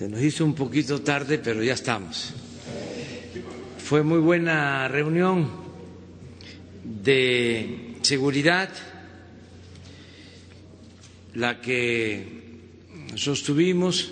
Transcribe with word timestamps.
Se 0.00 0.08
nos 0.08 0.22
hizo 0.22 0.46
un 0.46 0.54
poquito 0.54 1.02
tarde, 1.02 1.36
pero 1.36 1.62
ya 1.62 1.74
estamos. 1.74 2.32
Fue 3.76 4.02
muy 4.02 4.18
buena 4.18 4.88
reunión 4.88 5.50
de 6.82 7.98
seguridad 8.00 8.70
la 11.34 11.60
que 11.60 12.26
sostuvimos 13.14 14.10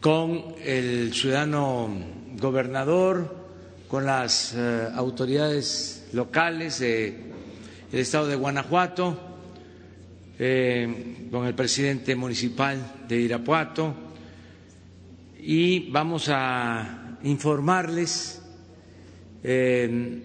con 0.00 0.54
el 0.64 1.12
ciudadano 1.12 1.90
gobernador, 2.38 3.36
con 3.86 4.06
las 4.06 4.54
eh, 4.56 4.88
autoridades 4.94 6.08
locales 6.14 6.78
del 6.78 7.16
estado 7.92 8.28
de 8.28 8.36
Guanajuato, 8.36 9.20
eh, 10.38 11.26
con 11.30 11.46
el 11.46 11.54
presidente 11.54 12.16
municipal 12.16 13.04
de 13.06 13.20
Irapuato, 13.20 14.05
y 15.48 15.88
vamos 15.90 16.28
a 16.28 17.18
informarles. 17.22 18.42
Eh, 19.44 20.18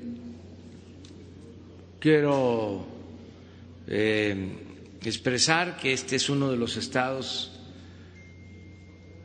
quiero 2.00 2.84
eh, 3.86 4.36
expresar 5.04 5.78
que 5.78 5.94
este 5.94 6.16
es 6.16 6.28
uno 6.28 6.50
de 6.50 6.58
los 6.58 6.76
estados 6.76 7.52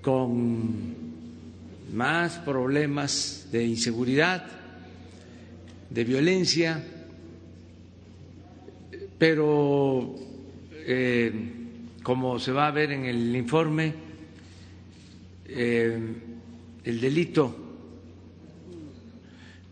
con 0.03 0.85
más 1.95 2.41
problemas 2.41 3.49
de 3.51 3.65
inseguridad, 3.65 4.47
de 5.89 6.05
violencia, 6.05 6.85
pero 9.19 10.15
eh, 10.75 11.33
como 12.03 12.39
se 12.39 12.53
va 12.53 12.67
a 12.67 12.71
ver 12.71 12.93
en 12.93 13.07
el 13.07 13.35
informe, 13.35 14.06
eh, 15.49 15.99
el 16.85 17.01
delito 17.01 17.55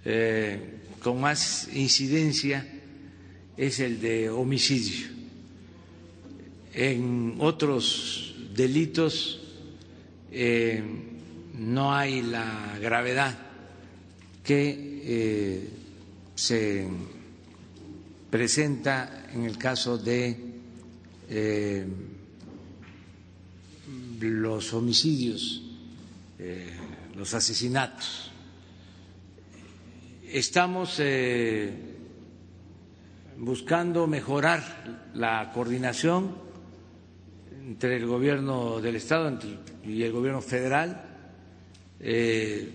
eh, 0.05 0.61
con 1.03 1.21
más 1.21 1.69
incidencia 1.75 2.67
es 3.57 3.81
el 3.81 4.01
de 4.01 4.31
homicidio. 4.31 5.09
En 6.73 7.37
otros 7.39 8.35
delitos 8.55 9.41
eh, 10.33 10.83
no 11.59 11.95
hay 11.95 12.23
la 12.23 12.79
gravedad 12.81 13.39
que 14.43 15.69
se 16.35 16.87
presenta 18.31 19.29
en 19.33 19.45
el 19.45 19.57
caso 19.57 19.97
de 19.99 20.37
los 24.21 24.73
homicidios 24.75 25.64
eh, 26.47 26.67
los 27.17 27.33
asesinatos. 27.33 28.31
Estamos 30.29 30.97
eh, 30.99 31.73
buscando 33.39 34.07
mejorar 34.07 35.09
la 35.15 35.51
coordinación 35.55 36.37
entre 37.67 37.97
el 37.97 38.05
gobierno 38.07 38.79
del 38.83 38.97
Estado 38.97 39.39
y 39.87 40.03
el 40.03 40.13
gobierno 40.13 40.43
federal. 40.43 41.03
Eh, 42.01 42.69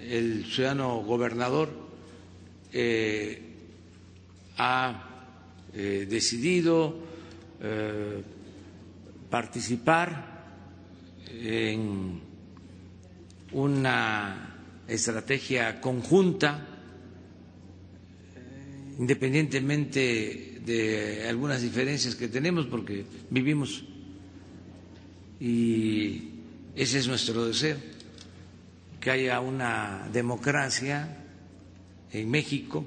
el 0.00 0.44
ciudadano 0.44 0.96
gobernador 1.04 1.70
ha 4.58 5.08
decidido 5.72 6.98
participar 9.30 10.34
en 11.30 12.33
una 13.54 14.82
estrategia 14.86 15.80
conjunta, 15.80 16.66
independientemente 18.98 20.60
de 20.64 21.26
algunas 21.28 21.62
diferencias 21.62 22.14
que 22.14 22.28
tenemos, 22.28 22.66
porque 22.66 23.04
vivimos 23.30 23.84
y 25.40 26.30
ese 26.74 26.98
es 26.98 27.08
nuestro 27.08 27.46
deseo, 27.46 27.76
que 29.00 29.10
haya 29.10 29.40
una 29.40 30.08
democracia 30.12 31.24
en 32.12 32.30
México 32.30 32.84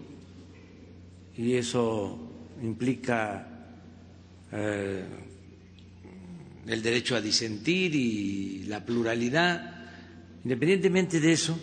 y 1.38 1.53
eso 1.53 2.19
implica 2.63 3.47
eh, 4.51 5.03
el 6.66 6.81
derecho 6.81 7.16
a 7.16 7.22
disentir 7.22 7.94
y 7.95 8.63
la 8.63 8.83
pluralidad 8.85 9.76
Independientemente 10.47 11.19
de 11.19 11.33
eso, 11.33 11.59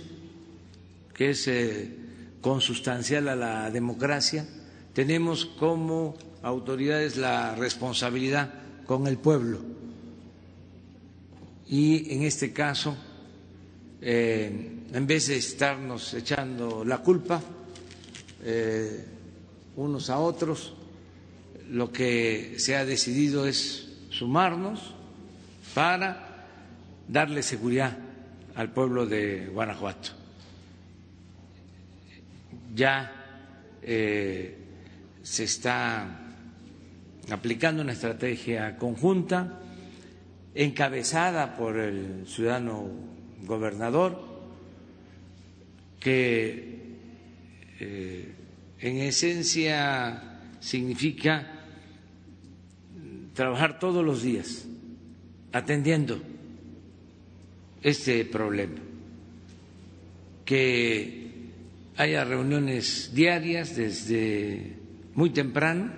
que 1.15 1.31
es 1.31 1.49
eh, 1.49 1.89
consustancial 2.43 3.31
a 3.31 3.35
la 3.35 3.71
democracia, 3.71 4.47
tenemos 4.93 5.47
como 5.47 6.15
autoridades 6.43 7.17
la 7.17 7.55
responsabilidad 7.55 8.53
con 8.85 9.07
el 9.07 9.17
pueblo. 9.17 9.61
Y 11.67 12.13
en 12.13 12.25
este 12.25 12.53
caso, 12.53 12.95
eh, 14.03 14.53
en 14.93 15.07
vez 15.07 15.29
de 15.29 15.37
estarnos 15.39 16.13
echando 16.13 16.85
la 16.85 16.99
culpa 16.99 17.41
eh, 18.43 19.03
unos 19.77 20.11
a 20.11 20.19
otros, 20.19 20.75
lo 21.71 21.91
que 21.91 22.57
se 22.59 22.77
ha 22.77 22.85
decidido 22.85 23.47
es 23.47 23.89
sumarnos 24.11 24.93
para 25.73 26.45
darle 27.09 27.43
seguridad 27.43 28.04
al 28.55 28.71
pueblo 28.73 29.07
de 29.07 29.47
Guanajuato. 29.47 30.11
Ya 32.75 33.13
eh, 33.83 34.57
se 35.23 35.45
está 35.45 36.21
aplicando 37.31 37.83
una 37.83 37.93
estrategia 37.93 38.77
conjunta 38.77 39.61
encabezada 40.55 41.57
por 41.57 41.79
el 41.79 42.27
ciudadano 42.27 42.91
gobernador 43.43 44.35
que 45.99 46.79
eh, 47.81 48.35
en 48.81 48.97
esencia 48.99 50.41
significa 50.61 51.51
trabajar 53.35 53.79
todos 53.79 54.05
los 54.05 54.23
días 54.23 54.67
atendiendo 55.53 56.21
este 57.85 58.25
problema, 58.25 58.81
que 60.47 61.51
haya 61.99 62.25
reuniones 62.25 63.13
diarias 63.15 63.77
desde 63.77 64.77
muy 65.15 65.31
temprano 65.31 65.93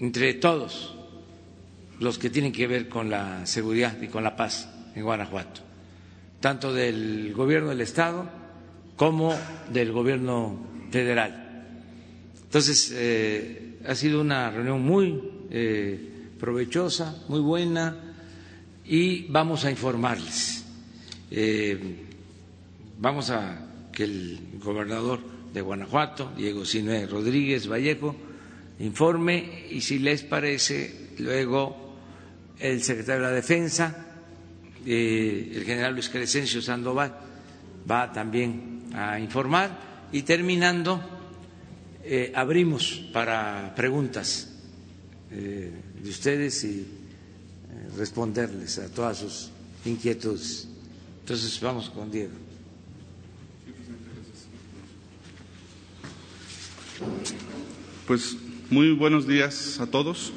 entre 0.00 0.34
todos 0.34 0.94
los 2.00 2.18
que 2.18 2.28
tienen 2.28 2.50
que 2.52 2.66
ver 2.66 2.88
con 2.88 3.08
la 3.08 3.46
seguridad 3.46 3.96
y 4.02 4.08
con 4.08 4.24
la 4.24 4.34
paz 4.34 4.68
en 4.96 5.04
Guanajuato, 5.04 5.60
tanto 6.40 6.74
del 6.74 7.32
gobierno 7.32 7.70
del 7.70 7.80
Estado 7.82 8.28
como 8.96 9.32
del 9.72 9.92
gobierno 9.92 10.58
federal. 10.90 11.64
Entonces, 12.42 12.92
eh, 12.94 13.78
ha 13.86 13.94
sido 13.94 14.20
una 14.20 14.50
reunión 14.50 14.82
muy 14.82 15.22
eh, 15.50 16.30
provechosa, 16.38 17.22
muy 17.28 17.40
buena 17.40 18.05
y 18.88 19.26
vamos 19.28 19.64
a 19.64 19.70
informarles. 19.70 20.64
Eh, 21.30 21.78
vamos 22.98 23.30
a 23.30 23.88
que 23.92 24.04
el 24.04 24.40
gobernador 24.62 25.20
de 25.52 25.60
Guanajuato, 25.60 26.32
Diego 26.36 26.64
Sinué 26.64 27.06
Rodríguez 27.06 27.68
Vallejo, 27.68 28.14
informe 28.78 29.66
y 29.70 29.80
si 29.80 29.98
les 29.98 30.22
parece, 30.22 31.10
luego 31.18 31.94
el 32.58 32.82
secretario 32.82 33.22
de 33.24 33.28
la 33.30 33.34
Defensa, 33.34 34.06
eh, 34.84 35.52
el 35.54 35.64
general 35.64 35.94
Luis 35.94 36.08
Crescencio 36.08 36.62
Sandoval, 36.62 37.16
va 37.90 38.12
también 38.12 38.84
a 38.94 39.18
informar 39.18 40.06
y 40.12 40.22
terminando 40.22 41.00
eh, 42.04 42.32
abrimos 42.34 43.02
para 43.12 43.74
preguntas 43.74 44.52
de 45.28 46.08
ustedes 46.08 46.62
y 46.64 46.95
responderles 47.96 48.78
a 48.78 48.88
todas 48.88 49.18
sus 49.18 49.50
inquietudes. 49.84 50.68
Entonces, 51.20 51.58
vamos 51.60 51.90
con 51.90 52.10
Diego. 52.10 52.32
Pues 58.06 58.36
muy 58.70 58.92
buenos 58.92 59.26
días 59.26 59.80
a 59.80 59.86
todos. 59.86 60.32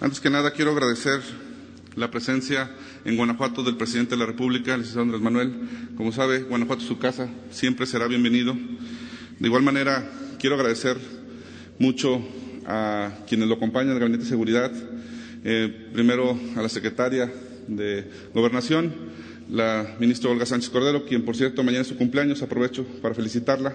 Antes 0.00 0.20
que 0.20 0.30
nada, 0.30 0.52
quiero 0.52 0.70
agradecer 0.72 1.20
la 1.96 2.10
presencia 2.10 2.70
en 3.04 3.16
Guanajuato 3.16 3.62
del 3.62 3.76
presidente 3.76 4.12
de 4.12 4.18
la 4.18 4.26
República, 4.26 4.74
el 4.74 4.80
licenciado 4.80 5.02
Andrés 5.02 5.20
Manuel. 5.20 5.92
Como 5.96 6.12
sabe, 6.12 6.42
Guanajuato 6.42 6.82
es 6.82 6.88
su 6.88 6.98
casa, 6.98 7.28
siempre 7.50 7.86
será 7.86 8.06
bienvenido. 8.06 8.54
De 9.38 9.48
igual 9.48 9.62
manera, 9.62 10.08
quiero 10.38 10.56
agradecer 10.56 10.96
mucho 11.78 12.22
a 12.66 13.12
quienes 13.28 13.48
lo 13.48 13.54
acompañan 13.54 13.94
el 13.94 13.98
Gabinete 13.98 14.24
de 14.24 14.30
Seguridad, 14.30 14.72
Eh, 15.44 15.88
primero 15.92 16.38
a 16.56 16.62
la 16.62 16.68
secretaria 16.68 17.32
de 17.66 18.04
Gobernación, 18.32 18.92
la 19.50 19.96
ministra 19.98 20.30
Olga 20.30 20.46
Sánchez 20.46 20.70
Cordero, 20.70 21.04
quien 21.04 21.24
por 21.24 21.36
cierto 21.36 21.64
mañana 21.64 21.82
es 21.82 21.88
su 21.88 21.96
cumpleaños, 21.96 22.42
aprovecho 22.42 22.84
para 23.02 23.14
felicitarla. 23.14 23.74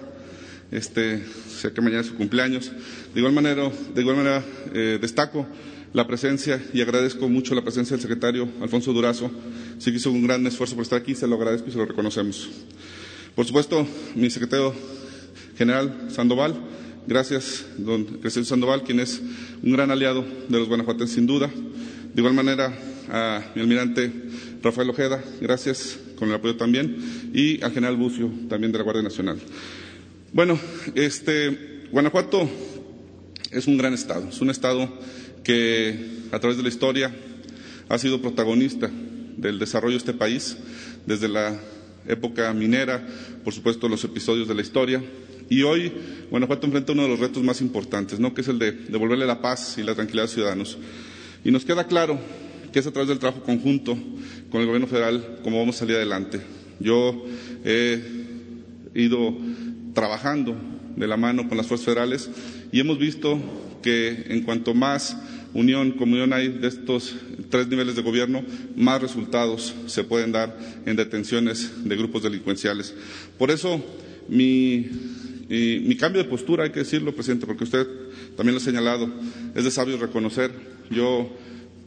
Este, 0.70 1.22
sé 1.48 1.72
que 1.72 1.80
mañana 1.80 2.00
es 2.00 2.08
su 2.08 2.14
cumpleaños. 2.14 2.72
De 3.12 3.20
igual 3.20 3.34
manera, 3.34 3.70
de 3.94 4.00
igual 4.00 4.16
manera 4.16 4.42
eh, 4.72 4.98
destaco 5.00 5.46
la 5.92 6.06
presencia 6.06 6.62
y 6.72 6.80
agradezco 6.80 7.28
mucho 7.28 7.54
la 7.54 7.62
presencia 7.62 7.96
del 7.96 8.02
secretario 8.02 8.48
Alfonso 8.60 8.92
Durazo. 8.92 9.30
Sí 9.78 9.90
que 9.90 9.98
hizo 9.98 10.10
un 10.10 10.26
gran 10.26 10.46
esfuerzo 10.46 10.74
por 10.74 10.82
estar 10.82 11.00
aquí, 11.00 11.14
se 11.14 11.26
lo 11.26 11.36
agradezco 11.36 11.68
y 11.68 11.72
se 11.72 11.78
lo 11.78 11.86
reconocemos. 11.86 12.48
Por 13.34 13.46
supuesto, 13.46 13.86
mi 14.14 14.30
secretario 14.30 14.74
general 15.56 16.08
Sandoval, 16.10 16.54
gracias, 17.08 17.64
don 17.78 18.04
Crescencio 18.04 18.50
Sandoval, 18.50 18.82
quien 18.82 19.00
es 19.00 19.20
un 19.62 19.72
gran 19.72 19.90
aliado 19.90 20.24
de 20.48 20.58
los 20.58 20.68
guanajuatenses 20.68 21.14
sin 21.14 21.26
duda. 21.26 21.48
De 21.48 22.20
igual 22.20 22.34
manera, 22.34 22.78
a 23.10 23.42
mi 23.54 23.62
almirante 23.62 24.12
Rafael 24.62 24.90
Ojeda, 24.90 25.24
gracias 25.40 25.98
con 26.16 26.28
el 26.28 26.34
apoyo 26.34 26.56
también, 26.56 27.30
y 27.32 27.62
al 27.62 27.72
general 27.72 27.96
Bucio, 27.96 28.30
también 28.50 28.72
de 28.72 28.78
la 28.78 28.84
Guardia 28.84 29.02
Nacional. 29.02 29.38
Bueno, 30.34 30.60
este, 30.94 31.86
Guanajuato 31.90 32.48
es 33.50 33.66
un 33.66 33.78
gran 33.78 33.94
estado, 33.94 34.28
es 34.28 34.40
un 34.42 34.50
estado 34.50 34.92
que 35.42 36.26
a 36.30 36.38
través 36.38 36.58
de 36.58 36.62
la 36.62 36.68
historia 36.68 37.14
ha 37.88 37.98
sido 37.98 38.20
protagonista 38.20 38.90
del 39.38 39.58
desarrollo 39.58 39.94
de 39.94 39.98
este 39.98 40.12
país, 40.12 40.58
desde 41.06 41.28
la 41.28 41.58
época 42.06 42.52
minera, 42.52 43.06
por 43.44 43.54
supuesto 43.54 43.88
los 43.88 44.04
episodios 44.04 44.46
de 44.46 44.54
la 44.54 44.60
historia, 44.60 45.02
y 45.48 45.62
hoy 45.62 45.92
Guanajuato 46.30 46.66
enfrenta 46.66 46.92
uno 46.92 47.02
de 47.02 47.08
los 47.08 47.20
retos 47.20 47.42
más 47.42 47.60
importantes, 47.60 48.20
¿no? 48.20 48.34
que 48.34 48.42
es 48.42 48.48
el 48.48 48.58
de 48.58 48.72
devolverle 48.72 49.26
la 49.26 49.40
paz 49.40 49.78
y 49.78 49.82
la 49.82 49.94
tranquilidad 49.94 50.24
a 50.24 50.26
los 50.26 50.32
ciudadanos. 50.34 50.78
Y 51.44 51.50
nos 51.50 51.64
queda 51.64 51.86
claro 51.86 52.18
que 52.72 52.78
es 52.78 52.86
a 52.86 52.90
través 52.90 53.08
del 53.08 53.18
trabajo 53.18 53.42
conjunto 53.42 53.96
con 54.50 54.60
el 54.60 54.66
Gobierno 54.66 54.86
federal 54.86 55.40
como 55.42 55.58
vamos 55.58 55.76
a 55.76 55.78
salir 55.80 55.96
adelante. 55.96 56.40
Yo 56.80 57.24
he 57.64 58.02
ido 58.94 59.34
trabajando 59.94 60.56
de 60.96 61.06
la 61.06 61.16
mano 61.16 61.48
con 61.48 61.56
las 61.56 61.66
fuerzas 61.66 61.86
federales 61.86 62.30
y 62.72 62.80
hemos 62.80 62.98
visto 62.98 63.40
que 63.82 64.26
en 64.28 64.42
cuanto 64.42 64.74
más 64.74 65.16
unión, 65.54 65.92
comunión 65.92 66.32
hay 66.32 66.48
de 66.48 66.68
estos 66.68 67.14
tres 67.50 67.68
niveles 67.68 67.96
de 67.96 68.02
gobierno, 68.02 68.42
más 68.76 69.00
resultados 69.00 69.74
se 69.86 70.04
pueden 70.04 70.32
dar 70.32 70.56
en 70.84 70.96
detenciones 70.96 71.70
de 71.84 71.96
grupos 71.96 72.22
delincuenciales. 72.22 72.94
Por 73.38 73.50
eso, 73.50 73.82
mi, 74.28 74.86
mi 75.48 75.96
cambio 75.96 76.22
de 76.22 76.28
postura, 76.28 76.64
hay 76.64 76.70
que 76.70 76.80
decirlo, 76.80 77.14
presidente, 77.14 77.46
porque 77.46 77.64
usted 77.64 77.86
también 78.36 78.54
lo 78.54 78.60
ha 78.60 78.64
señalado, 78.64 79.10
es 79.54 79.64
de 79.64 79.70
sabio 79.70 79.96
reconocer. 79.96 80.50
Yo 80.90 81.30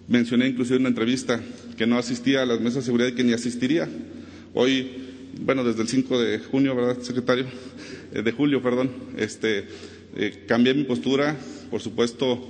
mencioné 0.08 0.48
inclusive 0.48 0.78
en 0.78 0.82
una 0.82 0.90
entrevista 0.90 1.40
que 1.78 1.86
no 1.86 1.98
asistía 1.98 2.42
a 2.42 2.46
las 2.46 2.60
mesas 2.60 2.78
de 2.78 2.82
seguridad 2.84 3.10
y 3.10 3.14
que 3.14 3.24
ni 3.24 3.34
asistiría. 3.34 3.88
Hoy, 4.54 4.92
bueno, 5.42 5.64
desde 5.64 5.84
el 5.84 5.88
5 5.88 6.20
de 6.20 6.40
junio, 6.40 6.76
¿verdad, 6.76 7.02
secretario? 7.02 7.46
Eh, 8.14 8.22
de 8.22 8.32
julio, 8.32 8.62
perdón, 8.62 8.92
este, 9.18 9.66
eh, 10.16 10.44
cambié 10.48 10.74
mi 10.74 10.84
postura, 10.84 11.38
por 11.70 11.82
supuesto, 11.82 12.50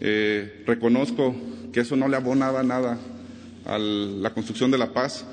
eh, 0.00 0.62
reconozco 0.66 1.36
que 1.72 1.80
eso 1.80 1.96
no 1.96 2.08
le 2.08 2.16
abonaba 2.16 2.62
nada 2.62 2.98
a 3.64 3.78
la 3.78 4.32
construcción 4.32 4.70
de 4.70 4.78
la 4.78 4.92
paz 4.92 5.24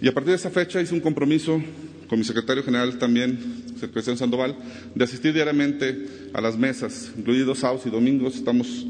y 0.00 0.08
a 0.08 0.14
partir 0.14 0.30
de 0.30 0.36
esa 0.36 0.50
fecha 0.50 0.80
hice 0.80 0.94
un 0.94 1.00
compromiso 1.00 1.62
con 2.08 2.18
mi 2.18 2.24
secretario 2.24 2.62
general 2.62 2.98
también, 2.98 3.64
secretario 3.78 4.16
Sandoval, 4.16 4.56
de 4.94 5.04
asistir 5.04 5.32
diariamente 5.32 6.06
a 6.32 6.40
las 6.40 6.56
mesas, 6.56 7.10
incluidos 7.16 7.58
sábados 7.58 7.86
y 7.86 7.90
domingos, 7.90 8.36
estamos 8.36 8.86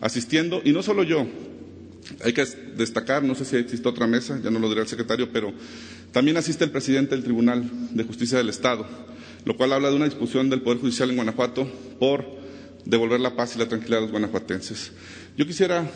asistiendo, 0.00 0.60
y 0.64 0.72
no 0.72 0.82
solo 0.82 1.02
yo, 1.02 1.26
hay 2.24 2.32
que 2.32 2.44
destacar, 2.76 3.22
no 3.22 3.34
sé 3.34 3.44
si 3.44 3.56
existe 3.56 3.88
otra 3.88 4.06
mesa, 4.06 4.40
ya 4.42 4.50
no 4.50 4.58
lo 4.58 4.68
dirá 4.68 4.82
el 4.82 4.88
secretario, 4.88 5.30
pero 5.32 5.52
también 6.12 6.36
asiste 6.36 6.64
el 6.64 6.70
presidente 6.70 7.14
del 7.14 7.24
Tribunal 7.24 7.68
de 7.92 8.04
Justicia 8.04 8.38
del 8.38 8.48
Estado, 8.48 8.86
lo 9.44 9.56
cual 9.56 9.72
habla 9.72 9.90
de 9.90 9.96
una 9.96 10.06
discusión 10.06 10.50
del 10.50 10.62
Poder 10.62 10.80
Judicial 10.80 11.10
en 11.10 11.16
Guanajuato 11.16 11.70
por 11.98 12.38
devolver 12.84 13.20
la 13.20 13.36
paz 13.36 13.54
y 13.54 13.58
la 13.58 13.68
tranquilidad 13.68 13.98
a 13.98 14.02
los 14.02 14.10
guanajuatenses. 14.10 14.92
Yo 15.36 15.46
quisiera 15.46 15.88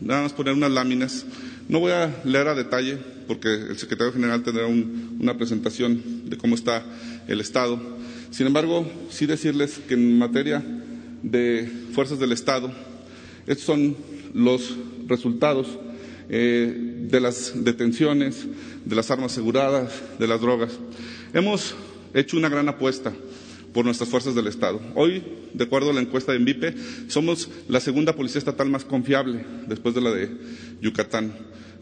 nada 0.00 0.22
más 0.22 0.32
poner 0.32 0.54
unas 0.54 0.70
láminas. 0.70 1.24
No 1.68 1.80
voy 1.80 1.92
a 1.92 2.14
leer 2.24 2.48
a 2.48 2.54
detalle 2.54 2.98
porque 3.26 3.52
el 3.52 3.78
secretario 3.78 4.12
general 4.12 4.42
tendrá 4.42 4.66
una 4.66 5.36
presentación 5.36 6.28
de 6.28 6.36
cómo 6.36 6.54
está 6.54 6.84
el 7.28 7.40
Estado. 7.40 7.80
Sin 8.30 8.46
embargo, 8.46 8.90
sí 9.10 9.26
decirles 9.26 9.80
que 9.86 9.94
en 9.94 10.18
materia 10.18 10.62
de 11.22 11.70
fuerzas 11.92 12.18
del 12.18 12.32
Estado, 12.32 12.72
estos 13.46 13.64
son 13.64 13.96
los 14.34 14.76
resultados 15.06 15.68
eh, 16.28 17.06
de 17.08 17.20
las 17.20 17.64
detenciones, 17.64 18.46
de 18.84 18.96
las 18.96 19.10
armas 19.10 19.32
aseguradas, 19.32 19.92
de 20.18 20.26
las 20.26 20.40
drogas. 20.40 20.72
Hemos 21.32 21.74
hecho 22.12 22.36
una 22.36 22.48
gran 22.48 22.68
apuesta 22.68 23.12
por 23.72 23.84
nuestras 23.84 24.08
fuerzas 24.08 24.34
del 24.34 24.46
Estado. 24.46 24.80
Hoy, 24.94 25.22
de 25.52 25.64
acuerdo 25.64 25.90
a 25.90 25.92
la 25.92 26.00
encuesta 26.00 26.32
de 26.32 26.38
Envipe, 26.38 26.74
somos 27.08 27.50
la 27.68 27.80
segunda 27.80 28.14
policía 28.14 28.38
estatal 28.38 28.70
más 28.70 28.84
confiable 28.84 29.44
después 29.66 29.94
de 29.94 30.00
la 30.00 30.12
de 30.12 30.30
Yucatán. 30.80 31.34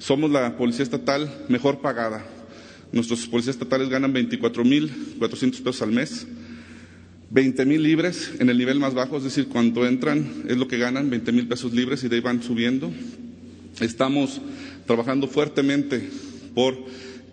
Somos 0.03 0.33
la 0.33 0.57
policía 0.57 0.83
estatal 0.83 1.33
mejor 1.49 1.81
pagada. 1.81 2.27
Nuestros 2.91 3.25
policías 3.29 3.55
estatales 3.55 3.89
ganan 3.89 4.13
24.400 4.13 5.63
pesos 5.63 5.81
al 5.81 5.93
mes, 5.93 6.27
20.000 7.33 7.79
libres 7.79 8.33
en 8.41 8.51
el 8.51 8.59
nivel 8.59 8.81
más 8.81 8.95
bajo, 8.95 9.19
es 9.19 9.23
decir, 9.23 9.47
cuando 9.47 9.87
entran 9.87 10.43
es 10.49 10.57
lo 10.57 10.67
que 10.67 10.77
ganan, 10.77 11.09
20.000 11.09 11.47
pesos 11.47 11.73
libres 11.73 12.03
y 12.03 12.09
de 12.09 12.17
ahí 12.17 12.21
van 12.21 12.43
subiendo. 12.43 12.91
Estamos 13.81 14.41
trabajando 14.89 15.29
fuertemente 15.29 16.11
por 16.53 16.77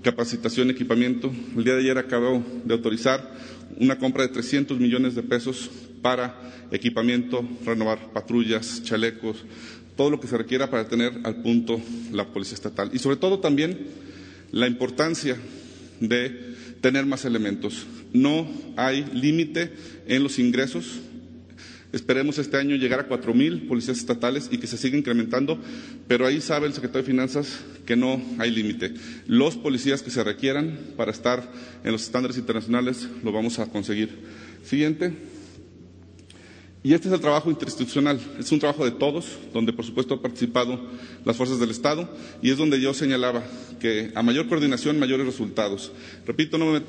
capacitación, 0.04 0.70
equipamiento. 0.70 1.34
El 1.58 1.64
día 1.64 1.74
de 1.74 1.80
ayer 1.80 1.98
acabo 1.98 2.44
de 2.66 2.74
autorizar 2.76 3.36
una 3.80 3.98
compra 3.98 4.28
de 4.28 4.30
300 4.30 4.80
millones 4.80 5.16
de 5.16 5.24
pesos 5.24 5.72
para 6.04 6.40
equipamiento, 6.72 7.44
renovar 7.66 8.14
patrullas, 8.14 8.84
chalecos, 8.84 9.44
todo 10.00 10.12
lo 10.12 10.22
que 10.22 10.28
se 10.28 10.38
requiera 10.38 10.70
para 10.70 10.88
tener 10.88 11.12
al 11.26 11.42
punto 11.42 11.82
la 12.14 12.26
Policía 12.26 12.54
Estatal. 12.56 12.90
Y 12.94 13.00
sobre 13.00 13.18
todo 13.18 13.40
también 13.40 13.78
la 14.50 14.66
importancia 14.66 15.36
de 16.00 16.56
tener 16.80 17.06
más 17.06 17.26
elementos. 17.26 17.86
No 18.14 18.48
hay 18.78 19.04
límite 19.12 19.74
en 20.08 20.24
los 20.24 20.40
ingresos 20.40 21.02
Esperemos 21.92 22.38
este 22.38 22.56
año 22.56 22.76
llegar 22.76 23.00
a 23.00 23.08
cuatro 23.08 23.34
mil 23.34 23.64
policías 23.64 23.98
estatales 23.98 24.48
y 24.52 24.60
que 24.60 24.68
se 24.68 24.78
siga 24.78 24.96
incrementando, 24.96 25.60
pero 26.08 26.28
ahí 26.28 26.40
sabe 26.40 26.68
el 26.68 26.74
secretario 26.74 27.02
de 27.02 27.08
Finanzas 27.08 27.62
que 27.88 27.96
no 27.96 28.22
hay 28.38 28.52
límite. 28.52 28.94
Los 29.26 29.58
policías 29.58 30.04
que 30.04 30.12
se 30.12 30.24
requieran 30.24 30.78
para 30.96 31.10
estar 31.10 31.52
en 31.84 31.92
los 31.92 32.04
estándares 32.04 32.38
internacionales 32.38 33.10
lo 33.24 33.32
vamos 33.32 33.58
a 33.58 33.66
conseguir. 33.66 34.20
Siguiente. 34.64 35.39
Y 36.82 36.94
este 36.94 37.10
es 37.10 37.14
el 37.14 37.20
trabajo 37.20 37.50
interinstitucional, 37.52 38.22
es 38.40 38.50
un 38.54 38.60
trabajo 38.60 38.86
de 38.86 38.92
todos, 38.92 39.38
donde 39.54 39.74
por 39.74 39.84
supuesto 39.84 40.14
han 40.14 40.22
participado 40.22 40.80
las 41.26 41.36
fuerzas 41.36 41.60
del 41.60 41.72
Estado 41.72 42.10
y 42.42 42.52
es 42.52 42.58
donde 42.58 42.80
yo 42.80 42.94
señalaba 42.94 43.44
que 43.82 44.14
a 44.16 44.24
mayor 44.24 44.48
coordinación, 44.48 44.98
mayores 44.98 45.26
resultados. 45.26 45.92
Repito, 46.26 46.58
no 46.58 46.72
me 46.72 46.80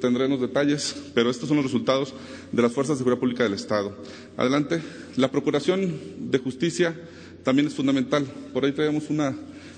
tendré 0.00 0.26
en 0.26 0.32
los 0.32 0.40
detalles, 0.42 0.94
pero 1.14 1.30
estos 1.30 1.48
son 1.48 1.56
los 1.56 1.64
resultados 1.64 2.12
de 2.52 2.60
las 2.60 2.72
fuerzas 2.72 2.96
de 2.96 2.98
seguridad 2.98 3.20
pública 3.20 3.44
del 3.44 3.54
Estado. 3.54 3.96
Adelante. 4.36 4.82
La 5.16 5.30
Procuración 5.30 5.98
de 6.30 6.38
Justicia 6.38 6.94
también 7.42 7.68
es 7.68 7.74
fundamental. 7.74 8.26
Por 8.52 8.66
ahí 8.66 8.72
traemos 8.72 9.08
unas 9.08 9.34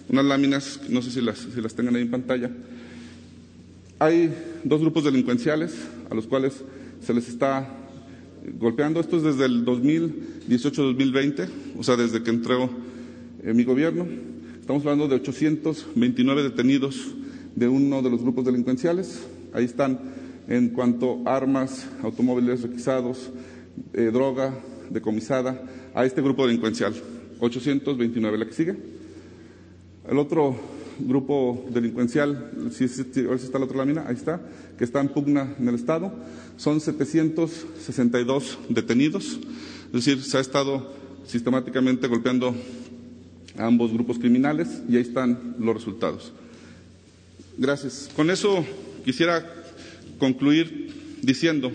láminas, 0.09 0.81
no 0.89 1.01
sé 1.01 1.13
si 1.13 1.21
las, 1.21 1.39
si 1.39 1.61
las 1.61 1.75
tengan 1.75 1.95
ahí 1.95 2.03
en 2.03 2.11
pantalla. 2.11 2.51
Hay 4.01 4.35
dos 4.65 4.81
grupos 4.81 5.05
delincuenciales 5.05 5.75
a 6.11 6.15
los 6.17 6.27
cuales 6.27 6.55
se 7.05 7.15
les 7.15 7.29
está 7.29 7.80
golpeando. 8.59 9.01
Esto 9.01 9.17
es 9.17 9.23
desde 9.23 9.47
el 9.47 9.65
2018-2020, 9.65 11.49
o 11.79 11.83
sea, 11.83 11.97
desde 11.97 12.23
que 12.23 12.31
entró 12.31 12.71
en 13.43 13.57
mi 13.57 13.65
gobierno. 13.65 14.07
Estamos 14.61 14.83
hablando 14.83 15.09
de 15.09 15.17
829 15.17 16.43
detenidos 16.43 17.15
de 17.55 17.69
uno 17.69 18.03
de 18.03 18.11
los 18.11 18.23
grupos 18.23 18.45
delincuenciales. 18.45 19.27
Ahí 19.53 19.65
están 19.65 19.99
en 20.49 20.71
cuanto 20.71 21.21
armas, 21.27 21.89
automóviles 22.03 22.63
requisados, 22.63 23.31
eh, 23.93 24.11
droga 24.13 24.59
decomisada 24.91 25.63
a 25.95 26.05
este 26.05 26.23
grupo 26.23 26.47
delincuencial. 26.47 26.95
829. 27.41 28.39
¿La 28.39 28.47
que 28.47 28.53
sigue? 28.53 28.77
El 30.09 30.19
otro 30.19 30.57
grupo 31.07 31.67
delincuencial, 31.71 32.51
si, 32.73 32.89
si, 32.89 33.03
está 33.03 33.59
la 33.59 33.65
otra 33.65 33.79
lámina, 33.79 34.05
ahí 34.07 34.15
está, 34.15 34.41
que 34.79 34.85
está 34.85 35.01
en 35.01 35.09
pugna 35.09 35.55
en 35.59 35.69
el 35.69 35.75
Estado, 35.75 36.13
son 36.57 36.81
762 36.81 38.59
detenidos, 38.69 39.41
es 39.87 39.93
decir, 39.93 40.23
se 40.23 40.39
ha 40.39 40.41
estado 40.41 40.93
sistemáticamente 41.27 42.07
golpeando 42.07 42.55
a 43.57 43.67
ambos 43.67 43.93
grupos 43.93 44.19
criminales 44.19 44.83
y 44.89 44.97
ahí 44.97 45.03
están 45.03 45.57
los 45.59 45.75
resultados. 45.75 46.33
Gracias. 47.57 48.09
Con 48.15 48.31
eso 48.31 48.65
quisiera 49.05 49.45
concluir 50.19 50.93
diciendo 51.23 51.71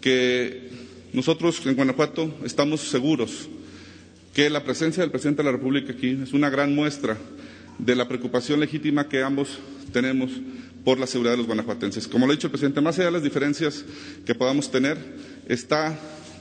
que 0.00 0.70
nosotros 1.12 1.64
en 1.66 1.76
Guanajuato 1.76 2.34
estamos 2.44 2.80
seguros 2.80 3.48
que 4.34 4.50
la 4.50 4.64
presencia 4.64 5.02
del 5.02 5.12
presidente 5.12 5.42
de 5.42 5.46
la 5.46 5.52
República 5.56 5.92
aquí 5.92 6.18
es 6.22 6.32
una 6.32 6.50
gran 6.50 6.74
muestra 6.74 7.16
de 7.78 7.94
la 7.94 8.08
preocupación 8.08 8.60
legítima 8.60 9.08
que 9.08 9.22
ambos 9.22 9.58
tenemos 9.92 10.30
por 10.84 10.98
la 10.98 11.06
seguridad 11.06 11.32
de 11.32 11.38
los 11.38 11.46
guanajuatenses. 11.46 12.06
Como 12.08 12.26
lo 12.26 12.32
ha 12.32 12.36
dicho 12.36 12.46
el 12.46 12.52
presidente, 12.52 12.80
más 12.80 12.98
allá 12.98 13.06
de 13.06 13.12
las 13.12 13.22
diferencias 13.22 13.84
que 14.26 14.34
podamos 14.34 14.70
tener, 14.70 14.98
está 15.48 15.98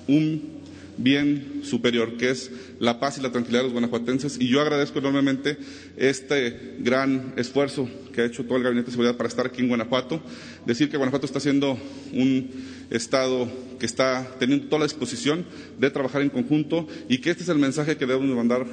un 0.07 0.61
bien 0.97 1.61
superior, 1.63 2.17
que 2.17 2.29
es 2.29 2.51
la 2.79 2.99
paz 2.99 3.17
y 3.17 3.21
la 3.21 3.31
tranquilidad 3.31 3.61
de 3.61 3.65
los 3.65 3.73
guanajuatenses. 3.73 4.37
Y 4.39 4.47
yo 4.47 4.61
agradezco 4.61 4.99
enormemente 4.99 5.57
este 5.97 6.75
gran 6.79 7.33
esfuerzo 7.37 7.89
que 8.13 8.21
ha 8.21 8.25
hecho 8.25 8.43
todo 8.45 8.57
el 8.57 8.63
Gabinete 8.63 8.87
de 8.87 8.91
Seguridad 8.91 9.17
para 9.17 9.29
estar 9.29 9.45
aquí 9.45 9.61
en 9.61 9.69
Guanajuato. 9.69 10.21
Decir 10.65 10.89
que 10.89 10.97
Guanajuato 10.97 11.25
está 11.25 11.39
siendo 11.39 11.77
un 12.11 12.49
Estado 12.89 13.49
que 13.79 13.85
está 13.87 14.35
teniendo 14.39 14.67
toda 14.67 14.79
la 14.79 14.85
disposición 14.85 15.45
de 15.79 15.89
trabajar 15.89 16.21
en 16.21 16.29
conjunto 16.29 16.87
y 17.09 17.17
que 17.17 17.31
este 17.31 17.43
es 17.43 17.49
el 17.49 17.57
mensaje 17.57 17.97
que 17.97 18.05
debemos 18.05 18.35
mandar 18.35 18.65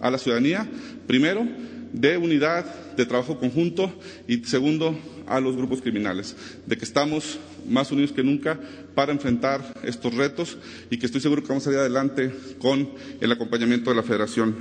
a 0.00 0.10
la 0.10 0.18
ciudadanía. 0.18 0.66
Primero, 1.06 1.46
de 1.92 2.16
unidad, 2.16 2.64
de 2.96 3.06
trabajo 3.06 3.38
conjunto 3.38 3.92
y 4.26 4.44
segundo, 4.44 4.98
a 5.26 5.40
los 5.40 5.56
grupos 5.56 5.82
criminales, 5.82 6.36
de 6.66 6.76
que 6.76 6.84
estamos 6.84 7.38
más 7.68 7.90
unidos 7.90 8.12
que 8.12 8.22
nunca 8.22 8.60
para 8.94 9.12
enfrentar 9.12 9.74
estos 9.82 10.14
retos 10.14 10.56
y 10.90 10.98
que 10.98 11.06
estoy 11.06 11.20
seguro 11.20 11.42
que 11.42 11.48
vamos 11.48 11.64
a 11.64 11.66
salir 11.66 11.80
adelante 11.80 12.32
con 12.58 12.88
el 13.20 13.32
acompañamiento 13.32 13.90
de 13.90 13.96
la 13.96 14.02
Federación. 14.02 14.54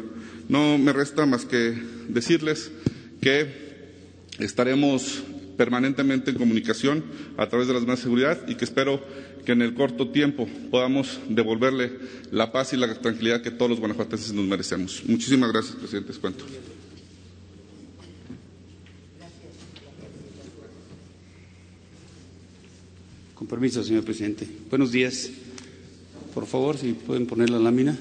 No 0.50 0.78
me 0.78 0.92
resta 0.94 1.26
más 1.26 1.46
que 1.46 1.80
decirles 2.08 2.72
que 3.22 3.66
estaremos 4.40 5.24
permanentemente 5.56 6.32
en 6.32 6.38
comunicación 6.38 7.04
a 7.38 7.48
través 7.48 7.68
de 7.68 7.74
las 7.74 7.84
medidas 7.84 8.00
de 8.00 8.04
seguridad 8.04 8.48
y 8.48 8.56
que 8.56 8.66
espero 8.66 9.02
que 9.46 9.54
en 9.54 9.62
el 9.62 9.74
corto 9.74 10.10
tiempo 10.10 10.48
podamos 10.70 11.20
devolverle 11.30 11.94
la 12.32 12.52
paz 12.52 12.74
y 12.74 12.78
la 12.78 12.94
tranquilidad 12.96 13.42
que 13.42 13.52
todos 13.52 13.70
los 13.70 13.80
guanajuatenses 13.80 14.34
nos 14.34 14.46
merecemos. 14.46 15.04
Muchísimas 15.06 15.52
gracias, 15.52 15.76
presidente. 15.76 16.14
Cuento. 16.14 16.46
Con 23.36 23.48
permiso, 23.48 23.84
señor 23.84 24.06
presidente. 24.06 24.48
Buenos 24.70 24.94
días. 24.94 25.30
Por 26.34 26.46
favor, 26.48 26.78
si 26.78 26.94
pueden 26.94 27.26
poner 27.28 27.50
la 27.50 27.60
lámina. 27.60 28.00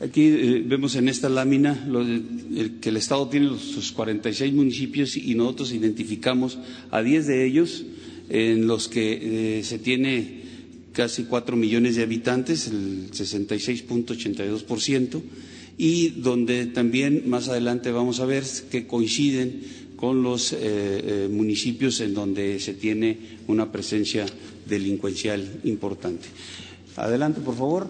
Aquí 0.00 0.22
eh, 0.26 0.62
vemos 0.64 0.94
en 0.94 1.08
esta 1.08 1.28
lámina 1.28 1.84
lo 1.88 2.04
de, 2.04 2.14
el, 2.54 2.78
que 2.80 2.90
el 2.90 2.96
Estado 2.96 3.28
tiene 3.28 3.46
los, 3.46 3.62
sus 3.62 3.90
46 3.90 4.54
municipios 4.54 5.16
y 5.16 5.34
nosotros 5.34 5.72
identificamos 5.72 6.58
a 6.92 7.02
10 7.02 7.26
de 7.26 7.44
ellos 7.44 7.84
en 8.28 8.68
los 8.68 8.86
que 8.88 9.58
eh, 9.58 9.64
se 9.64 9.80
tiene 9.80 10.42
casi 10.92 11.24
4 11.24 11.56
millones 11.56 11.96
de 11.96 12.04
habitantes, 12.04 12.68
el 12.68 13.10
66.82%, 13.10 15.22
y 15.76 16.10
donde 16.10 16.66
también 16.66 17.28
más 17.28 17.48
adelante 17.48 17.90
vamos 17.90 18.20
a 18.20 18.26
ver 18.26 18.44
que 18.70 18.86
coinciden 18.86 19.60
con 19.96 20.22
los 20.22 20.52
eh, 20.52 20.58
eh, 20.60 21.28
municipios 21.30 22.00
en 22.00 22.14
donde 22.14 22.60
se 22.60 22.74
tiene 22.74 23.38
una 23.48 23.72
presencia 23.72 24.26
delincuencial 24.66 25.60
importante. 25.64 26.28
Adelante, 26.96 27.40
por 27.40 27.56
favor. 27.56 27.88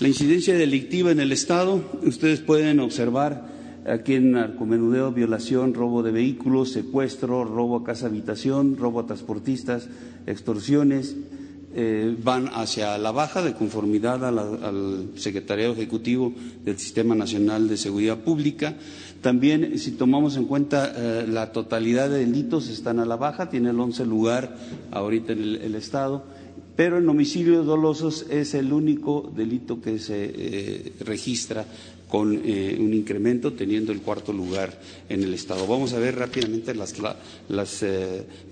La 0.00 0.08
incidencia 0.08 0.54
delictiva 0.54 1.10
en 1.10 1.20
el 1.20 1.32
Estado, 1.32 1.82
ustedes 2.04 2.40
pueden 2.40 2.80
observar 2.80 3.50
aquí 3.86 4.14
en 4.14 4.32
narcomenudeo, 4.32 5.12
violación, 5.12 5.74
robo 5.74 6.02
de 6.02 6.12
vehículos, 6.12 6.72
secuestro, 6.72 7.44
robo 7.44 7.76
a 7.76 7.84
casa 7.84 8.06
habitación, 8.06 8.76
robo 8.76 9.00
a 9.00 9.06
transportistas, 9.06 9.88
extorsiones, 10.26 11.16
eh, 11.72 12.16
van 12.22 12.48
hacia 12.48 12.98
la 12.98 13.12
baja 13.12 13.42
de 13.42 13.54
conformidad 13.54 14.24
al 14.24 15.10
Secretariado 15.14 15.72
Ejecutivo 15.72 16.32
del 16.64 16.78
Sistema 16.78 17.14
Nacional 17.14 17.68
de 17.68 17.76
Seguridad 17.76 18.18
Pública. 18.18 18.74
También, 19.20 19.78
si 19.78 19.92
tomamos 19.92 20.36
en 20.36 20.46
cuenta 20.46 20.92
eh, 20.96 21.26
la 21.28 21.52
totalidad 21.52 22.08
de 22.08 22.20
delitos, 22.20 22.68
están 22.68 23.00
a 23.00 23.04
la 23.04 23.16
baja, 23.16 23.50
tiene 23.50 23.70
el 23.70 23.78
once 23.78 24.06
lugar 24.06 24.56
ahorita 24.90 25.34
en 25.34 25.42
el, 25.42 25.74
Estado, 25.74 26.24
pero 26.74 26.96
en 26.96 27.08
homicidios 27.08 27.66
dolosos 27.66 28.24
es 28.30 28.54
el 28.54 28.72
único 28.72 29.30
delito 29.36 29.82
que 29.82 29.98
se 29.98 30.32
eh, 30.34 30.92
registra 31.00 31.66
con 32.08 32.40
eh, 32.44 32.78
un 32.80 32.94
incremento, 32.94 33.52
teniendo 33.52 33.92
el 33.92 34.00
cuarto 34.00 34.32
lugar 34.32 34.80
en 35.10 35.22
el 35.22 35.34
Estado. 35.34 35.66
Vamos 35.66 35.92
a 35.92 35.98
ver 35.98 36.16
rápidamente 36.16 36.74
las, 36.74 36.94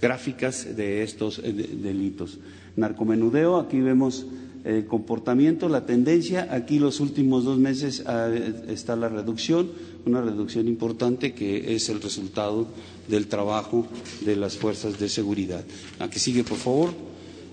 gráficas 0.00 0.76
de 0.76 1.02
estos 1.02 1.42
de, 1.42 1.52
delitos. 1.52 2.38
Narcomenudeo, 2.76 3.56
aquí 3.56 3.80
vemos 3.80 4.26
el 4.64 4.86
comportamiento, 4.86 5.68
la 5.68 5.86
tendencia. 5.86 6.48
Aquí 6.50 6.78
los 6.78 7.00
últimos 7.00 7.44
dos 7.44 7.58
meses 7.58 8.04
ah, 8.06 8.30
está 8.68 8.96
la 8.96 9.08
reducción, 9.08 9.70
una 10.08 10.22
reducción 10.22 10.66
importante 10.68 11.32
que 11.32 11.74
es 11.74 11.88
el 11.88 12.00
resultado 12.02 12.66
del 13.08 13.26
trabajo 13.28 13.86
de 14.24 14.36
las 14.36 14.56
fuerzas 14.56 14.98
de 14.98 15.08
seguridad. 15.08 15.64
Aquí 15.98 16.18
sigue, 16.18 16.44
por 16.44 16.58
favor. 16.58 16.90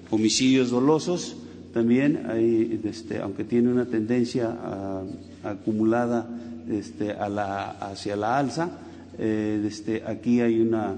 Homicidios 0.10 0.70
dolosos, 0.70 1.36
también 1.74 2.26
hay, 2.30 2.80
este, 2.86 3.20
aunque 3.20 3.44
tiene 3.44 3.72
una 3.72 3.86
tendencia 3.86 4.50
a, 4.50 5.04
acumulada 5.44 6.28
este, 6.70 7.12
a 7.12 7.28
la, 7.30 7.72
hacia 7.72 8.16
la 8.16 8.38
alza, 8.38 8.80
eh, 9.20 9.64
este, 9.68 10.04
aquí 10.06 10.42
hay 10.42 10.60
una 10.60 10.96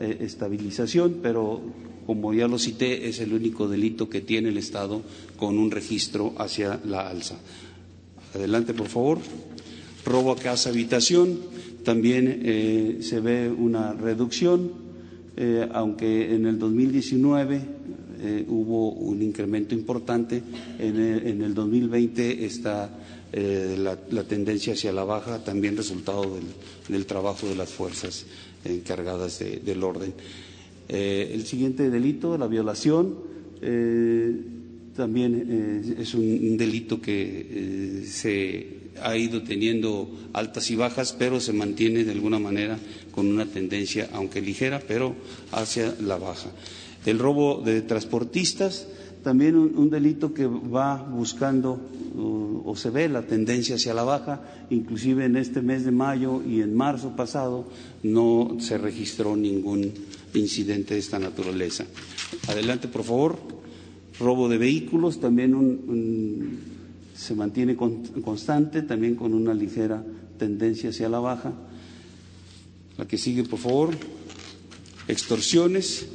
eh, 0.00 0.18
estabilización, 0.20 1.18
pero 1.22 1.60
como 2.06 2.32
ya 2.34 2.48
lo 2.48 2.58
cité, 2.58 3.08
es 3.08 3.20
el 3.20 3.32
único 3.32 3.68
delito 3.68 4.08
que 4.08 4.20
tiene 4.20 4.48
el 4.48 4.56
Estado 4.58 5.02
con 5.36 5.58
un 5.58 5.70
registro 5.70 6.32
hacia 6.38 6.80
la 6.84 7.08
alza. 7.08 7.36
Adelante, 8.34 8.74
por 8.74 8.88
favor. 8.88 9.18
Robo 10.04 10.32
a 10.32 10.36
casa 10.36 10.70
habitación, 10.70 11.38
también 11.84 12.40
eh, 12.44 12.98
se 13.02 13.20
ve 13.20 13.48
una 13.50 13.92
reducción, 13.92 14.70
eh, 15.36 15.68
aunque 15.72 16.34
en 16.34 16.46
el 16.46 16.58
2019 16.58 17.60
eh, 18.22 18.44
hubo 18.48 18.92
un 18.92 19.22
incremento 19.22 19.74
importante, 19.74 20.42
en 20.78 20.96
el, 20.96 21.26
en 21.26 21.42
el 21.42 21.54
2020 21.54 22.44
está 22.44 22.90
la, 23.32 23.96
la, 24.10 24.24
tendencia 24.24 24.72
hacia 24.72 24.92
la 24.92 25.04
baja, 25.04 25.44
también 25.44 25.76
resultado 25.76 26.22
del, 26.34 26.42
del 26.88 27.06
trabajo 27.06 27.46
de 27.46 27.54
las 27.54 27.68
fuerzas 27.70 28.26
encargadas 28.64 29.38
de, 29.38 29.58
del 29.60 29.84
orden. 29.84 30.12
El 30.88 31.46
siguiente 31.46 31.90
delito, 31.90 32.36
la 32.36 32.48
violación, 32.48 33.14
también 34.96 35.94
es 35.96 36.12
un 36.14 36.56
delito 36.56 37.00
que 37.00 38.02
se 38.04 38.79
ha 39.02 39.16
ido 39.16 39.42
teniendo 39.42 40.10
altas 40.32 40.70
y 40.70 40.76
bajas, 40.76 41.14
pero 41.18 41.40
se 41.40 41.52
mantiene 41.52 42.04
de 42.04 42.12
alguna 42.12 42.38
manera 42.38 42.78
con 43.10 43.26
una 43.26 43.46
tendencia, 43.46 44.08
aunque 44.12 44.40
ligera, 44.40 44.80
pero 44.86 45.14
hacia 45.52 45.94
la 46.00 46.16
baja. 46.16 46.50
El 47.06 47.18
robo 47.18 47.62
de 47.62 47.82
transportistas, 47.82 48.86
también 49.22 49.56
un, 49.56 49.90
delito 49.90 50.32
que 50.32 50.46
va 50.46 50.96
buscando 50.96 51.80
uh, 52.14 52.62
o 52.64 52.76
se 52.76 52.90
ve 52.90 53.08
la 53.08 53.22
tendencia 53.22 53.76
hacia 53.76 53.94
la 53.94 54.02
baja, 54.02 54.40
inclusive 54.70 55.24
en 55.24 55.36
este 55.36 55.60
mes 55.62 55.84
de 55.84 55.90
mayo 55.90 56.42
y 56.42 56.60
en 56.60 56.74
marzo 56.74 57.16
pasado 57.16 57.66
no 58.02 58.56
se 58.60 58.78
registró 58.78 59.36
ningún 59.36 59.92
incidente 60.34 60.94
de 60.94 61.00
esta 61.00 61.18
naturaleza. 61.18 61.84
Adelante, 62.48 62.88
por 62.88 63.04
favor. 63.04 63.60
Robo 64.18 64.50
de 64.50 64.58
vehículos, 64.58 65.18
también 65.18 65.54
un, 65.54 66.58
se 67.20 67.34
mantiene 67.34 67.76
con, 67.76 68.02
constante, 68.24 68.80
también 68.80 69.14
con 69.14 69.34
una 69.34 69.52
ligera 69.52 70.02
tendencia 70.38 70.88
hacia 70.88 71.06
la 71.10 71.18
baja. 71.18 71.52
La 72.96 73.06
que 73.06 73.18
sigue, 73.18 73.44
por 73.44 73.58
favor. 73.58 73.90
Extorsiones. 75.06 76.06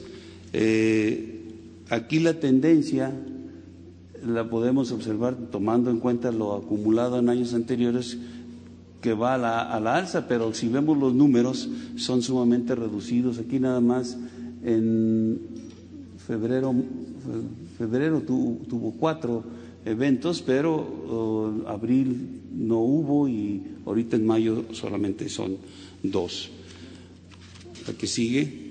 Eh, 0.51 1.43
aquí 1.91 2.17
la 2.17 2.39
tendencia 2.39 3.13
la 4.25 4.49
podemos 4.49 4.91
observar 4.91 5.35
tomando 5.51 5.91
en 5.91 5.99
cuenta 5.99 6.31
lo 6.31 6.55
acumulado 6.55 7.19
en 7.19 7.29
años 7.29 7.53
anteriores 7.53 8.17
que 8.99 9.13
va 9.13 9.35
a 9.35 9.37
la, 9.37 9.61
a 9.61 9.79
la, 9.79 9.97
alza, 9.97 10.27
pero 10.27 10.55
si 10.55 10.69
vemos 10.69 10.97
los 10.97 11.13
números 11.13 11.69
son 11.97 12.23
sumamente 12.23 12.73
reducidos. 12.73 13.37
Aquí 13.37 13.59
nada 13.59 13.79
más 13.79 14.17
en 14.63 15.39
febrero, 16.25 16.73
febrero 17.77 18.21
tuvo 18.21 18.95
cuatro 18.99 19.43
eventos, 19.85 20.41
pero 20.41 20.75
uh, 20.75 21.69
abril 21.69 22.41
no 22.51 22.79
hubo 22.79 23.29
y 23.29 23.61
ahorita 23.85 24.15
en 24.15 24.25
mayo 24.25 24.65
solamente 24.73 25.29
son 25.29 25.57
dos. 26.01 26.49
La 27.87 27.93
que 27.93 28.07
sigue. 28.07 28.65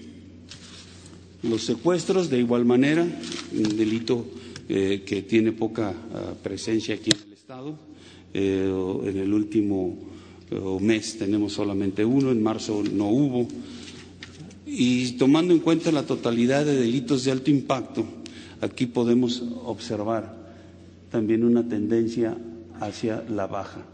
Los 1.45 1.63
secuestros, 1.65 2.31
de 2.31 2.41
igual 2.41 2.65
manera, 2.65 3.07
un 3.53 3.77
delito 3.77 4.27
eh, 4.69 5.03
que 5.07 5.23
tiene 5.23 5.53
poca 5.53 5.91
uh, 5.91 6.43
presencia 6.43 6.97
aquí 6.97 7.11
en 7.15 7.29
el 7.29 7.33
Estado. 7.33 7.79
Eh, 8.33 9.01
en 9.05 9.19
el 9.19 9.33
último 9.33 9.97
mes 10.81 11.19
tenemos 11.19 11.53
solamente 11.53 12.05
uno, 12.05 12.31
en 12.31 12.43
marzo 12.43 12.83
no 12.93 13.09
hubo. 13.09 13.49
Y 14.67 15.13
tomando 15.13 15.55
en 15.55 15.61
cuenta 15.61 15.93
la 15.93 16.05
totalidad 16.05 16.65
de 16.65 16.75
delitos 16.77 17.25
de 17.25 17.33
alto 17.33 17.51
impacto, 17.51 18.05
aquí 18.61 18.87
podemos 18.87 19.43
observar 19.65 20.44
también 21.15 21.45
una 21.45 21.63
tendencia 21.69 22.37
hacia 22.81 23.23
la 23.31 23.47
baja. 23.47 23.87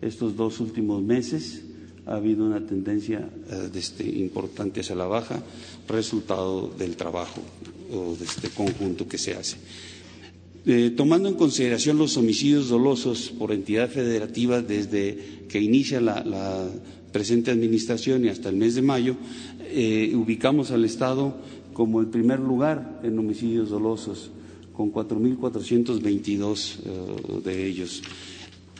Estos 0.00 0.36
dos 0.36 0.60
últimos 0.60 1.02
meses 1.02 1.64
ha 2.06 2.14
habido 2.14 2.46
una 2.46 2.64
tendencia 2.64 3.28
este, 3.74 4.08
importante 4.08 4.78
hacia 4.78 4.94
la 4.94 5.08
baja, 5.08 5.42
resultado 5.88 6.68
del 6.78 6.94
trabajo 6.94 7.40
o 7.92 8.14
de 8.14 8.24
este 8.24 8.50
conjunto 8.50 9.08
que 9.08 9.18
se 9.18 9.34
hace. 9.34 9.56
Eh, 10.66 10.92
tomando 10.96 11.28
en 11.28 11.34
consideración 11.34 11.98
los 11.98 12.16
homicidios 12.16 12.68
dolosos 12.68 13.30
por 13.36 13.50
entidad 13.50 13.90
federativa 13.90 14.62
desde 14.62 15.46
que 15.48 15.60
inicia 15.60 16.00
la, 16.00 16.68
presente 17.10 17.50
administración 17.50 18.24
y 18.24 18.28
hasta 18.28 18.50
el 18.50 18.56
mes 18.56 18.76
de 18.76 18.82
mayo, 18.82 19.16
eh, 19.62 20.12
ubicamos 20.14 20.70
al 20.70 20.84
Estado 20.84 21.34
como 21.72 22.00
el 22.00 22.06
primer 22.06 22.38
lugar 22.38 23.00
en 23.02 23.18
homicidios 23.18 23.68
dolosos, 23.70 24.30
con 24.78 24.92
4.422 24.92 26.76
eh, 26.84 27.40
de 27.44 27.66
ellos. 27.66 28.00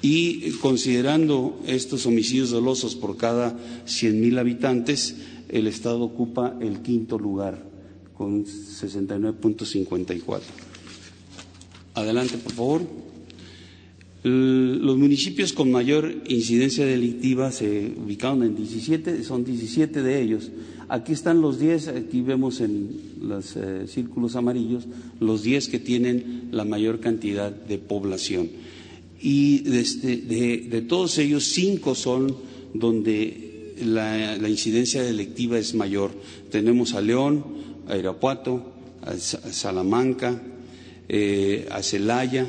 Y 0.00 0.52
considerando 0.60 1.58
estos 1.66 2.06
homicidios 2.06 2.50
dolosos 2.50 2.94
por 2.94 3.16
cada 3.16 3.58
100.000 3.84 4.38
habitantes, 4.38 5.16
el 5.48 5.66
Estado 5.66 6.02
ocupa 6.02 6.56
el 6.60 6.82
quinto 6.82 7.18
lugar, 7.18 7.66
con 8.16 8.44
69.54. 8.44 10.40
Adelante, 11.94 12.38
por 12.38 12.52
favor. 12.52 13.07
Los 14.24 14.98
municipios 14.98 15.52
con 15.52 15.70
mayor 15.70 16.12
incidencia 16.26 16.84
delictiva 16.84 17.52
se 17.52 17.92
ubicaron 18.04 18.42
en 18.42 18.56
17, 18.56 19.22
son 19.22 19.44
17 19.44 20.02
de 20.02 20.20
ellos. 20.20 20.50
Aquí 20.88 21.12
están 21.12 21.40
los 21.40 21.60
10, 21.60 21.88
aquí 21.88 22.22
vemos 22.22 22.60
en 22.60 22.88
los 23.20 23.56
eh, 23.56 23.86
círculos 23.86 24.36
amarillos, 24.36 24.84
los 25.20 25.42
10 25.42 25.68
que 25.68 25.78
tienen 25.78 26.48
la 26.50 26.64
mayor 26.64 26.98
cantidad 26.98 27.52
de 27.52 27.78
población. 27.78 28.48
Y 29.20 29.58
de, 29.60 30.84
todos 30.88 31.18
ellos, 31.18 31.44
cinco 31.44 31.94
son 31.94 32.34
donde 32.72 33.74
la, 33.84 34.48
incidencia 34.48 35.02
delictiva 35.02 35.58
es 35.58 35.74
mayor. 35.74 36.10
Tenemos 36.50 36.94
a 36.94 37.00
León, 37.00 37.44
a 37.88 37.96
Irapuato, 37.96 38.72
a 39.02 39.16
Salamanca, 39.16 40.40
eh, 41.08 41.66
a 41.70 41.82
Celaya, 41.82 42.46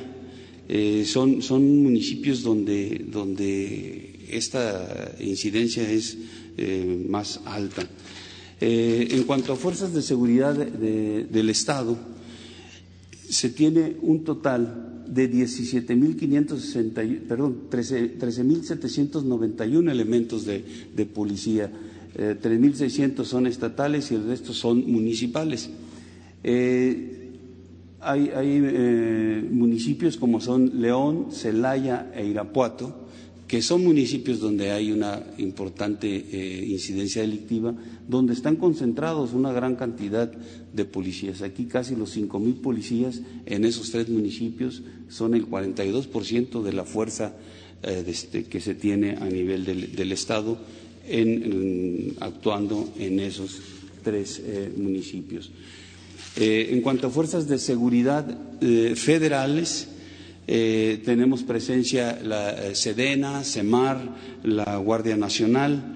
eh, 0.69 1.03
son, 1.05 1.41
son, 1.41 1.83
municipios 1.83 2.43
donde, 2.43 3.05
donde, 3.11 4.27
esta 4.29 5.15
incidencia 5.19 5.89
es 5.89 6.15
eh, 6.57 7.05
más 7.09 7.41
alta. 7.45 7.85
en 8.61 9.23
cuanto 9.23 9.53
a 9.53 9.55
fuerzas 9.55 9.91
de 9.93 10.03
seguridad 10.03 10.53
del 10.55 11.49
Estado, 11.49 11.97
se 13.27 13.49
tiene 13.49 13.97
un 14.01 14.23
total 14.23 15.03
de 15.07 15.31
17.560, 15.31 17.21
perdón, 17.27 17.63
13.791 17.71 19.91
elementos 19.91 20.45
de, 20.45 20.63
de 20.95 21.05
policía. 21.07 21.71
3.600 22.15 23.23
son 23.23 23.47
estatales 23.47 24.11
y 24.11 24.15
el 24.15 24.25
resto 24.25 24.53
son 24.53 24.91
municipales. 24.91 25.69
Eh, 26.43 27.18
hay, 28.01 28.31
eh, 28.33 29.47
municipios 29.51 30.17
como 30.17 30.39
son 30.39 30.81
León, 30.81 31.27
Celaya 31.31 32.11
e 32.15 32.25
Irapuato, 32.25 33.07
que 33.47 33.61
son 33.61 33.83
municipios 33.83 34.39
donde 34.39 34.71
hay 34.71 34.91
una 34.91 35.23
importante 35.37 36.07
eh, 36.07 36.65
incidencia 36.67 37.21
delictiva, 37.21 37.73
donde 38.07 38.33
están 38.33 38.57
concentrados 38.57 39.33
una 39.33 39.51
gran 39.51 39.75
cantidad 39.75 40.31
de 40.31 40.85
policías. 40.85 41.41
Aquí 41.41 41.65
casi 41.65 41.95
los 41.95 42.11
cinco 42.11 42.39
mil 42.39 42.55
policías 42.55 43.21
en 43.45 43.65
esos 43.65 43.91
tres 43.91 44.07
municipios 44.07 44.83
son 45.09 45.33
el 45.33 45.47
42% 45.47 46.61
de 46.61 46.73
la 46.73 46.85
fuerza 46.85 47.33
eh, 47.81 48.03
este, 48.05 48.45
que 48.45 48.61
se 48.61 48.75
tiene 48.75 49.15
a 49.15 49.25
nivel 49.25 49.65
del, 49.65 50.11
Estado 50.11 50.57
actuando 52.19 52.87
en 52.99 53.19
esos 53.19 53.59
tres 54.03 54.43
municipios. 54.77 55.51
Eh, 56.37 56.69
en 56.71 56.81
cuanto 56.81 57.07
a 57.07 57.09
fuerzas 57.09 57.47
de 57.47 57.57
seguridad 57.57 58.25
eh, 58.61 58.93
federales, 58.95 59.87
eh, 60.47 61.01
tenemos 61.03 61.43
presencia 61.43 62.19
la 62.23 62.75
Sedena, 62.75 63.43
CEMAR, 63.43 63.97
la 64.43 64.77
Guardia 64.77 65.17
Nacional, 65.17 65.95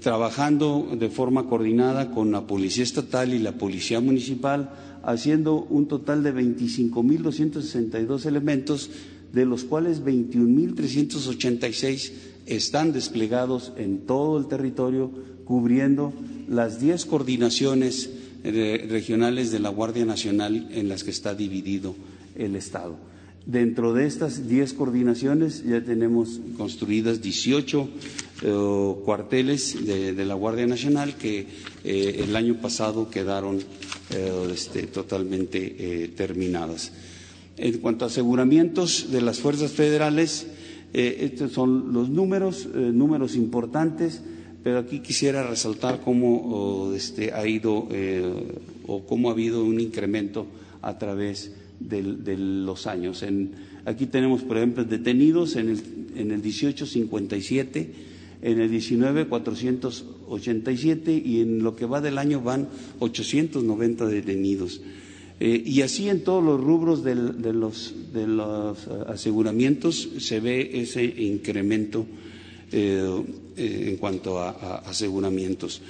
trabajando 0.00 0.96
de 0.98 1.10
forma 1.10 1.46
coordinada 1.46 2.10
con 2.10 2.32
la 2.32 2.46
Policía 2.46 2.84
Estatal 2.84 3.34
y 3.34 3.38
la 3.38 3.52
Policía 3.52 4.00
Municipal, 4.00 4.70
haciendo 5.02 5.56
un 5.56 5.88
total 5.88 6.22
de 6.22 6.34
25.262 6.34 8.24
elementos, 8.24 8.88
de 9.34 9.44
los 9.44 9.64
cuales 9.64 10.02
21.386 10.02 12.12
están 12.46 12.94
desplegados 12.94 13.74
en 13.76 14.06
todo 14.06 14.38
el 14.38 14.46
territorio, 14.46 15.10
cubriendo 15.44 16.14
las 16.48 16.80
10 16.80 17.04
coordinaciones 17.04 18.08
regionales 18.44 19.50
de 19.50 19.58
la 19.58 19.70
Guardia 19.70 20.04
Nacional 20.04 20.68
en 20.70 20.88
las 20.88 21.02
que 21.02 21.10
está 21.10 21.34
dividido 21.34 21.94
el 22.36 22.56
Estado. 22.56 22.96
Dentro 23.46 23.92
de 23.92 24.06
estas 24.06 24.48
10 24.48 24.72
coordinaciones 24.72 25.64
ya 25.64 25.82
tenemos 25.82 26.40
construidas 26.56 27.20
18 27.20 27.88
eh, 28.42 28.94
cuarteles 29.04 29.84
de, 29.86 30.24
la 30.24 30.34
Guardia 30.34 30.66
Nacional 30.66 31.14
que 31.16 31.46
eh, 31.84 32.24
el 32.24 32.34
año 32.36 32.54
pasado 32.60 33.10
quedaron 33.10 33.58
eh, 34.10 34.48
este, 34.52 34.84
totalmente 34.84 36.10
terminadas. 36.16 36.92
En 37.58 37.78
cuanto 37.78 38.04
a 38.04 38.08
aseguramientos 38.08 39.10
de 39.10 39.20
las 39.20 39.40
fuerzas 39.40 39.72
federales, 39.72 40.46
estos 40.92 41.52
son 41.52 41.92
los 41.92 42.08
números, 42.08 42.66
números 42.74 43.34
importantes 43.34 44.22
pero 44.64 44.78
aquí 44.78 45.00
quisiera 45.00 45.46
resaltar 45.46 46.00
cómo 46.00 46.90
este, 46.96 47.34
ha 47.34 47.46
ido 47.46 47.86
eh, 47.92 48.24
o 48.86 49.04
cómo 49.04 49.28
ha 49.28 49.32
habido 49.32 49.62
un 49.62 49.78
incremento 49.78 50.46
a 50.80 50.98
través 50.98 51.52
de, 51.78 52.02
los 52.38 52.86
años. 52.86 53.22
aquí 53.84 54.06
tenemos, 54.06 54.42
por 54.42 54.56
ejemplo, 54.56 54.84
detenidos 54.84 55.56
en 55.56 55.68
el, 55.68 55.82
en 56.16 56.30
el 56.30 56.38
1857, 56.38 57.92
en 58.40 58.60
el 58.60 58.70
19 58.70 59.26
487 59.26 61.22
y 61.24 61.40
en 61.40 61.62
lo 61.62 61.76
que 61.76 61.84
va 61.84 62.00
del 62.00 62.16
año 62.16 62.40
van 62.40 62.68
890 63.00 64.06
detenidos. 64.06 64.80
Eh, 65.40 65.62
y 65.66 65.82
así 65.82 66.08
en 66.08 66.24
todos 66.24 66.42
los 66.42 66.58
rubros 66.58 67.04
de, 67.04 67.14
los, 67.14 67.94
los 68.14 68.88
aseguramientos 69.08 70.08
se 70.18 70.40
ve 70.40 70.80
ese 70.80 71.04
incremento 71.04 72.00
eh, 72.00 72.06
eh, 72.06 72.33
en 72.72 73.96
cuanto 73.98 74.38
a, 74.38 74.78
aseguramientos. 74.86 75.80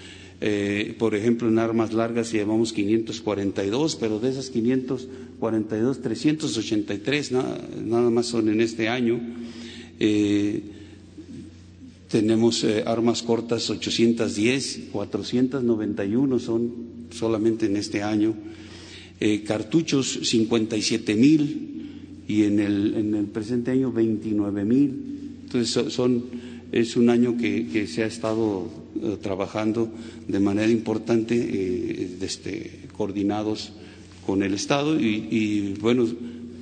Eh, 0.40 0.94
por 0.98 1.14
ejemplo, 1.14 1.48
en 1.48 1.58
armas 1.58 1.92
largas 1.92 2.32
llevamos 2.32 2.72
542, 2.72 3.96
pero 3.96 4.18
de 4.18 4.30
esas 4.30 4.50
542, 4.50 6.02
383 6.02 7.32
nada, 7.32 8.10
más 8.10 8.26
son 8.26 8.48
en 8.48 8.60
este 8.60 8.88
año. 8.88 9.20
tenemos 12.08 12.64
armas 12.84 13.22
cortas 13.22 13.70
810, 13.70 14.88
491 14.92 16.38
son 16.38 16.72
solamente 17.10 17.66
en 17.66 17.76
este 17.76 18.02
año. 18.02 18.34
cartuchos 19.46 20.18
57 20.24 21.14
mil 21.14 21.74
y 22.26 22.44
en 22.44 22.60
el, 22.60 22.94
en 22.94 23.14
el 23.14 23.26
presente 23.26 23.70
año 23.70 23.92
29 23.92 24.64
mil. 24.64 24.94
Entonces 25.44 25.92
son 25.92 26.24
es 26.74 26.96
un 26.96 27.08
año 27.08 27.36
que, 27.36 27.86
se 27.86 28.02
ha 28.02 28.06
estado 28.06 28.68
eh, 29.00 29.16
trabajando 29.22 29.88
de 30.26 30.40
manera 30.40 30.70
importante, 30.70 31.36
eh, 31.36 32.16
este, 32.20 32.80
coordinados 32.96 33.72
con 34.26 34.42
el 34.42 34.54
Estado 34.54 34.98
y, 34.98 35.74
bueno, 35.80 36.06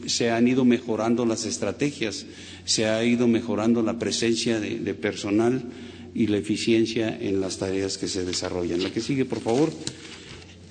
se 0.06 0.30
han 0.30 0.48
ido 0.48 0.64
mejorando 0.66 1.24
las 1.24 1.46
estrategias, 1.46 2.26
se 2.66 2.86
ha 2.86 3.02
ido 3.04 3.26
mejorando 3.26 3.82
la 3.82 3.98
presencia 3.98 4.60
de, 4.60 4.94
personal 4.94 5.62
y 6.14 6.26
la 6.26 6.36
eficiencia 6.36 7.16
en 7.18 7.40
las 7.40 7.56
tareas 7.58 7.96
que 7.96 8.08
se 8.08 8.24
desarrollan. 8.24 8.82
La 8.82 8.90
que 8.90 9.00
sigue, 9.00 9.24
por 9.24 9.40
favor. 9.40 9.72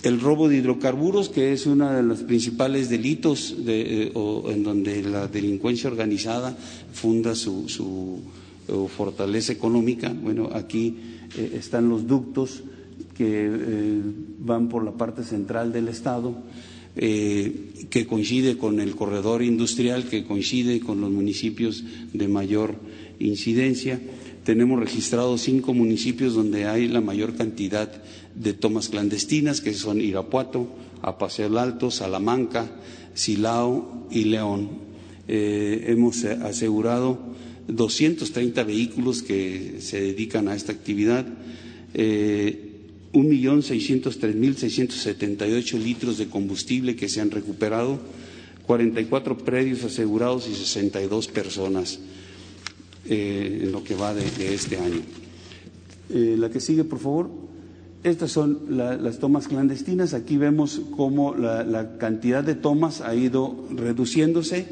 El 0.04 0.19
robo 0.19 0.49
de 0.49 0.58
hidrocarburos, 0.58 1.30
que 1.30 1.54
es 1.54 1.65
uno 1.65 1.91
de 1.91 2.04
los 2.04 2.19
principales 2.23 2.89
delitos 2.89 3.56
eh, 3.65 4.12
en 4.13 4.63
donde 4.63 5.01
la 5.04 5.27
delincuencia 5.27 5.89
organizada 5.89 6.56
funda 6.93 7.34
su 7.36 8.21
o 8.67 8.88
fortaleza 8.88 9.54
económica. 9.54 10.13
Bueno, 10.13 10.50
aquí 10.54 10.97
eh, 11.38 11.58
están 11.58 11.89
los 11.89 12.08
ductos 12.08 12.63
que 13.17 13.47
eh, 13.47 14.02
van 14.39 14.69
por 14.69 14.84
la 14.84 14.91
parte 14.91 15.24
central 15.24 15.71
del 15.71 15.88
Estado, 15.88 16.36
eh, 16.95 17.88
que 17.89 18.06
coincide 18.06 18.58
con 18.58 18.80
el 18.80 18.95
corredor 18.95 19.41
industrial, 19.41 20.06
que 20.10 20.26
coincide 20.26 20.80
con 20.80 21.02
los 21.02 21.12
municipios 21.12 21.84
de 22.13 22.28
mayor 22.28 22.76
incidencia. 23.19 24.00
Tenemos 24.43 24.80
registrados 24.80 25.41
cinco 25.41 25.74
municipios 25.74 26.34
donde 26.34 26.65
hay 26.65 26.88
la 26.88 27.02
mayor 27.02 27.36
cantidad 27.36 27.91
de 28.36 28.54
tomas 28.54 28.89
clandestinas, 28.89 29.62
que 29.62 29.74
son 29.74 30.02
Irapuato, 30.02 30.67
Apaseo 31.02 31.58
Alto, 31.60 31.91
Salamanca, 31.91 32.71
Silao 33.13 34.08
y 34.10 34.24
León. 34.26 34.69
Hemos 35.28 36.26
asegurado 36.26 37.19
230 37.67 38.63
vehículos 38.63 39.24
que 39.24 39.78
se 39.80 40.02
dedican 40.02 40.47
a 40.47 40.56
esta 40.56 40.71
actividad, 40.71 41.26
eh, 41.93 42.69
1.603.678 43.13 45.78
litros 45.78 46.17
de 46.17 46.28
combustible 46.28 46.95
que 46.95 47.10
se 47.10 47.21
han 47.21 47.30
recuperado, 47.32 48.00
44 48.65 49.38
predios 49.39 49.84
asegurados 49.84 50.47
y 50.50 50.56
62 50.56 51.28
personas 51.28 52.00
eh, 53.06 53.62
en 53.63 53.71
lo 53.71 53.84
que 53.84 53.95
va 53.95 54.13
de, 54.13 54.54
este 54.54 54.78
año. 54.78 55.02
Eh, 56.10 56.36
la 56.38 56.50
que 56.50 56.60
sigue, 56.60 56.84
por 56.84 57.00
favor. 57.00 57.30
Estas 58.04 58.32
son 58.32 58.62
las 58.69 59.19
tomas 59.19 59.47
clandestinas. 59.47 60.15
Aquí 60.15 60.38
vemos 60.38 60.82
cómo 60.95 61.36
la, 61.36 61.97
cantidad 62.00 62.43
de 62.43 62.56
tomas 62.56 63.02
ha 63.02 63.13
ido 63.13 63.67
reduciéndose, 63.76 64.65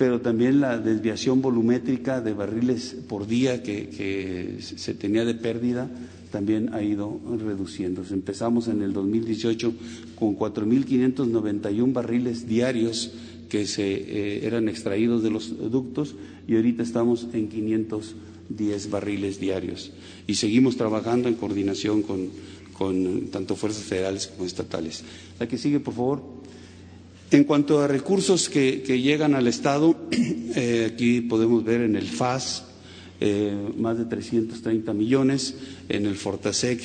pero 0.00 0.22
también 0.22 0.62
la 0.62 0.78
desviación 0.78 1.42
volumétrica 1.42 2.22
de 2.22 2.32
barriles 2.32 2.96
por 3.06 3.26
día 3.26 3.62
que 3.62 4.56
se 4.60 4.94
tenía 4.94 5.26
de 5.26 5.34
pérdida 5.34 5.90
también 6.30 6.72
ha 6.72 6.82
ido 6.82 7.20
reduciéndose. 7.38 8.14
Empezamos 8.14 8.68
en 8.68 8.80
el 8.80 8.94
2018 8.94 9.74
con 10.14 10.38
4.591 10.38 11.92
barriles 11.92 12.48
diarios 12.48 13.12
que 13.50 13.66
se 13.66 13.92
eh, 13.92 14.46
eran 14.46 14.70
extraídos 14.70 15.22
de 15.22 15.28
los 15.28 15.70
ductos 15.70 16.14
y 16.48 16.56
ahorita 16.56 16.82
estamos 16.82 17.26
en 17.34 17.50
510 17.50 18.88
barriles 18.88 19.38
diarios. 19.38 19.92
Y 20.26 20.36
seguimos 20.36 20.78
trabajando 20.78 21.28
en 21.28 21.34
coordinación 21.34 22.00
con, 22.02 22.30
tanto 23.30 23.54
fuerzas 23.54 23.84
federales 23.84 24.28
como 24.28 24.46
estatales. 24.46 25.04
La 25.38 25.46
que 25.46 25.58
sigue, 25.58 25.78
por 25.78 25.92
favor. 25.92 26.39
En 27.32 27.44
cuanto 27.44 27.78
a 27.80 27.86
recursos 27.86 28.48
que, 28.48 28.82
llegan 29.00 29.36
al 29.36 29.46
Estado, 29.46 29.94
eh, 30.10 30.90
aquí 30.92 31.20
podemos 31.20 31.62
ver 31.62 31.82
en 31.82 31.94
el 31.94 32.08
FAS, 32.08 32.64
eh, 33.20 33.54
más 33.76 33.98
de 33.98 34.04
330 34.06 34.92
millones, 34.92 35.54
en 35.88 36.06
el 36.06 36.16
Fortasec 36.16 36.80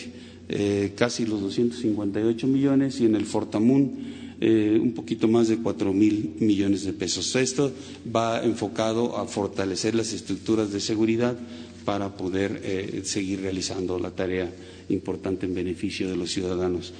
eh, 0.47 0.93
casi 0.95 1.25
los 1.25 1.41
258 1.41 2.45
millones 2.45 2.99
y 3.01 3.05
en 3.05 3.15
el 3.15 3.25
Fortamun 3.25 4.13
un 4.37 4.93
poquito 4.93 5.27
más 5.29 5.47
de 5.47 5.57
cuatro 5.57 5.91
mil 5.93 6.35
millones 6.39 6.83
de 6.83 6.91
pesos. 6.93 7.35
Esto 7.37 7.71
va 8.13 8.43
enfocado 8.43 9.17
a 9.17 9.25
fortalecer 9.25 9.95
las 9.95 10.11
estructuras 10.13 10.71
de 10.71 10.81
seguridad 10.81 11.35
para 11.85 12.15
poder 12.15 13.01
seguir 13.05 13.41
realizando 13.41 13.97
la 13.97 14.11
tarea 14.11 14.51
importante 14.89 15.45
en 15.47 15.55
beneficio 15.55 16.09
de 16.09 16.17
los 16.17 16.29
ciudadanos. 16.31 16.93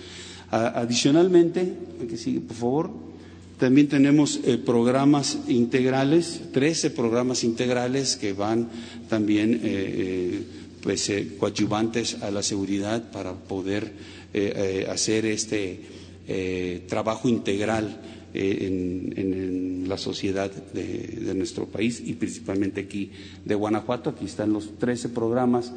adicionalmente, 0.49 1.73
que 2.09 2.17
sigue, 2.17 2.39
por 2.39 2.55
favor. 2.55 3.14
También 3.59 3.87
tenemos 3.87 4.41
eh, 4.43 4.57
programas 4.57 5.37
integrales, 5.47 6.41
13 6.51 6.89
programas 6.89 7.43
integrales 7.45 8.17
que 8.17 8.33
van 8.33 8.67
también 9.07 9.53
eh, 9.53 9.59
eh, 9.63 10.43
pues, 10.83 11.09
coadyuvantes 11.39 12.21
a 12.21 12.31
la 12.31 12.43
seguridad 12.43 13.11
para 13.11 13.33
poder 13.33 14.15
hacer 14.89 15.25
este 15.25 15.79
trabajo 16.89 17.29
integral 17.29 18.01
en, 18.33 19.85
la 19.87 19.97
sociedad 19.97 20.51
de, 20.51 20.83
de, 21.23 21.33
nuestro 21.35 21.67
país 21.67 22.01
y 22.05 22.13
principalmente 22.15 22.81
aquí 22.81 23.11
de 23.45 23.55
Guanajuato. 23.55 24.09
Aquí 24.09 24.25
están 24.25 24.51
los 24.51 24.77
13 24.77 25.09
programas 25.09 25.71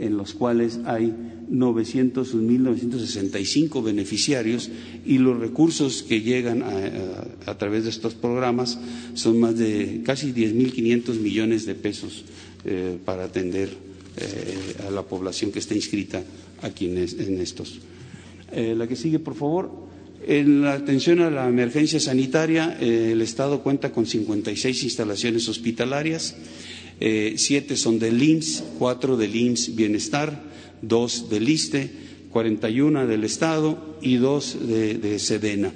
en 0.00 0.16
los 0.16 0.34
cuales 0.34 0.80
hay 0.84 1.14
900.965 1.50 3.82
beneficiarios 3.82 4.70
y 5.04 5.18
los 5.18 5.36
recursos 5.38 6.04
que 6.04 6.22
llegan 6.22 6.62
a, 6.62 7.58
través 7.58 7.82
de 7.84 7.90
estos 7.90 8.14
programas 8.14 8.78
son 9.14 9.38
más 9.40 9.58
de 9.58 10.00
casi 10.04 10.32
10.500 10.32 11.18
millones 11.18 11.66
de 11.66 11.74
pesos 11.74 12.24
eh, 12.64 12.96
para 13.04 13.24
atender 13.24 13.68
eh, 14.16 14.76
a 14.86 14.90
la 14.90 15.02
población 15.02 15.50
que 15.50 15.58
está 15.58 15.74
inscrita 15.74 16.22
aquí 16.62 16.86
en, 16.86 17.40
estos. 17.40 17.80
Eh, 18.52 18.74
la 18.76 18.86
que 18.86 18.94
sigue, 18.96 19.18
por 19.18 19.34
favor. 19.34 19.90
En 20.26 20.60
la 20.62 20.74
atención 20.74 21.20
a 21.20 21.30
la 21.30 21.48
emergencia 21.48 21.98
sanitaria, 21.98 22.76
el 22.78 23.22
Estado 23.22 23.62
cuenta 23.62 23.90
con 23.90 24.04
56 24.04 24.84
instalaciones 24.84 25.48
hospitalarias, 25.48 26.36
siete 27.00 27.76
son 27.76 27.98
del 27.98 28.22
IMSS, 28.22 28.64
cuatro 28.78 29.16
del 29.16 29.34
IMSS 29.34 29.74
Bienestar, 29.74 30.42
dos 30.82 31.30
del 31.30 31.48
ISTE, 31.48 31.90
41 32.30 33.06
del 33.06 33.24
Estado 33.24 33.98
y 34.00 34.16
dos 34.16 34.56
de, 34.66 35.18
Sedena. 35.18 35.72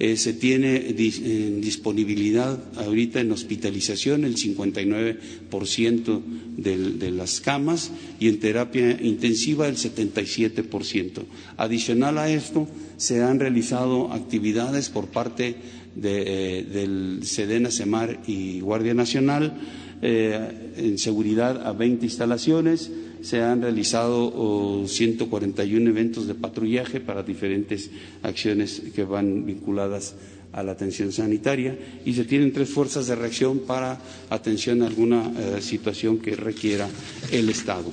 Eh, 0.00 0.16
se 0.16 0.32
tiene 0.32 0.94
en 0.96 1.60
disponibilidad 1.60 2.56
ahorita 2.76 3.20
en 3.20 3.32
hospitalización 3.32 4.24
el 4.24 4.36
59% 4.36 6.22
de, 6.56 7.10
las 7.10 7.40
camas 7.40 7.90
y 8.20 8.28
en 8.28 8.38
terapia 8.38 8.92
intensiva 9.02 9.66
el 9.66 9.76
77%. 9.76 11.24
Adicional 11.56 12.18
a 12.18 12.30
esto, 12.30 12.68
se 12.96 13.22
han 13.22 13.40
realizado 13.40 14.12
actividades 14.12 14.88
por 14.88 15.08
parte 15.08 15.56
de, 15.96 16.58
eh, 16.58 16.62
del 16.62 17.20
Sedena, 17.24 17.72
Semar 17.72 18.20
y 18.26 18.60
Guardia 18.60 18.94
Nacional 18.94 19.60
eh, 20.02 20.72
en 20.76 20.98
seguridad 20.98 21.66
a 21.66 21.72
20 21.72 22.06
instalaciones 22.06 22.90
se 23.20 23.42
han 23.42 23.62
realizado 23.62 24.86
141 24.86 25.90
eventos 25.90 26.26
de 26.26 26.34
patrullaje 26.34 27.00
para 27.00 27.22
diferentes 27.22 27.90
acciones 28.22 28.80
que 28.94 29.04
van 29.04 29.44
vinculadas 29.44 30.14
a 30.52 30.62
la 30.62 30.72
atención 30.72 31.12
sanitaria 31.12 31.76
y 32.04 32.14
se 32.14 32.24
tienen 32.24 32.52
tres 32.52 32.70
fuerzas 32.70 33.06
de 33.06 33.16
reacción 33.16 33.60
para 33.60 34.00
atención 34.30 34.82
a 34.82 34.86
alguna 34.86 35.30
eh, 35.36 35.60
situación 35.60 36.18
que 36.18 36.36
requiera 36.36 36.88
el 37.30 37.48
Estado. 37.48 37.90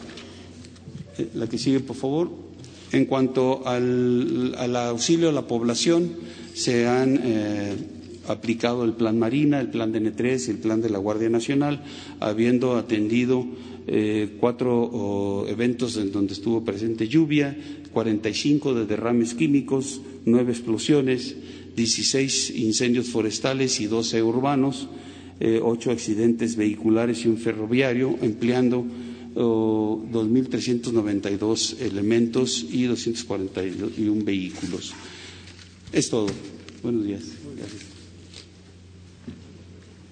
Eh, 1.18 1.30
la 1.34 1.48
que 1.48 1.58
sigue, 1.58 1.80
por 1.80 1.96
favor. 1.96 2.30
En 2.92 3.06
cuanto 3.06 3.68
al, 3.68 4.56
auxilio 4.76 5.30
a 5.30 5.34
la 5.34 5.48
población, 5.48 6.12
se 6.54 6.88
han 6.88 7.20
aplicado 8.28 8.84
el 8.84 8.94
Plan 8.94 9.20
Marina, 9.20 9.60
el 9.60 9.70
Plan 9.70 9.94
DN3 9.94 10.48
y 10.48 10.52
el 10.52 10.58
Plan 10.58 10.82
de 10.82 10.90
la 10.90 10.98
Guardia 10.98 11.30
Nacional, 11.30 11.84
habiendo 12.20 12.76
atendido 12.76 13.46
eh, 13.88 14.38
cuatro 14.40 15.46
eventos 15.48 15.98
en 15.98 16.12
donde 16.12 16.34
estuvo 16.34 16.66
presente 16.66 17.08
lluvia, 17.08 17.56
45 17.94 18.74
de 18.74 18.86
derrames 18.86 19.36
químicos, 19.36 20.02
nueve 20.26 20.52
explosiones, 20.52 21.36
16 21.76 22.52
incendios 22.56 23.10
forestales 23.10 23.80
y 23.80 23.86
12 23.88 24.24
urbanos, 24.24 24.88
eh, 25.40 25.60
ocho 25.62 25.92
accidentes 25.92 26.56
vehiculares 26.56 27.26
y 27.26 27.28
un 27.28 27.38
ferroviario, 27.38 28.18
empleando 28.22 28.86
2.392 29.36 31.82
elementos 31.82 32.66
y 32.72 32.84
241 32.84 34.24
vehículos. 34.24 34.94
Es 35.92 36.10
todo. 36.10 36.28
Buenos 36.82 37.04
días. 37.06 37.24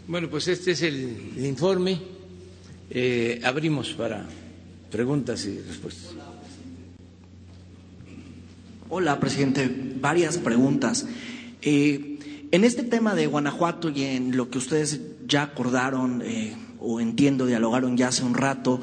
Bueno, 0.07 0.29
pues 0.29 0.47
este 0.49 0.71
es 0.71 0.81
el 0.81 1.33
informe 1.37 2.13
eh, 2.89 3.41
abrimos 3.43 3.93
para 3.93 4.23
preguntas 4.91 5.45
y 5.45 5.59
respuestas. 5.61 6.13
Hola, 8.89 9.19
presidente. 9.19 9.67
Varias 9.99 10.37
preguntas. 10.37 11.07
Eh, 11.63 12.19
en 12.51 12.63
este 12.63 12.83
tema 12.83 13.15
de 13.15 13.25
Guanajuato 13.25 13.89
y 13.89 14.03
en 14.03 14.37
lo 14.37 14.51
que 14.51 14.59
ustedes 14.59 15.01
ya 15.25 15.41
acordaron 15.41 16.21
eh, 16.23 16.55
o 16.79 16.99
entiendo 16.99 17.47
dialogaron 17.47 17.97
ya 17.97 18.09
hace 18.09 18.23
un 18.23 18.35
rato, 18.35 18.79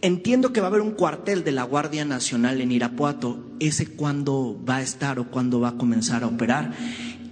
entiendo 0.00 0.52
que 0.54 0.60
va 0.60 0.68
a 0.68 0.70
haber 0.70 0.80
un 0.80 0.92
cuartel 0.92 1.44
de 1.44 1.52
la 1.52 1.64
Guardia 1.64 2.06
Nacional 2.06 2.62
en 2.62 2.72
Irapuato. 2.72 3.44
¿Ese 3.60 3.88
cuándo 3.88 4.58
va 4.66 4.76
a 4.76 4.82
estar 4.82 5.18
o 5.18 5.30
cuándo 5.30 5.60
va 5.60 5.70
a 5.70 5.76
comenzar 5.76 6.22
a 6.22 6.28
operar? 6.28 6.72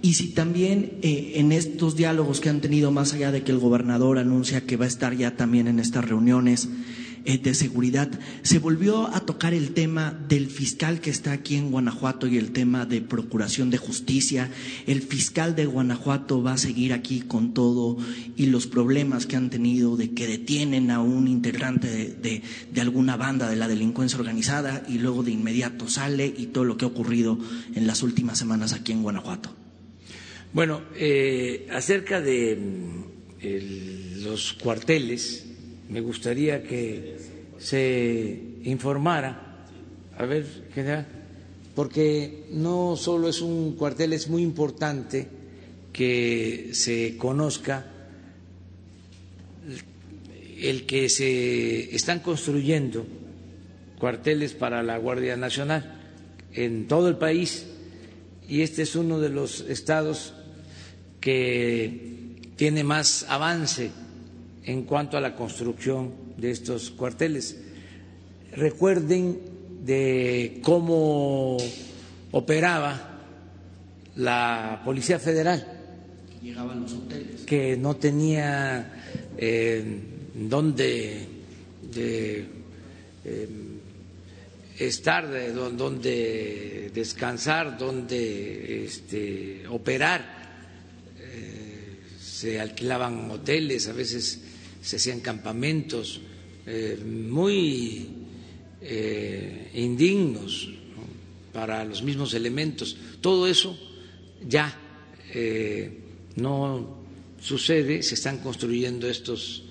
Y 0.01 0.13
si 0.13 0.29
también 0.29 0.99
eh, 1.01 1.33
en 1.35 1.51
estos 1.51 1.95
diálogos 1.95 2.39
que 2.39 2.49
han 2.49 2.61
tenido, 2.61 2.91
más 2.91 3.13
allá 3.13 3.31
de 3.31 3.43
que 3.43 3.51
el 3.51 3.59
gobernador 3.59 4.19
anuncia 4.19 4.65
que 4.65 4.77
va 4.77 4.85
a 4.85 4.87
estar 4.87 5.15
ya 5.15 5.35
también 5.35 5.67
en 5.67 5.79
estas 5.79 6.05
reuniones 6.05 6.69
eh, 7.25 7.39
de 7.39 7.53
seguridad, 7.55 8.09
se 8.41 8.59
volvió 8.59 9.13
a 9.13 9.19
tocar 9.21 9.53
el 9.53 9.73
tema 9.73 10.17
del 10.29 10.47
fiscal 10.47 11.01
que 11.01 11.09
está 11.09 11.33
aquí 11.33 11.55
en 11.55 11.71
Guanajuato 11.71 12.25
y 12.27 12.37
el 12.37 12.51
tema 12.51 12.85
de 12.85 13.01
procuración 13.01 13.69
de 13.69 13.77
justicia. 13.77 14.49
El 14.85 15.01
fiscal 15.01 15.53
de 15.53 15.65
Guanajuato 15.65 16.41
va 16.41 16.53
a 16.53 16.57
seguir 16.57 16.93
aquí 16.93 17.19
con 17.19 17.53
todo 17.53 17.97
y 18.37 18.45
los 18.45 18.67
problemas 18.67 19.25
que 19.25 19.35
han 19.35 19.49
tenido 19.49 19.97
de 19.97 20.11
que 20.11 20.25
detienen 20.25 20.89
a 20.89 21.01
un 21.01 21.27
integrante 21.27 21.87
de, 21.89 22.43
de 22.71 22.81
alguna 22.81 23.17
banda 23.17 23.49
de 23.49 23.57
la 23.57 23.67
delincuencia 23.67 24.19
organizada 24.19 24.85
y 24.87 24.99
luego 24.99 25.23
de 25.23 25.31
inmediato 25.31 25.89
sale 25.89 26.33
y 26.37 26.45
todo 26.45 26.63
lo 26.63 26.77
que 26.77 26.85
ha 26.85 26.87
ocurrido 26.87 27.37
en 27.75 27.87
las 27.87 28.03
últimas 28.03 28.37
semanas 28.37 28.71
aquí 28.71 28.93
en 28.93 29.03
Guanajuato. 29.03 29.66
Bueno, 30.53 30.81
eh, 30.95 31.67
acerca 31.71 32.21
de 32.21 32.55
mm, 32.55 34.23
los 34.23 34.53
cuarteles, 34.53 35.45
me 35.89 36.01
gustaría 36.01 36.63
que 36.63 37.17
se 37.59 38.41
informara, 38.63 39.65
a 40.17 40.25
ver, 40.25 40.45
general, 40.73 41.05
porque 41.75 42.45
no 42.51 42.95
solo 42.95 43.29
es 43.29 43.41
un 43.41 43.75
cuartel, 43.75 44.13
es 44.13 44.29
muy 44.29 44.41
importante 44.41 45.27
que 45.93 46.69
se 46.73 47.17
conozca 47.17 47.85
el 50.59 50.85
que 50.85 51.09
se 51.09 51.95
están 51.95 52.19
construyendo 52.19 53.05
cuarteles 53.99 54.53
para 54.53 54.81
la 54.81 54.97
Guardia 54.97 55.35
Nacional 55.37 55.99
en 56.53 56.87
todo 56.87 57.09
el 57.09 57.17
país 57.17 57.65
y 58.47 58.61
este 58.61 58.83
es 58.83 58.95
uno 58.95 59.19
de 59.19 59.29
los 59.29 59.61
estados 59.61 60.33
que 61.27 62.53
tiene 62.55 62.85
más 62.85 63.25
avance 63.27 63.91
en 64.63 64.83
cuanto 64.83 65.17
a 65.17 65.19
la 65.19 65.35
construcción 65.35 66.13
de 66.37 66.51
estos 66.51 66.89
cuarteles. 66.89 67.57
Recuerden 68.53 69.37
de 69.83 70.61
cómo 70.63 71.57
operaba 72.31 73.19
la 74.15 74.81
Policía 74.85 75.19
Federal. 75.19 75.67
Llegaban 76.41 76.83
los 76.83 76.93
hoteles. 76.93 77.41
Que 77.41 77.75
no 77.75 77.97
tenía 77.97 78.89
eh, 79.37 79.99
dónde 80.33 81.27
de, 81.93 82.45
eh, 83.25 83.49
estar, 84.79 85.27
de, 85.27 85.51
dónde 85.51 86.89
descansar, 86.95 87.77
dónde 87.77 88.85
este, 88.85 89.67
operar. 89.67 90.36
Se 92.37 92.59
alquilaban 92.59 93.31
hoteles, 93.31 93.87
a 93.87 93.93
veces 93.93 94.39
se 94.79 94.97
hacían 94.97 95.21
campamentos 95.21 96.21
eh, 96.67 96.95
muy 97.03 98.09
eh, 98.79 99.71
indignos 99.73 100.69
para 101.51 101.83
los 101.83 102.03
mismos 102.03 102.35
elementos. 102.35 102.95
Todo 103.21 103.47
eso 103.47 103.75
ya 104.47 104.71
eh, 105.33 105.97
no 106.35 106.99
sucede, 107.41 108.03
se 108.03 108.13
están 108.13 108.37
construyendo 108.37 109.09
estos 109.09 109.63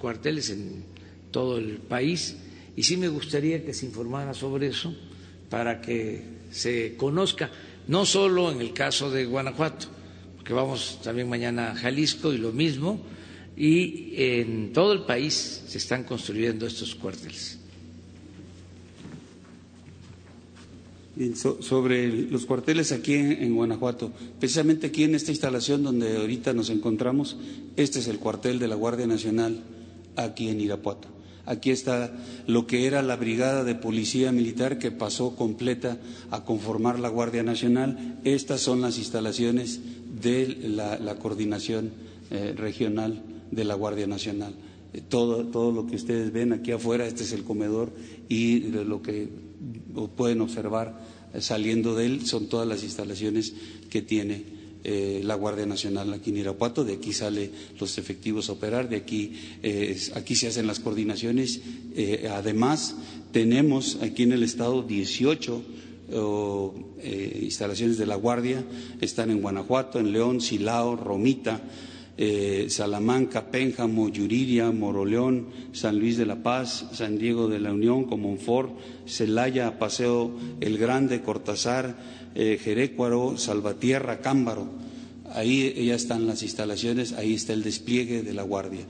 cuarteles 0.00 0.50
en 0.50 0.82
todo 1.30 1.56
el 1.56 1.76
país 1.76 2.36
y 2.74 2.82
sí 2.82 2.96
me 2.96 3.06
gustaría 3.06 3.64
que 3.64 3.72
se 3.72 3.86
informara 3.86 4.34
sobre 4.34 4.66
eso 4.66 4.92
para 5.48 5.80
que 5.80 6.20
se 6.50 6.96
conozca, 6.96 7.48
no 7.86 8.04
solo 8.04 8.50
en 8.50 8.60
el 8.60 8.72
caso 8.72 9.08
de 9.08 9.24
Guanajuato, 9.24 10.01
porque 10.42 10.54
vamos 10.54 10.98
también 11.04 11.28
mañana 11.28 11.70
a 11.70 11.74
Jalisco 11.76 12.32
y 12.32 12.36
lo 12.36 12.50
mismo, 12.50 12.98
y 13.56 14.12
en 14.16 14.72
todo 14.72 14.92
el 14.92 15.02
país 15.02 15.62
se 15.68 15.78
están 15.78 16.02
construyendo 16.02 16.66
estos 16.66 16.96
cuarteles. 16.96 17.60
sobre 21.60 22.08
los 22.08 22.44
cuarteles 22.46 22.90
aquí 22.90 23.14
en, 23.14 23.54
Guanajuato, 23.54 24.10
precisamente 24.40 24.88
aquí 24.88 25.04
en 25.04 25.14
esta 25.14 25.30
instalación 25.30 25.84
donde 25.84 26.16
ahorita 26.16 26.54
nos 26.54 26.70
encontramos, 26.70 27.36
este 27.76 28.00
es 28.00 28.08
el 28.08 28.18
cuartel 28.18 28.58
de 28.58 28.66
la 28.66 28.74
Guardia 28.74 29.06
Nacional 29.06 29.62
aquí 30.16 30.48
en 30.48 30.60
Irapuato. 30.60 31.06
Aquí 31.44 31.70
está 31.70 32.12
lo 32.46 32.66
que 32.66 32.86
era 32.86 33.02
la 33.02 33.16
brigada 33.16 33.64
de 33.64 33.74
policía 33.74 34.30
militar 34.30 34.78
que 34.78 34.92
pasó 34.92 35.34
completa 35.34 35.98
a 36.30 36.44
conformar 36.44 37.00
la 37.00 37.08
Guardia 37.08 37.42
Nacional. 37.42 38.20
Estas 38.24 38.60
son 38.60 38.80
las 38.80 38.96
instalaciones 38.96 39.80
de 40.22 40.56
la, 40.68 41.16
coordinación 41.16 41.90
eh, 42.30 42.54
regional 42.56 43.22
de 43.50 43.64
la 43.64 43.74
Guardia 43.74 44.06
Nacional. 44.06 44.54
Eh, 44.92 45.02
todo, 45.08 45.46
todo 45.46 45.72
lo 45.72 45.86
que 45.86 45.96
ustedes 45.96 46.32
ven 46.32 46.52
aquí 46.52 46.70
afuera, 46.70 47.06
este 47.06 47.24
es 47.24 47.32
el 47.32 47.42
comedor 47.42 47.92
y 48.28 48.60
lo 48.60 49.02
que 49.02 49.28
pueden 50.16 50.40
observar 50.40 50.98
eh, 51.34 51.40
saliendo 51.40 51.94
de 51.94 52.06
él 52.06 52.26
son 52.26 52.46
todas 52.46 52.66
las 52.66 52.82
instalaciones 52.82 53.52
que 53.90 54.02
tiene 54.02 54.62
la 54.84 55.36
Guardia 55.36 55.64
Nacional 55.64 56.12
aquí 56.12 56.30
en 56.30 56.38
Irapuato, 56.38 56.82
de 56.82 56.94
aquí 56.94 57.12
salen 57.12 57.52
los 57.78 57.98
efectivos 57.98 58.48
a 58.48 58.54
operar, 58.54 58.88
de 58.88 58.96
aquí, 58.96 59.32
aquí 60.16 60.34
se 60.34 60.48
hacen 60.48 60.66
las 60.66 60.80
coordinaciones. 60.80 61.60
además, 62.28 62.96
tenemos 63.30 63.98
aquí 64.02 64.24
en 64.24 64.32
el 64.32 64.42
Estado 64.42 64.82
18 64.82 65.62
instalaciones 67.42 67.98
de 67.98 68.06
la 68.06 68.16
Guardia, 68.16 68.64
están 69.00 69.30
en 69.30 69.40
Guanajuato, 69.40 69.98
en 69.98 70.12
León, 70.12 70.40
Silao, 70.40 70.96
Romita, 70.96 71.62
eh, 72.18 72.66
Salamanca, 72.68 73.50
Pénjamo, 73.50 74.10
Yuriria, 74.10 74.70
Moroleón, 74.70 75.46
San 75.72 75.98
Luis 75.98 76.18
de 76.18 76.26
la 76.26 76.42
Paz, 76.42 76.86
San 76.92 77.18
Diego 77.18 77.48
de 77.48 77.58
la 77.58 77.72
Unión, 77.72 78.04
Comonfort, 78.04 78.78
Celaya, 79.06 79.78
Paseo 79.78 80.30
El 80.60 80.76
Grande, 80.76 81.22
Cortázar, 81.22 81.96
eh, 82.34 82.58
Jerécuaro, 82.62 83.38
Salvatierra, 83.38 84.20
Cámbaro. 84.20 84.68
Ahí 85.34 85.86
ya 85.86 85.94
están 85.94 86.26
las 86.26 86.42
instalaciones, 86.42 87.14
ahí 87.14 87.32
está 87.32 87.54
el 87.54 87.62
despliegue 87.62 88.22
de 88.22 88.34
la 88.34 88.42
Guardia. 88.42 88.86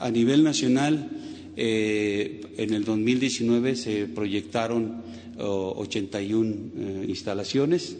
A, 0.00 0.10
nivel 0.10 0.42
nacional, 0.42 1.10
eh, 1.56 2.40
en 2.56 2.72
el 2.72 2.84
2019 2.84 3.76
se 3.76 4.06
proyectaron 4.06 5.02
81 5.38 7.04
instalaciones. 7.08 7.96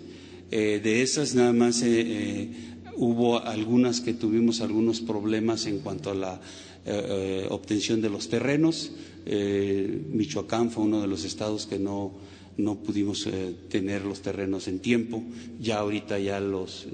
de 0.51 1.03
esas 1.03 1.35
nada 1.35 1.53
más 1.53 1.83
Hubo 2.97 3.41
algunas 3.41 4.01
que 4.01 4.15
tuvimos 4.15 4.61
algunos 4.61 5.01
problemas 5.01 5.67
en 5.67 5.81
cuanto 5.81 6.11
a 6.11 6.15
la 6.15 6.35
eh, 6.87 7.41
eh, 7.45 7.47
obtención 7.51 8.01
de 8.01 8.09
los 8.09 8.29
terrenos. 8.29 8.93
Eh, 9.27 10.03
Michoacán 10.13 10.71
fue 10.71 10.85
uno 10.85 11.01
de 11.01 11.09
los 11.09 11.25
estados 11.25 11.67
que 11.67 11.79
no, 11.81 12.13
no 12.57 12.77
pudimos 12.77 13.29
tener 13.69 14.05
los 14.05 14.21
terrenos 14.23 14.69
en 14.69 14.79
tiempo. 14.79 15.25
Ya 15.61 15.79
ahorita 15.79 16.21
ya 16.21 16.39
los 16.39 16.87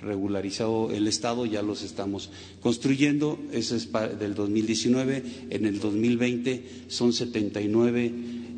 regularizado 0.00 0.90
el 0.92 1.06
Estado, 1.08 1.44
ya 1.46 1.62
los 1.62 1.82
estamos 1.82 2.30
construyendo. 2.60 3.38
Eso 3.52 3.74
es 3.74 3.88
del 4.18 4.34
2019. 4.34 5.22
En 5.50 5.66
el 5.66 5.80
2020 5.80 6.84
son 6.86 7.12
79 7.12 8.12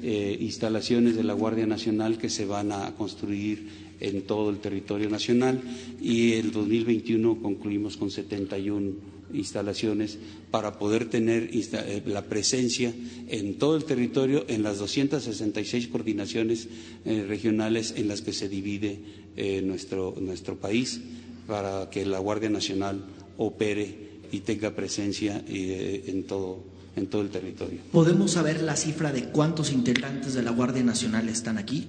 instalaciones 0.04 1.16
de 1.16 1.24
la 1.24 1.32
Guardia 1.32 1.66
Nacional 1.66 2.18
que 2.18 2.28
se 2.28 2.44
van 2.44 2.72
a 2.72 2.94
construir 2.94 3.68
en 4.00 4.22
todo 4.22 4.50
el 4.50 4.58
territorio 4.58 5.08
nacional. 5.08 5.60
Y 6.00 6.32
el 6.34 6.52
2021 6.52 7.40
concluimos 7.40 7.96
con 7.96 8.10
71 8.10 9.14
instalaciones 9.32 10.18
para 10.50 10.78
poder 10.78 11.06
tener 11.08 11.50
eh, 11.52 12.02
la 12.06 12.22
presencia 12.26 12.92
en 13.28 13.54
todo 13.58 13.76
el 13.76 13.84
territorio 13.84 14.44
en 14.48 14.62
las 14.62 14.78
266 14.78 15.88
coordinaciones 15.88 16.68
eh, 17.04 17.24
regionales 17.26 17.94
en 17.96 18.08
las 18.08 18.22
que 18.22 18.32
se 18.32 18.48
divide 18.48 18.98
eh, 19.36 19.62
nuestro, 19.62 20.14
nuestro 20.20 20.56
país 20.56 21.00
para 21.46 21.90
que 21.90 22.06
la 22.06 22.18
Guardia 22.20 22.48
Nacional 22.50 23.04
opere 23.36 24.04
y 24.30 24.40
tenga 24.40 24.74
presencia 24.74 25.44
en 25.46 26.24
todo, 26.24 26.64
en 26.96 27.06
todo 27.06 27.22
el 27.22 27.30
territorio. 27.30 27.80
¿Podemos 27.92 28.32
saber 28.32 28.62
la 28.62 28.76
cifra 28.76 29.12
de 29.12 29.24
cuántos 29.24 29.72
integrantes 29.72 30.34
de 30.34 30.42
la 30.42 30.50
Guardia 30.50 30.82
Nacional 30.82 31.28
están 31.28 31.58
aquí? 31.58 31.88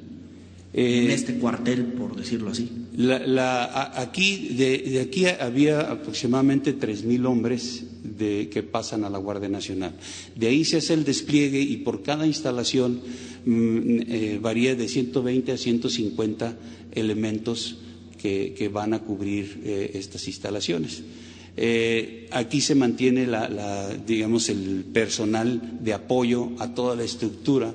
en 0.77 1.09
eh, 1.09 1.13
este 1.13 1.35
cuartel, 1.35 1.85
por 1.93 2.17
decirlo 2.17 2.51
así. 2.51 2.69
aquí, 3.95 4.49
de, 4.57 4.99
aquí 4.99 5.25
había 5.25 5.79
aproximadamente 5.79 6.77
3.000 6.77 7.25
hombres 7.25 7.85
de, 8.03 8.49
que 8.49 8.61
pasan 8.61 9.05
a 9.05 9.09
la 9.09 9.17
Guardia 9.17 9.47
Nacional. 9.47 9.93
De 10.35 10.47
ahí 10.47 10.65
se 10.65 10.77
hace 10.77 10.93
el 10.93 11.05
despliegue 11.05 11.61
y 11.61 11.77
por 11.77 12.03
cada 12.03 12.27
instalación 12.27 12.99
mm, 13.45 13.99
eh, 14.05 14.39
varía 14.41 14.75
de 14.75 14.89
120 14.89 15.53
a 15.53 15.57
150 15.57 16.57
elementos 16.91 17.77
que, 18.21 18.69
van 18.73 18.93
a 18.93 18.99
cubrir 18.99 19.61
eh, 19.63 19.91
estas 19.93 20.27
instalaciones. 20.27 21.03
Aquí 22.31 22.61
se 22.61 22.75
mantiene 22.75 23.27
digamos, 24.05 24.49
el 24.49 24.85
personal 24.91 25.79
de 25.81 25.93
apoyo 25.93 26.51
a 26.59 26.73
toda 26.73 26.95
la 26.95 27.03
estructura 27.03 27.73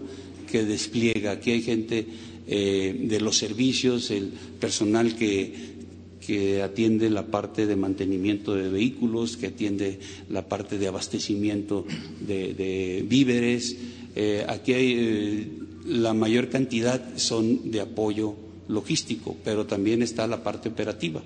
que 0.50 0.64
despliega. 0.64 1.32
Aquí 1.32 1.52
hay 1.52 1.62
gente 1.62 2.06
eh, 2.46 2.96
de 3.04 3.20
los 3.20 3.38
servicios, 3.38 4.10
el 4.10 4.32
personal 4.58 5.14
que, 5.14 5.70
atiende 6.62 7.10
la 7.10 7.26
parte 7.26 7.66
de 7.66 7.74
mantenimiento 7.74 8.54
de 8.54 8.68
vehículos, 8.68 9.36
que 9.36 9.48
atiende 9.48 9.98
la 10.28 10.48
parte 10.48 10.78
de 10.78 10.86
abastecimiento 10.86 11.84
de, 12.20 13.04
víveres. 13.08 13.76
Eh, 14.14 14.44
aquí 14.46 14.72
hay 14.72 14.94
eh, 14.96 15.48
la 15.86 16.14
mayor 16.14 16.48
cantidad 16.48 17.16
son 17.16 17.72
de 17.72 17.80
apoyo 17.80 18.36
logístico, 18.68 19.36
pero 19.44 19.66
también 19.66 20.02
está 20.02 20.28
la 20.28 20.44
parte 20.44 20.68
operativa, 20.68 21.20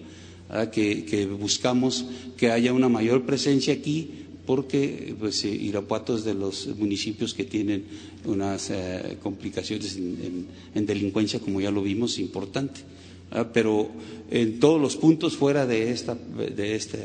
que, 0.71 1.29
buscamos 1.39 2.05
que 2.37 2.51
haya 2.51 2.73
una 2.73 2.89
mayor 2.89 3.25
presencia 3.25 3.75
aquí 3.75 4.11
porque 4.47 5.15
pues, 5.19 5.45
Irapuato 5.45 6.17
es 6.17 6.25
de 6.25 6.35
los 6.35 6.69
municipios 6.77 7.35
que 7.35 7.45
tienen 7.45 7.85
unas 8.25 8.71
eh, 8.71 9.17
complicaciones 9.23 9.97
en, 9.97 10.87
delincuencia, 10.87 11.41
como 11.41 11.61
ya 11.61 11.71
lo 11.71 11.83
vimos, 11.83 12.19
importante. 12.19 12.81
Pero 13.53 13.91
en 14.31 14.61
todos 14.61 14.81
los 14.81 14.97
puntos 14.97 15.37
fuera 15.37 15.67
de 15.67 15.91
esta, 15.91 16.15
de 16.15 16.77
esta 16.77 16.99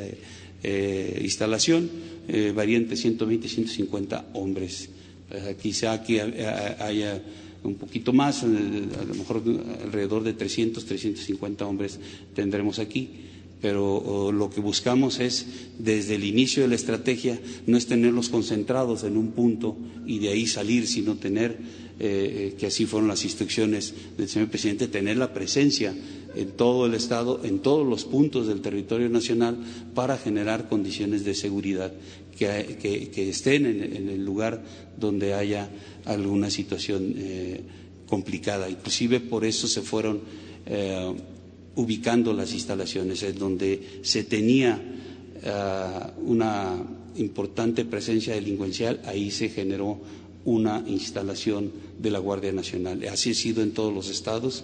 eh, 0.61 1.21
instalación 1.23 1.89
eh, 2.27 2.53
varían 2.55 2.83
entre 2.83 2.97
120 2.97 3.47
y 3.47 3.49
150 3.49 4.25
hombres. 4.33 4.89
quizá 5.61 5.93
aquí 5.93 6.19
haya 6.19 7.23
un 7.63 7.75
poquito 7.75 8.13
más, 8.13 8.43
a 8.43 8.47
lo 8.47 9.15
mejor 9.15 9.41
alrededor 9.83 10.23
de 10.23 10.33
300, 10.33 10.85
350 10.85 11.65
hombres 11.65 11.99
tendremos 12.35 12.79
aquí 12.79 13.28
pero 13.61 14.31
lo 14.31 14.49
que 14.49 14.61
buscamos 14.61 15.19
es, 15.19 15.45
desde 15.77 16.15
el 16.15 16.23
inicio 16.23 16.63
de 16.63 16.69
la 16.69 16.75
estrategia, 16.75 17.39
no 17.67 17.77
es 17.77 17.87
tenerlos 17.87 18.29
concentrados 18.29 19.03
en 19.03 19.17
un 19.17 19.31
punto 19.31 19.77
y 20.05 20.19
de 20.19 20.29
ahí 20.29 20.47
salir, 20.47 20.87
sino 20.87 21.15
tener, 21.15 21.57
eh, 21.99 22.55
que 22.57 22.67
así 22.67 22.85
fueron 22.85 23.09
las 23.09 23.25
instrucciones 23.25 23.93
del 24.17 24.29
señor 24.29 24.49
presidente, 24.49 24.87
tener 24.87 25.17
la 25.17 25.33
presencia 25.33 25.93
en 26.35 26.51
todo 26.51 26.85
el 26.85 26.93
Estado, 26.93 27.41
en 27.43 27.59
todos 27.59 27.85
los 27.85 28.05
puntos 28.05 28.47
del 28.47 28.61
territorio 28.61 29.09
nacional, 29.09 29.57
para 29.93 30.17
generar 30.17 30.69
condiciones 30.69 31.25
de 31.25 31.33
seguridad 31.35 31.91
que, 32.37 33.29
estén 33.29 33.65
en, 33.65 34.07
el 34.09 34.23
lugar 34.23 34.63
donde 34.97 35.33
haya 35.33 35.69
alguna 36.05 36.49
situación 36.49 37.13
eh, 37.17 37.61
complicada. 38.07 38.69
Inclusive 38.69 39.19
por 39.19 39.43
eso 39.43 39.67
se 39.67 39.81
fueron 39.81 40.21
eh, 40.65 41.13
ubicando 41.75 42.33
las 42.33 42.53
instalaciones, 42.53 43.23
en 43.23 43.37
donde 43.37 43.99
se 44.01 44.23
tenía 44.23 44.81
eh, 45.43 45.83
una 46.25 46.75
importante 47.17 47.85
presencia 47.85 48.33
delincuencial, 48.35 49.01
ahí 49.05 49.31
se 49.31 49.49
generó 49.49 49.99
una 50.45 50.83
instalación 50.87 51.71
de 51.99 52.11
la 52.11 52.19
Guardia 52.19 52.51
Nacional. 52.51 53.03
Así 53.11 53.31
ha 53.31 53.35
sido 53.35 53.61
en 53.61 53.71
todos 53.71 53.93
los 53.93 54.09
estados 54.09 54.63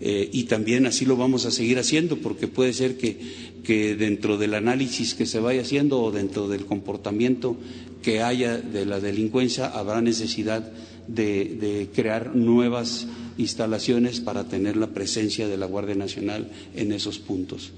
eh, 0.00 0.28
y 0.32 0.44
también 0.44 0.86
así 0.86 1.04
lo 1.04 1.16
vamos 1.16 1.46
a 1.46 1.50
seguir 1.50 1.78
haciendo 1.78 2.18
porque 2.18 2.48
puede 2.48 2.72
ser 2.72 2.98
que, 2.98 3.18
que, 3.62 3.94
dentro 3.94 4.36
del 4.36 4.54
análisis 4.54 5.14
que 5.14 5.24
se 5.24 5.38
vaya 5.38 5.62
haciendo 5.62 6.00
o 6.02 6.10
dentro 6.12 6.48
del 6.48 6.66
comportamiento 6.66 7.56
que 8.02 8.20
haya 8.22 8.58
de 8.58 8.84
la 8.84 9.00
delincuencia 9.00 9.66
habrá 9.66 10.02
necesidad 10.02 10.70
de, 11.08 11.88
crear 11.94 12.34
nuevas 12.34 13.06
instalaciones 13.38 14.20
para 14.20 14.44
tener 14.48 14.76
la 14.76 14.88
presencia 14.88 15.48
de 15.48 15.56
la 15.56 15.66
Guardia 15.66 15.94
Nacional 15.94 16.50
en 16.74 16.92
esos 16.92 17.18
puntos. 17.18 17.72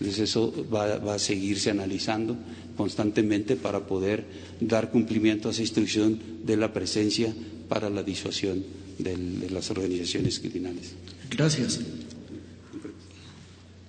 Entonces 0.00 0.30
eso 0.30 0.66
va, 0.72 0.94
a 1.14 1.18
seguirse 1.18 1.70
analizando 1.70 2.34
constantemente 2.76 3.56
para 3.56 3.86
poder 3.86 4.24
dar 4.60 4.90
cumplimiento 4.90 5.48
a 5.48 5.52
esa 5.52 5.60
instrucción 5.60 6.18
de 6.44 6.56
la 6.56 6.72
presencia 6.72 7.34
para 7.68 7.90
la 7.90 8.02
disuasión 8.02 8.64
de 8.98 9.50
las 9.50 9.70
organizaciones 9.70 10.40
criminales. 10.40 10.92
Gracias. 11.30 11.80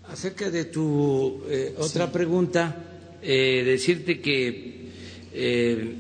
Acerca 0.10 0.52
de 0.52 0.66
tu 0.66 1.42
eh, 1.50 1.74
otra 1.78 2.12
pregunta, 2.12 2.76
eh, 3.22 3.64
decirte 3.66 4.20
que 4.20 4.90
eh, 5.34 5.96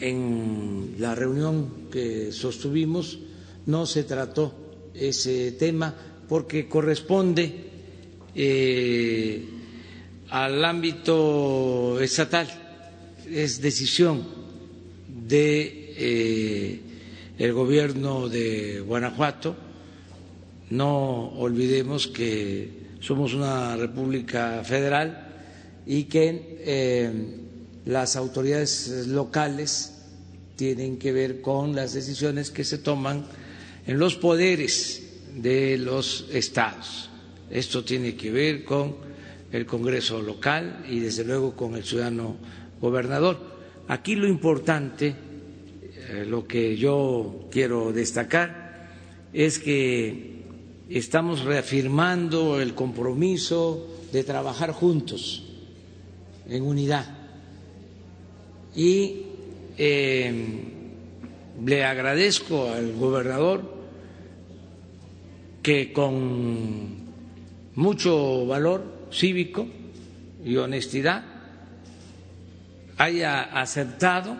en 0.00 0.96
la 0.98 1.14
reunión 1.14 1.88
que 1.92 2.32
sostuvimos 2.32 3.20
no 3.66 3.86
se 3.86 4.02
trató 4.02 4.61
ese 4.94 5.52
tema 5.52 5.94
porque 6.28 6.68
corresponde 6.68 7.52
eh, 8.34 9.44
al 10.30 10.64
ámbito 10.64 12.00
estatal, 12.00 12.48
es 13.30 13.60
decisión 13.60 14.22
de 15.28 16.80
eh, 17.38 17.50
gobierno 17.50 18.28
de 18.28 18.80
Guanajuato. 18.80 19.54
No 20.70 21.28
olvidemos 21.38 22.06
que 22.08 22.70
somos 23.00 23.34
una 23.34 23.76
república 23.76 24.62
federal 24.64 25.28
y 25.86 26.04
que 26.04 26.58
eh, 26.60 27.12
las 27.84 28.16
autoridades 28.16 29.06
locales 29.08 29.92
tienen 30.56 30.96
que 30.98 31.12
ver 31.12 31.40
con 31.40 31.74
las 31.74 31.92
decisiones 31.92 32.50
que 32.50 32.64
se 32.64 32.78
toman 32.78 33.26
en 33.86 33.98
los 33.98 34.16
poderes 34.16 35.02
de 35.34 35.78
los 35.78 36.26
estados. 36.32 37.10
Esto 37.50 37.84
tiene 37.84 38.14
que 38.14 38.30
ver 38.30 38.64
con 38.64 38.96
el 39.50 39.66
Congreso 39.66 40.22
local 40.22 40.84
y 40.88 41.00
desde 41.00 41.24
luego 41.24 41.54
con 41.54 41.74
el 41.74 41.84
ciudadano 41.84 42.36
gobernador. 42.80 43.38
Aquí 43.88 44.14
lo 44.14 44.26
importante, 44.26 45.14
eh, 46.08 46.24
lo 46.26 46.46
que 46.46 46.76
yo 46.76 47.48
quiero 47.50 47.92
destacar, 47.92 48.88
es 49.32 49.58
que 49.58 50.42
estamos 50.88 51.44
reafirmando 51.44 52.60
el 52.60 52.74
compromiso 52.74 53.88
de 54.12 54.24
trabajar 54.24 54.72
juntos, 54.72 55.44
en 56.48 56.62
unidad. 56.62 57.18
Y 58.74 59.22
eh, 59.76 60.72
le 61.64 61.84
agradezco 61.84 62.70
al 62.70 62.92
gobernador 62.92 63.71
que 65.62 65.92
con 65.92 66.88
mucho 67.74 68.46
valor 68.46 69.08
cívico 69.12 69.66
y 70.44 70.56
honestidad 70.56 71.24
haya 72.98 73.42
aceptado 73.42 74.36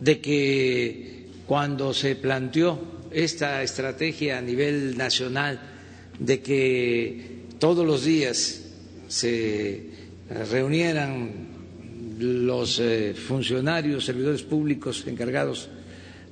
de 0.00 0.20
que 0.20 1.26
cuando 1.46 1.92
se 1.94 2.16
planteó 2.16 2.80
esta 3.12 3.62
estrategia 3.62 4.38
a 4.38 4.42
nivel 4.42 4.96
nacional 4.96 5.60
de 6.18 6.40
que 6.40 7.44
todos 7.58 7.86
los 7.86 8.04
días 8.04 8.62
se 9.08 9.90
reunieran 10.50 11.30
los 12.18 12.78
eh, 12.80 13.14
funcionarios, 13.14 14.04
servidores 14.04 14.42
públicos 14.42 15.04
encargados 15.06 15.68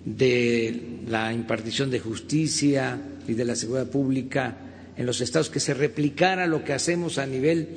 de 0.05 1.01
la 1.09 1.33
impartición 1.33 1.91
de 1.91 2.01
justicia 2.01 2.99
y 3.29 3.35
de 3.35 3.45
la 3.45 3.57
seguridad 3.57 3.89
pública 3.89 4.57
en 4.97 5.07
los 5.07 5.21
estados, 5.21 5.49
que 5.51 5.61
se 5.61 5.75
replicara 5.75 6.47
lo 6.47 6.65
que 6.65 6.73
hacemos 6.73 7.19
a 7.19 7.27
nivel 7.27 7.69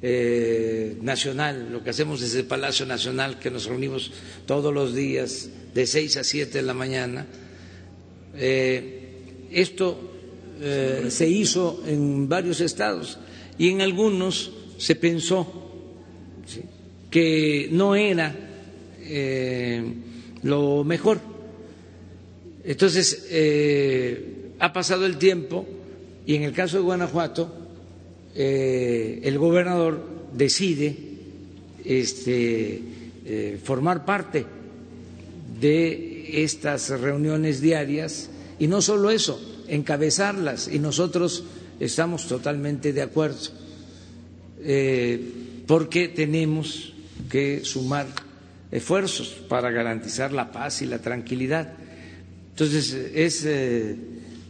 eh, 0.00 0.96
nacional, 1.02 1.70
lo 1.72 1.82
que 1.82 1.90
hacemos 1.90 2.20
desde 2.20 2.40
el 2.40 2.46
Palacio 2.46 2.86
Nacional, 2.86 3.38
que 3.38 3.50
nos 3.50 3.66
reunimos 3.66 4.12
todos 4.46 4.72
los 4.72 4.94
días 4.94 5.48
de 5.74 5.86
seis 5.86 6.16
a 6.16 6.24
siete 6.24 6.58
de 6.58 6.62
la 6.62 6.74
mañana. 6.74 7.26
Eh, 8.36 8.98
esto 9.50 10.08
se 11.08 11.28
hizo 11.28 11.82
en 11.88 12.28
varios 12.28 12.60
estados 12.60 13.18
y 13.58 13.70
en 13.70 13.80
algunos 13.80 14.52
se 14.78 14.94
pensó 14.94 15.62
que 17.12 17.68
no 17.70 17.94
era 17.94 18.34
eh, 19.02 19.84
lo 20.42 20.82
mejor. 20.82 21.20
Entonces, 22.64 23.26
eh, 23.30 24.41
ha 24.62 24.72
pasado 24.72 25.06
el 25.06 25.18
tiempo 25.18 25.66
y 26.24 26.36
en 26.36 26.44
el 26.44 26.52
caso 26.52 26.76
de 26.76 26.84
Guanajuato, 26.84 27.52
eh, 28.36 29.20
el 29.24 29.36
gobernador 29.36 30.00
decide 30.32 30.96
este, 31.84 32.80
formar 33.64 34.04
parte 34.04 34.46
de 35.60 36.44
estas 36.44 36.90
reuniones 36.90 37.60
diarias 37.60 38.30
y 38.60 38.68
no 38.68 38.80
solo 38.80 39.10
eso, 39.10 39.40
encabezarlas 39.66 40.68
y 40.68 40.78
nosotros 40.78 41.42
estamos 41.80 42.28
totalmente 42.28 42.92
de 42.92 43.02
acuerdo 43.02 43.50
porque 45.66 46.06
tenemos 46.06 46.92
que 47.28 47.64
sumar 47.64 48.06
esfuerzos 48.70 49.28
para 49.48 49.72
garantizar 49.72 50.32
la 50.32 50.52
paz 50.52 50.82
y 50.82 50.86
la 50.86 51.00
tranquilidad. 51.00 51.72
Entonces, 52.50 52.92
es 53.14 53.44
eh, 53.44 53.96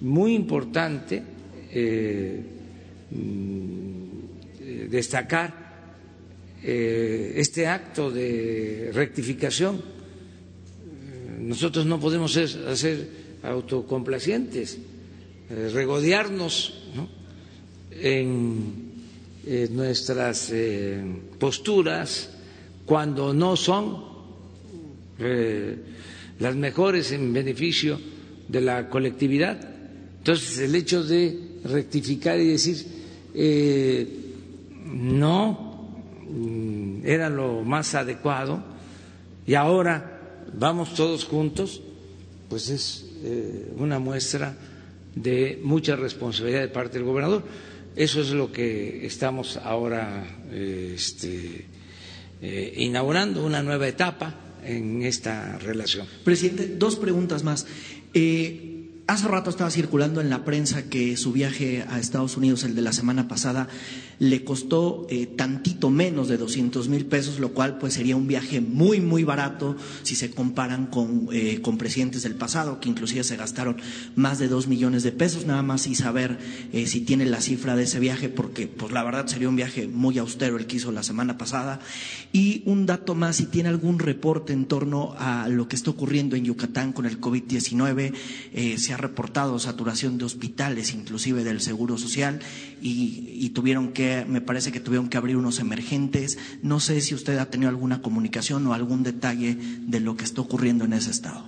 muy 0.03 0.35
importante 0.35 1.23
eh, 1.71 2.43
mm, 3.11 4.89
destacar 4.91 5.63
eh, 6.63 7.33
este 7.37 7.67
acto 7.67 8.11
de 8.11 8.91
rectificación. 8.93 9.81
Nosotros 11.41 11.87
no 11.87 11.99
podemos 11.99 12.33
ser, 12.33 13.09
autocomplacientes, 13.43 14.79
regodearnos 15.51 16.75
en 17.91 18.93
nuestras 19.75 20.53
posturas 21.41 22.31
cuando 22.87 23.33
no 23.35 23.57
son 23.57 24.05
eh, 25.19 25.77
las 26.39 26.57
mejores 26.57 27.13
en 27.13 27.33
beneficio 27.33 27.99
de 28.49 28.61
la 28.61 28.89
colectividad. 28.89 29.72
Entonces, 30.23 30.59
el 30.59 30.73
hecho 30.77 31.03
de 31.03 31.37
rectificar 31.65 32.39
y 32.39 32.47
decir 32.47 32.87
eh, 33.35 34.07
no 34.87 35.91
mm, 36.31 37.05
era 37.05 37.29
lo 37.29 37.63
más 37.65 37.97
adecuado 37.97 38.63
y 39.45 39.55
ahora 39.55 40.45
vamos 40.57 40.95
todos 40.95 41.25
juntos, 41.25 41.83
pues 42.49 42.69
es 42.69 43.05
eh, 43.25 43.73
una 43.77 43.99
muestra 43.99 44.55
de 45.17 45.59
mucha 45.65 45.97
responsabilidad 45.97 46.61
de 46.61 46.69
parte 46.69 46.99
del 46.99 47.05
gobernador. 47.05 47.43
Eso 47.97 48.21
es 48.21 48.31
lo 48.31 48.53
que 48.53 49.05
estamos 49.05 49.57
ahora 49.57 50.25
este, 50.53 51.67
eh, 52.41 52.75
inaugurando 52.77 53.45
una 53.45 53.61
nueva 53.61 53.89
etapa 53.89 54.37
en 54.65 55.03
esta 55.03 55.59
relación. 55.59 56.07
Presidente, 56.23 56.77
dos 56.79 56.95
preguntas 56.95 57.43
más. 57.43 57.67
Hace 59.13 59.29
rato 59.29 59.51
estaba 59.51 59.71
circulando 59.71 60.23
en 60.23 60.31
la 60.31 60.43
prensa 60.43 60.85
que 60.85 61.19
su 61.19 61.33
viaje 61.33 61.85
a 61.87 61.99
Estados 61.99 62.39
Unidos, 62.39 62.65
el 62.65 62.75
de 62.75 62.81
la 62.81 62.95
semana 62.95 63.29
pasada, 63.29 63.69
le 64.19 64.45
costó 64.45 65.07
eh, 65.11 65.27
tantito 65.27 65.91
menos 65.91 66.29
de 66.29 66.37
200 66.37 66.89
mil 66.89 67.07
pesos, 67.07 67.39
lo 67.39 67.51
cual 67.51 67.79
pues 67.79 67.95
sería 67.95 68.17
un 68.17 68.27
viaje 68.27 68.61
muy, 68.61 69.01
muy 69.01 69.25
barato 69.25 69.77
si 70.03 70.15
se 70.15 70.31
comparan 70.31 70.87
con, 70.87 71.29
eh, 71.33 71.61
con 71.63 71.79
presidentes 71.79 72.23
del 72.23 72.35
pasado, 72.35 72.81
que 72.81 72.89
inclusive 72.89 73.25
se 73.25 73.37
gastaron 73.37 73.77
más 74.15 74.39
de 74.39 74.49
dos 74.49 74.69
millones 74.69 75.03
de 75.03 75.13
pesos, 75.13 75.47
nada 75.47 75.63
más 75.63 75.87
y 75.87 75.95
saber 75.95 76.39
eh, 76.73 76.87
si 76.87 77.01
tiene 77.01 77.27
la 77.27 77.41
cifra 77.41 77.77
de 77.77 77.85
ese 77.85 78.01
viaje, 78.01 78.29
porque 78.29 78.67
pues 78.67 78.93
la 78.93 79.03
verdad 79.03 79.27
sería 79.27 79.49
un 79.49 79.57
viaje 79.57 79.89
muy 79.89 80.19
austero 80.19 80.57
el 80.57 80.67
que 80.67 80.77
hizo 80.77 80.93
la 80.93 81.03
semana 81.03 81.39
pasada. 81.39 81.81
Y 82.33 82.63
un 82.67 82.87
dato 82.87 83.15
más, 83.15 83.37
si 83.37 83.47
tiene 83.47 83.69
algún 83.69 83.99
reporte 83.99 84.53
en 84.53 84.67
torno 84.67 85.15
a 85.19 85.49
lo 85.49 85.69
que 85.69 85.77
está 85.77 85.91
ocurriendo 85.91 86.37
en 86.37 86.45
Yucatán 86.45 86.93
con 86.93 87.07
el 87.07 87.21
COVID-19, 87.21 88.13
se 88.77 88.93
ha 88.93 88.97
reportado 88.97 89.59
saturación 89.59 90.19
de 90.19 90.25
hospitales, 90.25 90.95
inclusive 90.95 91.45
del 91.45 91.61
Seguro 91.61 91.99
Social, 91.99 92.41
y 92.81 93.49
tuvieron 93.51 93.93
que 93.93 94.02
me 94.29 94.41
parece 94.41 94.73
que 94.73 94.81
tuvieron 94.81 95.09
que 95.09 95.17
abrir 95.17 95.37
unos 95.37 95.59
emergentes. 95.59 96.39
No 96.63 96.81
sé 96.81 97.01
si 97.01 97.15
usted 97.15 97.39
ha 97.39 97.51
tenido 97.51 97.69
alguna 97.71 98.03
comunicación 98.03 98.67
o 98.67 98.75
algún 98.75 99.03
detalle 99.03 99.57
de 99.81 100.01
lo 100.01 100.17
que 100.17 100.25
está 100.25 100.41
ocurriendo 100.41 100.85
en 100.85 100.93
ese 100.93 101.11
estado. 101.11 101.45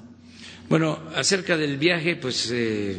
Bueno, 0.69 0.99
acerca 1.15 1.57
del 1.57 1.77
viaje, 1.77 2.17
pues 2.17 2.51
eh, 2.53 2.97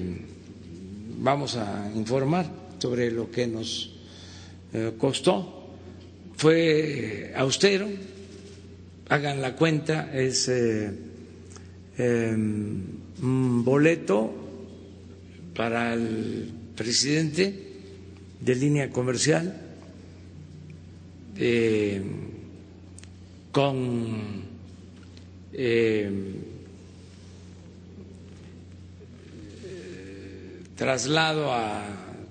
vamos 1.19 1.55
a 1.55 1.91
informar 1.95 2.45
sobre 2.79 3.11
lo 3.11 3.31
que 3.31 3.47
nos 3.47 3.91
eh, 4.73 4.93
costó. 4.97 5.71
Fue 6.37 7.33
austero, 7.35 7.87
hagan 9.09 9.41
la 9.41 9.55
cuenta, 9.55 10.11
es 10.13 10.47
eh, 10.49 10.91
em, 11.97 12.83
un 13.21 13.63
boleto 13.63 14.33
para 15.55 15.93
el 15.93 16.51
presidente 16.75 17.74
de 18.45 18.53
línea 18.53 18.91
comercial 18.91 19.57
eh, 21.35 21.99
con 23.51 24.43
eh, 25.51 26.11
traslado 30.75 31.51
a 31.51 31.81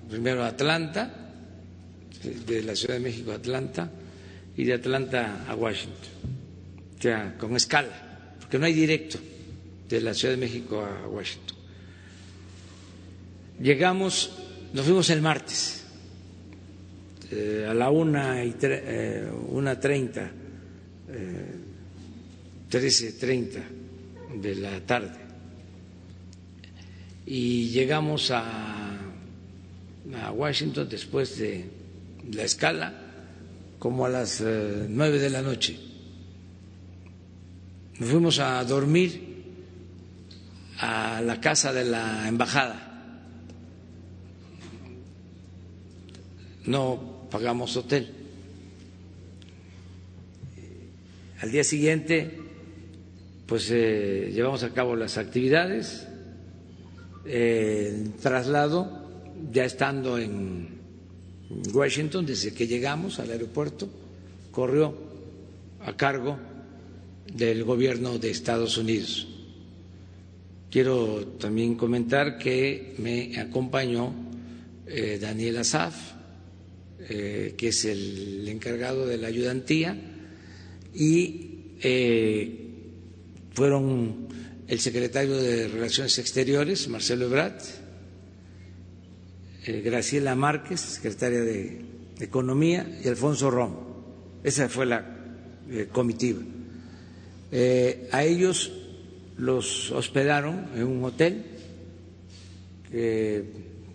primero 0.09 0.43
a 0.43 0.47
Atlanta, 0.47 1.11
de 2.47 2.63
la 2.63 2.75
Ciudad 2.75 2.93
de 2.95 2.99
México 3.01 3.31
a 3.31 3.35
Atlanta 3.35 3.91
y 4.55 4.63
de 4.63 4.73
Atlanta 4.73 5.45
a 5.49 5.53
Washington, 5.55 6.09
o 6.97 7.01
sea, 7.01 7.35
con 7.37 7.55
escala, 7.57 8.33
porque 8.39 8.57
no 8.57 8.65
hay 8.65 8.73
directo 8.73 9.19
de 9.89 9.99
la 9.99 10.13
Ciudad 10.13 10.33
de 10.35 10.39
México 10.39 10.81
a 10.81 11.07
Washington. 11.09 11.57
Llegamos, 13.59 14.31
nos 14.73 14.85
fuimos 14.85 15.09
el 15.09 15.21
martes 15.21 15.84
eh, 17.31 17.65
a 17.69 17.73
la 17.73 17.89
una 17.89 18.43
y 18.43 18.55
eh, 18.61 19.27
una 19.49 19.79
treinta, 19.79 20.29
eh, 21.09 21.55
trece 22.69 23.13
treinta 23.13 23.61
de 24.41 24.55
la 24.55 24.79
tarde 24.81 25.17
y 27.25 27.69
llegamos 27.69 28.29
a, 28.31 28.97
a 30.23 30.31
Washington 30.31 30.87
después 30.89 31.37
de 31.39 31.65
la 32.31 32.43
escala 32.43 32.93
como 33.79 34.05
a 34.05 34.09
las 34.09 34.41
nueve 34.41 35.19
de 35.19 35.29
la 35.29 35.41
noche. 35.41 35.79
Nos 37.99 38.09
fuimos 38.09 38.39
a 38.39 38.63
dormir 38.65 39.35
a 40.79 41.21
la 41.21 41.39
casa 41.39 41.71
de 41.71 41.85
la 41.85 42.27
embajada. 42.27 42.81
No 46.65 47.14
pagamos 47.29 47.75
hotel. 47.77 48.09
Al 51.41 51.51
día 51.51 51.63
siguiente, 51.63 52.39
pues 53.45 53.69
eh, 53.71 54.31
llevamos 54.33 54.63
a 54.63 54.73
cabo 54.73 54.95
las 54.95 55.17
actividades, 55.17 56.07
el 57.25 58.13
traslado, 58.13 59.05
ya 59.51 59.65
estando 59.65 60.17
en 60.17 60.69
Washington, 61.73 62.25
desde 62.25 62.53
que 62.53 62.67
llegamos 62.67 63.19
al 63.19 63.31
aeropuerto, 63.31 63.89
corrió 64.51 64.95
a 65.85 65.95
cargo 65.95 66.37
del 67.31 67.63
gobierno 67.63 68.17
de 68.17 68.31
Estados 68.31 68.77
Unidos. 68.77 69.27
Quiero 70.71 71.25
también 71.39 71.75
comentar 71.75 72.37
que 72.37 72.95
me 72.97 73.39
acompañó 73.39 74.13
eh, 74.87 75.19
Daniel 75.21 75.57
Asaf, 75.57 76.14
eh, 77.07 77.53
que 77.57 77.67
es 77.67 77.85
el 77.85 78.47
encargado 78.47 79.05
de 79.05 79.17
la 79.17 79.27
ayudantía, 79.27 79.95
y 80.93 81.75
eh, 81.81 82.69
fueron 83.53 84.27
el 84.67 84.79
secretario 84.79 85.35
de 85.37 85.67
Relaciones 85.67 86.17
Exteriores, 86.19 86.87
Marcelo 86.87 87.25
Ebrard, 87.25 87.61
eh, 89.65 89.81
Graciela 89.81 90.35
Márquez, 90.35 90.79
secretaria 90.79 91.41
de 91.41 91.81
Economía, 92.21 92.99
y 93.03 93.07
Alfonso 93.07 93.51
Romo. 93.51 94.39
Esa 94.43 94.69
fue 94.69 94.85
la 94.85 95.05
comitiva. 95.91 96.41
a 98.11 98.23
ellos 98.23 98.71
los 99.37 99.91
hospedaron 99.91 100.67
en 100.75 100.83
un 100.83 101.03
hotel 101.03 101.43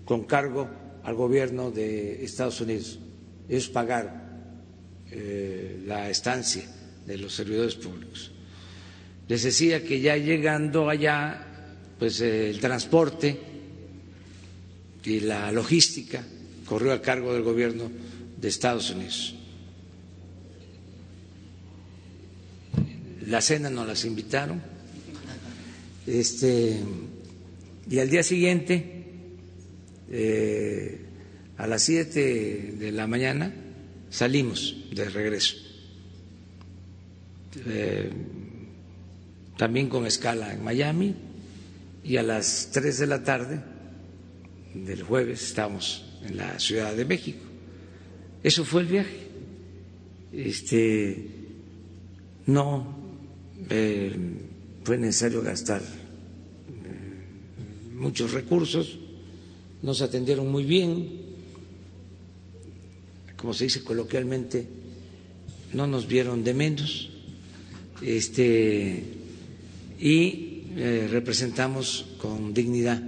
con 0.04 0.24
cargo 0.24 0.68
al 1.04 1.14
gobierno 1.14 1.70
de 1.70 2.24
Estados 2.24 2.60
Unidos. 2.60 2.98
Ellos 3.48 3.68
pagaron 3.68 4.12
eh, 5.10 5.82
la 5.86 6.08
estancia 6.10 6.62
de 7.06 7.18
los 7.18 7.34
servidores 7.34 7.74
públicos. 7.74 8.30
Les 9.28 9.42
decía 9.42 9.82
que 9.84 10.00
ya 10.00 10.16
llegando 10.16 10.88
allá, 10.88 11.46
pues 11.98 12.20
eh, 12.20 12.50
el 12.50 12.60
transporte 12.60 13.38
y 15.04 15.20
la 15.20 15.50
logística 15.52 16.22
corrió 16.66 16.92
a 16.92 17.00
cargo 17.02 17.32
del 17.32 17.42
gobierno 17.42 17.90
de 18.40 18.48
Estados 18.48 18.90
Unidos. 18.90 19.34
La 23.26 23.40
cena 23.40 23.70
nos 23.70 23.86
las 23.86 24.04
invitaron. 24.04 24.60
Este, 26.06 26.80
y 27.88 27.98
al 27.98 28.08
día 28.10 28.22
siguiente 28.22 28.99
eh, 30.10 30.98
a 31.56 31.66
las 31.66 31.82
siete 31.82 32.74
de 32.78 32.92
la 32.92 33.06
mañana 33.06 33.52
salimos 34.10 34.76
de 34.92 35.08
regreso. 35.08 35.56
Eh, 37.66 38.10
también 39.56 39.88
con 39.88 40.06
escala 40.06 40.52
en 40.52 40.64
Miami 40.64 41.14
y 42.02 42.16
a 42.16 42.22
las 42.22 42.70
tres 42.72 42.98
de 42.98 43.06
la 43.06 43.22
tarde 43.22 43.60
del 44.74 45.02
jueves 45.02 45.42
estamos 45.42 46.04
en 46.24 46.36
la 46.36 46.58
Ciudad 46.58 46.94
de 46.94 47.04
México. 47.04 47.44
Eso 48.42 48.64
fue 48.64 48.82
el 48.82 48.86
viaje. 48.86 49.28
Este, 50.32 51.26
no 52.46 52.96
eh, 53.68 54.16
fue 54.82 54.96
necesario 54.96 55.42
gastar 55.42 55.82
muchos 57.92 58.32
recursos 58.32 58.98
nos 59.82 60.02
atendieron 60.02 60.50
muy 60.50 60.64
bien, 60.64 61.08
como 63.36 63.54
se 63.54 63.64
dice 63.64 63.82
coloquialmente, 63.82 64.66
no 65.72 65.86
nos 65.86 66.06
vieron 66.06 66.44
de 66.44 66.54
menos, 66.54 67.08
este, 68.02 69.02
y 69.98 70.62
eh, 70.76 71.08
representamos 71.10 72.06
con 72.18 72.54
dignidad 72.54 73.02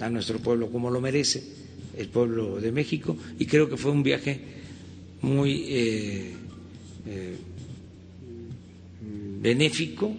a 0.00 0.10
nuestro 0.10 0.38
pueblo 0.38 0.70
como 0.70 0.90
lo 0.90 1.00
merece 1.00 1.42
el 1.96 2.08
pueblo 2.08 2.60
de 2.60 2.72
México. 2.72 3.16
Y 3.38 3.46
creo 3.46 3.68
que 3.68 3.76
fue 3.76 3.90
un 3.90 4.02
viaje 4.02 4.40
muy 5.22 5.64
eh, 5.68 6.32
eh, 7.06 7.36
benéfico 9.40 10.14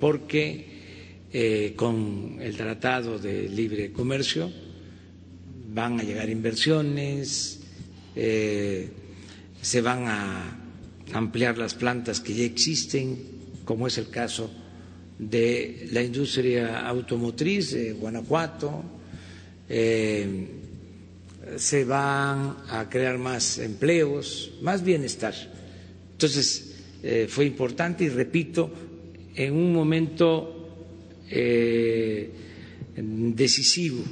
porque 0.00 0.75
eh, 1.32 1.74
con 1.76 2.38
el 2.40 2.56
Tratado 2.56 3.18
de 3.18 3.48
Libre 3.48 3.92
Comercio 3.92 4.50
van 5.74 6.00
a 6.00 6.02
llegar 6.02 6.28
inversiones, 6.30 7.60
eh, 8.14 8.88
se 9.60 9.80
van 9.80 10.04
a 10.06 10.58
ampliar 11.12 11.58
las 11.58 11.74
plantas 11.74 12.20
que 12.20 12.34
ya 12.34 12.44
existen, 12.44 13.18
como 13.64 13.86
es 13.86 13.98
el 13.98 14.08
caso 14.08 14.50
de 15.18 15.88
la 15.92 16.02
industria 16.02 16.86
automotriz 16.86 17.72
de 17.72 17.92
Guanajuato, 17.92 18.82
eh, 19.68 20.46
se 21.56 21.84
van 21.84 22.56
a 22.68 22.88
crear 22.88 23.18
más 23.18 23.58
empleos, 23.58 24.52
más 24.62 24.82
bienestar. 24.82 25.34
Entonces, 26.12 26.72
fue 27.28 27.44
importante 27.44 28.02
y 28.04 28.08
repito, 28.08 28.68
en 29.36 29.52
un 29.54 29.72
momento 29.72 30.55
eh, 31.30 32.30
decisivo 32.96 34.02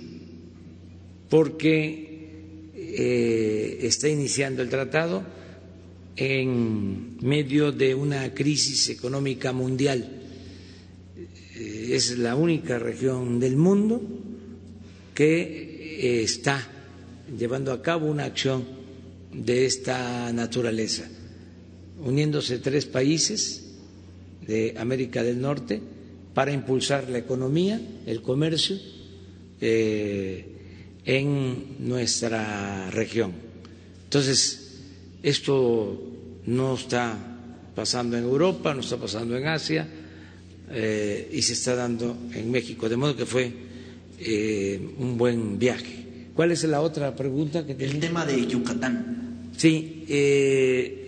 porque 1.28 2.70
eh, 2.74 3.78
está 3.82 4.08
iniciando 4.08 4.62
el 4.62 4.68
tratado 4.68 5.24
en 6.16 7.16
medio 7.20 7.72
de 7.72 7.94
una 7.94 8.32
crisis 8.34 8.88
económica 8.90 9.52
mundial. 9.52 10.08
Eh, 11.56 11.88
es 11.92 12.18
la 12.18 12.36
única 12.36 12.78
región 12.78 13.40
del 13.40 13.56
mundo 13.56 14.00
que 15.14 16.22
está 16.22 16.68
llevando 17.38 17.72
a 17.72 17.80
cabo 17.80 18.06
una 18.06 18.24
acción 18.24 18.64
de 19.32 19.64
esta 19.64 20.32
naturaleza, 20.32 21.08
uniéndose 22.04 22.58
tres 22.58 22.86
países 22.86 23.64
de 24.46 24.74
América 24.76 25.22
del 25.22 25.40
Norte 25.40 25.80
para 26.34 26.52
impulsar 26.52 27.08
la 27.08 27.18
economía, 27.18 27.80
el 28.06 28.20
comercio 28.20 28.76
eh, 29.60 30.44
en 31.04 31.76
nuestra 31.88 32.90
región. 32.90 33.32
Entonces, 34.04 34.80
esto 35.22 36.02
no 36.46 36.74
está 36.74 37.16
pasando 37.74 38.16
en 38.18 38.24
Europa, 38.24 38.74
no 38.74 38.80
está 38.80 38.96
pasando 38.96 39.36
en 39.36 39.46
Asia 39.46 39.86
eh, 40.70 41.30
y 41.32 41.40
se 41.42 41.52
está 41.52 41.76
dando 41.76 42.16
en 42.34 42.50
México, 42.50 42.88
de 42.88 42.96
modo 42.96 43.16
que 43.16 43.26
fue 43.26 43.52
eh, 44.18 44.80
un 44.98 45.16
buen 45.16 45.58
viaje. 45.58 46.02
¿Cuál 46.34 46.50
es 46.50 46.64
la 46.64 46.80
otra 46.80 47.14
pregunta 47.14 47.64
que 47.64 47.72
El 47.72 48.00
tema 48.00 48.26
de 48.26 48.44
Yucatán. 48.44 49.52
Sí, 49.56 50.04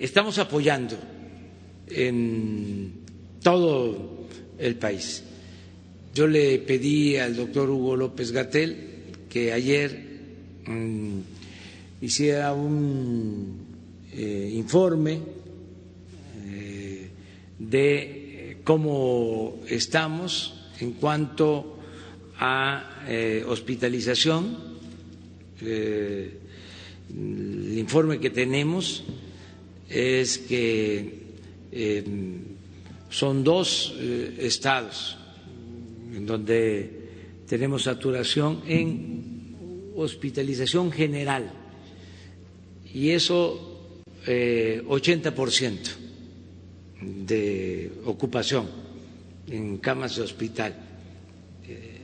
estamos 0.01 0.39
apoyando 0.39 0.97
en 1.89 2.93
todo 3.43 4.16
el 4.59 4.77
país. 4.77 5.23
Yo 6.15 6.27
le 6.27 6.59
pedí 6.61 7.17
al 7.17 7.37
doctor 7.37 7.69
Hugo 7.71 7.97
López 7.97 8.33
Gatel 8.33 8.77
que 9.29 9.53
ayer 9.53 10.01
mm, 10.67 11.19
hiciera 12.01 12.53
un 12.55 13.67
eh, 14.13 14.51
informe 14.55 15.21
eh, 16.47 17.11
de 17.59 18.59
cómo 18.65 19.61
estamos 19.69 20.55
en 20.81 20.93
cuanto 20.93 21.79
a 22.39 23.05
eh, 23.09 23.45
hospitalización. 23.47 24.75
el 25.61 26.31
informe 27.79 28.19
que 28.21 28.31
tenemos 28.31 29.05
es 29.89 30.39
que 30.39 31.27
son 33.11 33.45
dos 33.45 33.95
eh, 33.97 34.37
estados 34.41 35.17
en 36.13 36.27
donde 36.27 37.43
tenemos 37.47 37.85
saturación 37.85 38.63
en 38.67 39.93
hospitalización 39.97 40.91
general 40.91 41.51
y 42.93 43.11
eso 43.11 43.93
eh, 44.27 44.83
80% 44.87 45.79
de 47.27 47.93
ocupación 48.05 48.67
en 49.49 49.79
camas 49.79 50.17
de 50.17 50.23
hospital 50.23 50.75
eh, 51.69 52.01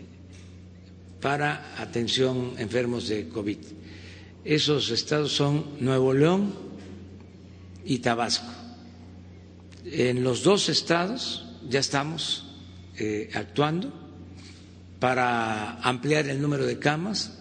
para 1.20 1.74
atención 1.80 2.54
enfermos 2.58 3.08
de 3.08 3.28
COVID. 3.28 3.58
Esos 4.44 4.90
estados 4.90 5.32
son 5.32 5.64
Nuevo 5.80 6.12
León 6.14 6.52
y 7.84 7.98
Tabasco 7.98 8.61
en 9.92 10.24
los 10.24 10.42
dos 10.42 10.68
estados 10.70 11.44
ya 11.68 11.80
estamos 11.80 12.44
eh, 12.98 13.28
actuando 13.34 13.92
para 14.98 15.80
ampliar 15.82 16.28
el 16.28 16.40
número 16.40 16.64
de 16.64 16.78
camas 16.78 17.32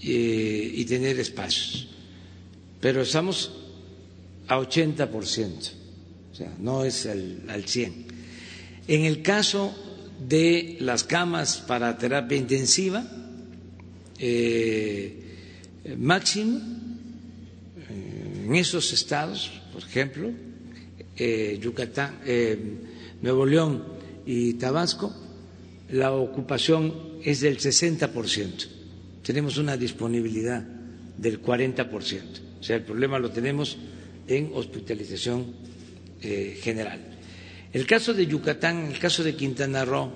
eh, 0.00 0.72
y 0.74 0.84
tener 0.84 1.18
espacios, 1.18 1.88
pero 2.80 3.02
estamos 3.02 3.52
a 4.46 4.58
80%, 4.58 5.70
o 6.30 6.34
sea, 6.34 6.52
no 6.58 6.84
es 6.84 7.06
al 7.06 7.42
100%. 7.48 7.92
En 8.88 9.04
el 9.04 9.22
caso 9.22 9.74
de 10.28 10.76
las 10.80 11.04
camas 11.04 11.58
para 11.58 11.96
terapia 11.98 12.36
intensiva, 12.36 13.04
eh, 14.18 15.18
máximo, 15.98 16.60
en 18.44 18.54
esos 18.54 18.92
estados, 18.92 19.50
por 19.72 19.82
ejemplo, 19.82 20.30
eh, 21.16 21.58
Yucatán, 21.60 22.20
eh, 22.24 22.58
Nuevo 23.20 23.46
León 23.46 23.84
y 24.26 24.54
Tabasco, 24.54 25.12
la 25.90 26.12
ocupación 26.12 27.18
es 27.22 27.40
del 27.40 27.58
60%. 27.58 28.66
Tenemos 29.22 29.58
una 29.58 29.76
disponibilidad 29.76 30.62
del 31.18 31.40
40%. 31.42 32.20
O 32.60 32.62
sea, 32.62 32.76
el 32.76 32.82
problema 32.82 33.18
lo 33.18 33.30
tenemos 33.30 33.76
en 34.26 34.50
hospitalización 34.54 35.46
eh, 36.22 36.58
general. 36.60 37.00
El 37.72 37.86
caso 37.86 38.14
de 38.14 38.26
Yucatán, 38.26 38.86
el 38.92 38.98
caso 38.98 39.22
de 39.22 39.34
Quintana 39.34 39.84
Roo, 39.84 40.10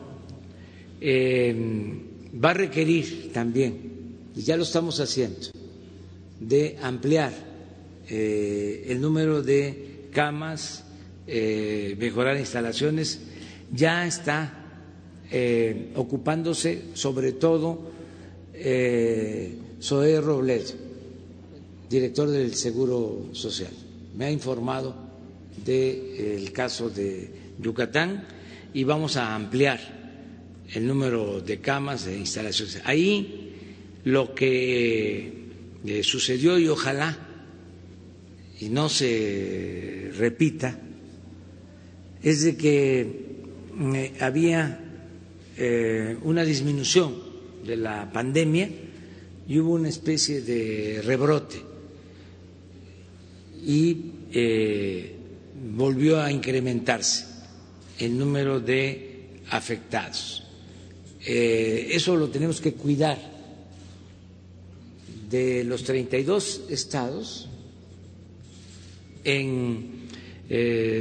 va 1.02 2.50
a 2.50 2.54
requerir 2.54 3.30
también, 3.32 3.78
y 4.34 4.42
ya 4.42 4.56
lo 4.56 4.62
estamos 4.62 4.98
haciendo, 5.00 5.48
de 6.40 6.76
ampliar 6.82 7.32
el 8.08 9.00
número 9.00 9.42
de 9.42 10.08
camas 10.12 10.85
eh, 11.26 11.96
mejorar 11.98 12.36
instalaciones, 12.36 13.20
ya 13.72 14.06
está 14.06 14.52
eh, 15.30 15.92
ocupándose 15.96 16.84
sobre 16.94 17.32
todo 17.32 17.90
eh, 18.54 19.54
Zoé 19.82 20.20
director 21.90 22.28
del 22.28 22.54
Seguro 22.54 23.28
Social. 23.32 23.70
Me 24.16 24.26
ha 24.26 24.30
informado 24.30 24.94
del 25.64 26.50
caso 26.52 26.90
de 26.90 27.30
Yucatán 27.60 28.26
y 28.74 28.84
vamos 28.84 29.16
a 29.16 29.34
ampliar 29.34 29.80
el 30.72 30.86
número 30.86 31.40
de 31.40 31.60
camas 31.60 32.06
de 32.06 32.16
instalaciones. 32.18 32.80
Ahí 32.84 33.52
lo 34.04 34.34
que 34.34 35.46
eh, 35.84 36.02
sucedió 36.02 36.58
y 36.58 36.68
ojalá 36.68 37.16
y 38.60 38.68
no 38.68 38.88
se 38.88 40.10
repita 40.16 40.80
es 42.22 42.42
de 42.42 42.56
que 42.56 43.00
eh, 43.78 44.12
había 44.20 44.80
eh, 45.56 46.16
una 46.22 46.44
disminución 46.44 47.14
de 47.64 47.76
la 47.76 48.10
pandemia 48.12 48.68
y 49.48 49.58
hubo 49.58 49.74
una 49.74 49.88
especie 49.88 50.40
de 50.40 51.02
rebrote 51.04 51.60
y 53.64 53.96
eh, 54.32 55.14
volvió 55.76 56.20
a 56.20 56.30
incrementarse 56.32 57.26
el 57.98 58.16
número 58.18 58.60
de 58.60 59.40
afectados. 59.50 60.42
eso 61.24 62.16
lo 62.16 62.28
tenemos 62.28 62.60
que 62.60 62.72
cuidar. 62.74 63.36
De 65.30 65.64
los 65.64 65.82
32 65.82 66.62
estados, 66.70 67.48
en 69.24 70.06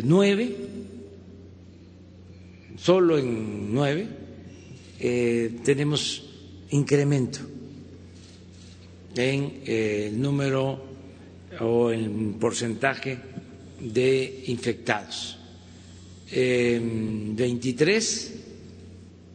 nueve 0.03 0.74
solo 2.78 3.17
en 3.17 3.73
nueve 3.73 4.07
eh, 4.99 5.59
tenemos 5.63 6.23
incremento 6.71 7.39
en 9.15 9.61
eh, 9.65 10.07
el 10.07 10.21
número 10.21 10.84
o 11.59 11.89
el 11.89 12.36
porcentaje 12.39 13.17
de 13.80 14.43
infectados. 14.47 15.38
En 16.32 17.36
23 17.36 18.34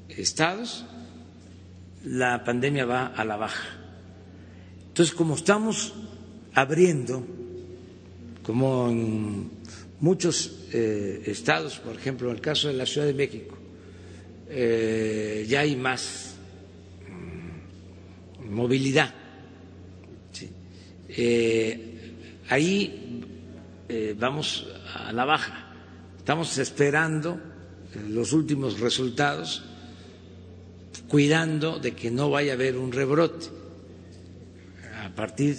estados 0.09 0.85
la 2.05 2.43
pandemia 2.45 2.85
va 2.85 3.07
a 3.09 3.25
la 3.25 3.37
baja. 3.37 3.69
Entonces, 4.89 5.15
como 5.15 5.35
estamos 5.35 5.95
abriendo, 6.55 7.25
como 8.43 8.89
en 8.89 9.51
muchos 10.01 10.51
eh, 10.73 11.23
estados, 11.27 11.79
por 11.79 11.95
ejemplo, 11.95 12.31
en 12.31 12.37
el 12.37 12.41
caso 12.43 12.69
de 12.69 12.75
la 12.75 12.87
Ciudad 12.87 13.07
de 13.07 13.15
México, 13.15 13.57
eh, 14.49 15.47
ya 15.49 15.61
hay 15.61 15.77
más 15.77 16.35
mm, 17.09 18.51
movilidad. 18.53 19.15
Eh, 21.13 22.15
ahí 22.49 22.97
vamos 24.17 24.67
a 24.95 25.13
la 25.13 25.25
baja. 25.25 25.75
Estamos 26.17 26.57
esperando 26.59 27.41
los 28.09 28.33
últimos 28.33 28.79
resultados, 28.79 29.65
cuidando 31.09 31.81
de 31.81 31.93
que 31.93 32.13
no 32.13 32.31
vaya 32.31 32.53
a 32.53 32.55
haber 32.55 32.77
un 32.77 32.93
rebrote 32.93 33.47
a 35.05 35.09
partir 35.17 35.57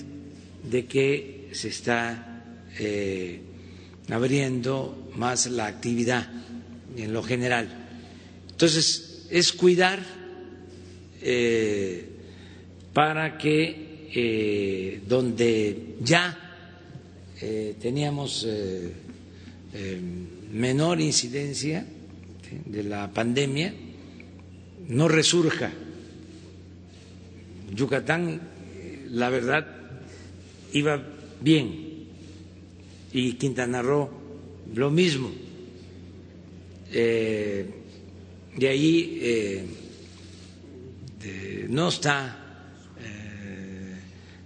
de 0.64 0.86
que 0.86 1.50
se 1.52 1.68
está 1.68 2.42
abriendo 4.12 5.10
más 5.16 5.48
la 5.48 5.68
actividad 5.68 6.30
en 6.98 7.14
lo 7.14 7.24
general. 7.24 7.68
Entonces, 8.52 9.26
es 9.30 9.54
cuidar 9.54 10.00
eh, 11.22 12.06
para 12.94 13.38
que 13.38 14.10
eh, 14.14 15.02
donde 15.08 15.96
ya 16.02 16.38
eh, 17.42 17.76
teníamos 17.82 18.46
menor 20.52 21.00
incidencia 21.00 21.86
de 22.66 22.84
la 22.84 23.10
pandemia, 23.10 23.74
no 24.90 25.08
resurja. 25.08 25.72
Yucatán, 27.74 28.42
la 29.12 29.30
verdad, 29.30 29.66
iba 30.74 31.02
bien 31.40 31.91
y 33.14 33.34
Quintana 33.34 33.82
Roo 33.82 34.10
lo 34.76 34.90
mismo. 34.90 35.32
de 36.92 38.68
ahí 38.68 39.68
no 41.72 41.88
está 41.88 42.38
eh, 43.00 43.96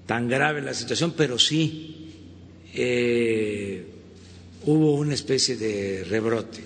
tan 0.05 0.27
grave 0.29 0.61
la 0.61 0.73
situación, 0.73 1.13
pero 1.17 1.39
sí 1.39 2.11
eh, 2.73 3.85
hubo 4.63 4.95
una 4.95 5.13
especie 5.13 5.55
de 5.57 6.03
rebrote. 6.03 6.61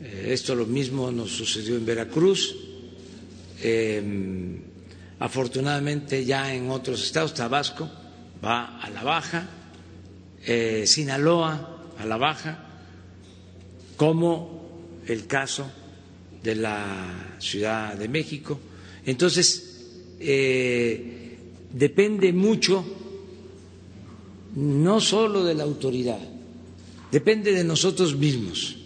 Eh, 0.00 0.28
esto 0.32 0.54
lo 0.54 0.66
mismo 0.66 1.10
nos 1.10 1.30
sucedió 1.30 1.76
en 1.76 1.86
Veracruz. 1.86 2.56
afortunadamente 5.18 6.24
ya 6.24 6.54
en 6.54 6.70
otros 6.70 7.02
estados, 7.02 7.34
Tabasco 7.34 7.90
va 8.44 8.78
a 8.80 8.90
la 8.90 9.02
baja, 9.02 9.48
Sinaloa 10.86 11.78
a 11.98 12.04
la 12.06 12.16
baja, 12.16 12.64
como 13.96 15.02
el 15.06 15.26
caso 15.26 15.70
de 16.42 16.54
la 16.54 17.36
Ciudad 17.38 17.94
de 17.96 18.08
México 18.08 18.58
entonces, 19.06 19.86
eh, 20.18 21.38
depende 21.72 22.32
mucho 22.32 22.84
no 24.56 25.00
solo 25.00 25.44
de 25.44 25.54
la 25.54 25.62
autoridad, 25.62 26.18
depende 27.12 27.52
de 27.52 27.62
nosotros 27.62 28.16
mismos, 28.16 28.76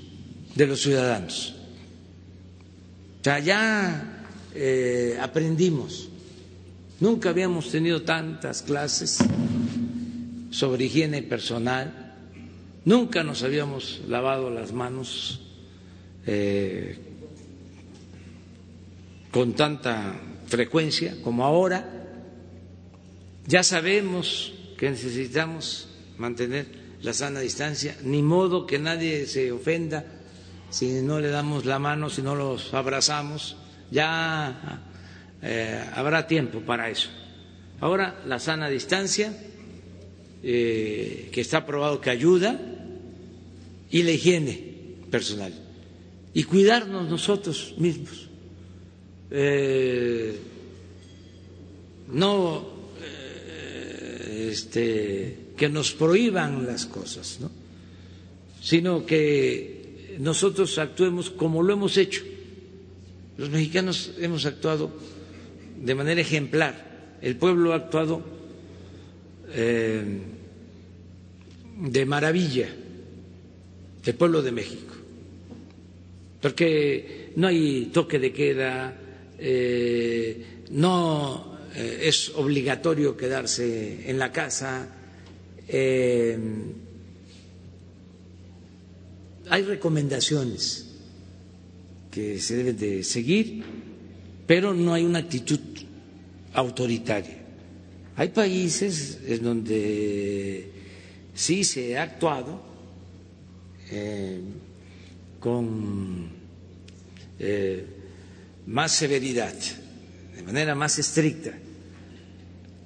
de 0.55 0.67
los 0.67 0.83
ciudadanos. 0.83 1.55
O 3.21 3.25
sea, 3.25 3.39
ya 3.39 4.27
eh, 4.55 5.17
aprendimos, 5.21 6.09
nunca 7.01 7.31
habíamos 7.31 7.71
tenido 7.71 8.03
tantas 8.03 8.61
clases 8.63 9.19
sobre 10.51 10.85
higiene 10.85 11.23
personal, 11.23 12.15
nunca 12.85 13.23
nos 13.23 13.43
habíamos 13.43 14.03
lavado 14.09 14.51
las 14.51 14.73
manos 14.73 15.41
eh, 16.27 16.99
con 19.31 19.55
tanta 19.55 20.21
frecuencia 20.47 21.17
como 21.23 21.45
ahora. 21.45 21.89
Ya 23.47 23.63
sabemos 23.63 24.53
que 24.77 24.91
necesitamos 24.91 25.89
mantener 26.19 26.67
la 27.03 27.15
sana 27.15 27.41
distancia, 27.41 27.97
ni 28.03 28.23
modo 28.23 28.67
que 28.67 28.79
nadie 28.79 29.27
se 29.27 29.53
ofenda 29.53 30.05
si 30.69 31.03
no 31.03 31.19
le 31.21 31.31
damos 31.31 31.65
la 31.65 31.79
mano, 31.79 32.11
si 32.11 32.23
no 32.23 32.35
los 32.35 32.73
abrazamos. 32.75 33.57
Ya 33.91 34.83
eh, 35.43 35.85
habrá 35.95 36.27
tiempo 36.27 36.61
para 36.61 36.91
eso. 36.91 37.09
Ahora, 37.81 38.21
la 38.27 38.39
sana 38.39 38.69
distancia, 38.69 39.35
eh, 40.43 41.29
que 41.33 41.41
está 41.41 41.67
probado 41.67 42.01
que 42.01 42.11
ayuda, 42.11 42.61
y 43.91 44.03
la 44.03 44.13
higiene 44.13 44.75
personal. 45.11 45.53
Y 46.33 46.45
cuidarnos 46.45 47.09
nosotros 47.09 47.75
mismos 47.79 48.29
eh, 49.31 50.37
no 52.13 52.67
eh, 53.01 54.49
este, 54.53 55.37
que 55.57 55.69
nos 55.69 55.93
prohíban 55.93 56.67
las 56.67 56.87
cosas, 56.87 57.39
¿no? 57.41 57.51
sino 58.61 59.07
que 59.07 60.17
nosotros 60.19 60.79
actuemos 60.79 61.31
como 61.31 61.63
lo 61.63 61.73
hemos 61.73 61.97
hecho. 61.97 62.23
Los 63.39 63.51
mexicanos 63.51 64.13
hemos 64.19 64.45
actuado 64.47 64.91
de 65.81 65.95
manera 65.95 66.21
ejemplar, 66.21 67.17
el 67.23 67.37
pueblo 67.37 67.73
ha 67.73 67.77
actuado 67.77 68.23
eh, 69.55 70.05
de 71.83 72.07
maravilla, 72.07 72.69
el 74.05 74.15
pueblo 74.15 74.43
de 74.43 74.53
México, 74.53 74.95
porque 76.41 77.33
no 77.37 77.47
hay 77.47 77.87
toque 77.93 78.19
de 78.19 78.33
queda, 78.33 78.97
eh, 79.39 80.45
no 80.71 81.59
eh, 81.75 82.01
es 82.05 82.31
obligatorio 82.37 83.17
quedarse 83.17 84.09
en 84.11 84.19
la 84.19 84.33
casa. 84.33 84.97
Hay 89.49 89.63
recomendaciones 89.63 90.87
que 92.11 92.41
se 92.41 92.57
deben 92.57 92.77
de 92.77 93.05
seguir, 93.05 93.63
pero 94.47 94.75
no 94.75 94.93
hay 94.95 95.05
una 95.05 95.21
actitud 95.21 95.61
autoritaria. 96.55 97.40
Hay 98.21 98.29
países 98.29 99.19
en 99.27 99.43
donde 99.43 100.71
sí 101.35 101.65
se 101.65 101.97
ha 101.97 102.03
actuado 102.03 102.61
con 105.41 106.29
más 108.67 108.93
severidad, 108.93 109.55
de 110.37 110.43
manera 110.43 110.75
más 110.75 110.99
estricta. 110.99 111.53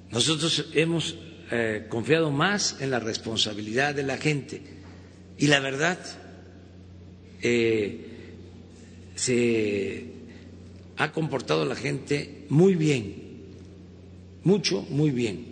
Nosotros 0.09 0.69
hemos 0.73 1.17
eh, 1.51 1.87
confiado 1.89 2.31
más 2.31 2.77
en 2.79 2.91
la 2.91 3.01
responsabilidad 3.01 3.93
de 3.93 4.03
la 4.03 4.15
gente 4.15 4.61
y 5.37 5.47
la 5.47 5.59
verdad 5.59 5.99
eh, 7.41 8.05
se 9.15 10.05
ha 10.95 11.11
comportado 11.11 11.65
la 11.65 11.75
gente 11.75 12.45
muy 12.47 12.75
bien, 12.75 13.24
mucho, 14.45 14.81
muy 14.89 15.11
bien. 15.11 15.47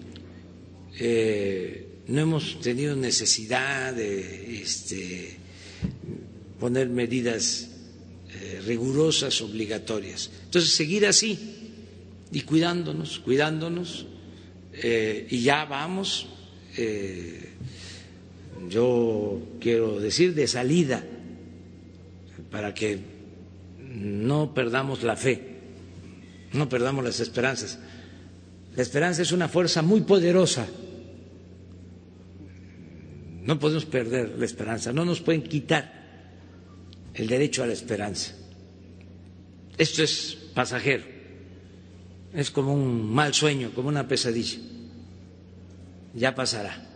Eh, 0.98 1.88
no 2.08 2.22
hemos 2.22 2.62
tenido 2.62 2.96
necesidad 2.96 3.94
de 3.94 4.62
este, 4.62 5.38
poner 6.60 6.88
medidas 6.90 7.70
rigurosas, 8.66 9.42
obligatorias. 9.42 10.30
Entonces, 10.46 10.72
seguir 10.72 11.06
así 11.06 11.38
y 12.32 12.42
cuidándonos, 12.42 13.20
cuidándonos, 13.20 14.08
eh, 14.74 15.28
y 15.30 15.42
ya 15.42 15.66
vamos, 15.66 16.28
eh, 16.78 17.50
yo 18.70 19.40
quiero 19.60 20.00
decir, 20.00 20.34
de 20.34 20.48
salida, 20.48 21.04
para 22.50 22.74
que 22.74 23.00
no 23.80 24.54
perdamos 24.54 25.04
la 25.04 25.16
fe, 25.16 25.42
no 26.54 26.70
perdamos 26.70 27.04
las 27.04 27.20
esperanzas. 27.20 27.78
La 28.76 28.82
esperanza 28.82 29.22
es 29.22 29.32
una 29.32 29.48
fuerza 29.48 29.82
muy 29.82 30.02
poderosa. 30.02 30.68
No 33.44 33.60
podemos 33.60 33.86
perder 33.86 34.36
la 34.38 34.46
esperanza, 34.46 34.94
no 34.94 35.04
nos 35.06 35.20
pueden 35.22 35.44
quitar 35.44 36.02
el 37.14 37.28
derecho 37.28 37.62
a 37.64 37.68
la 37.68 37.74
esperanza. 37.74 38.34
Esto 39.78 40.04
es 40.04 40.38
pasajero, 40.54 41.04
es 42.34 42.52
como 42.52 42.74
un 42.74 43.14
mal 43.14 43.34
sueño, 43.34 43.72
como 43.76 43.90
una 43.90 44.08
pesadilla. 44.08 44.60
Ya 46.16 46.34
pasará. 46.36 46.93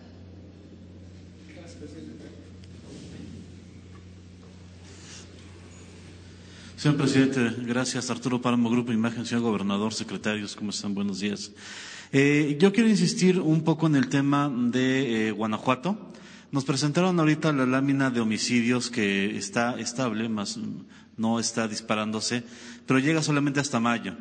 Señor 6.77 6.97
presidente, 6.97 7.55
gracias. 7.65 8.11
Arturo 8.11 8.39
Páramo, 8.39 8.69
Grupo 8.69 8.91
Imagen, 8.91 9.25
señor 9.25 9.41
gobernador, 9.41 9.95
secretarios, 9.95 10.55
¿cómo 10.55 10.69
están? 10.69 10.93
Buenos 10.93 11.19
días. 11.19 11.51
Eh, 12.13 12.55
yo 12.61 12.71
quiero 12.71 12.87
insistir 12.87 13.39
un 13.39 13.63
poco 13.63 13.87
en 13.87 13.95
el 13.95 14.09
tema 14.09 14.47
de 14.47 15.29
eh, 15.29 15.31
Guanajuato. 15.31 15.97
Nos 16.51 16.65
presentaron 16.65 17.19
ahorita 17.19 17.51
la 17.51 17.65
lámina 17.65 18.11
de 18.11 18.19
homicidios 18.21 18.91
que 18.91 19.35
está 19.35 19.79
estable, 19.79 20.29
más 20.29 20.59
no 21.17 21.39
está 21.39 21.67
disparándose, 21.67 22.43
pero 22.85 22.99
llega 22.99 23.23
solamente 23.23 23.59
hasta 23.59 23.79
mayo. 23.79 24.13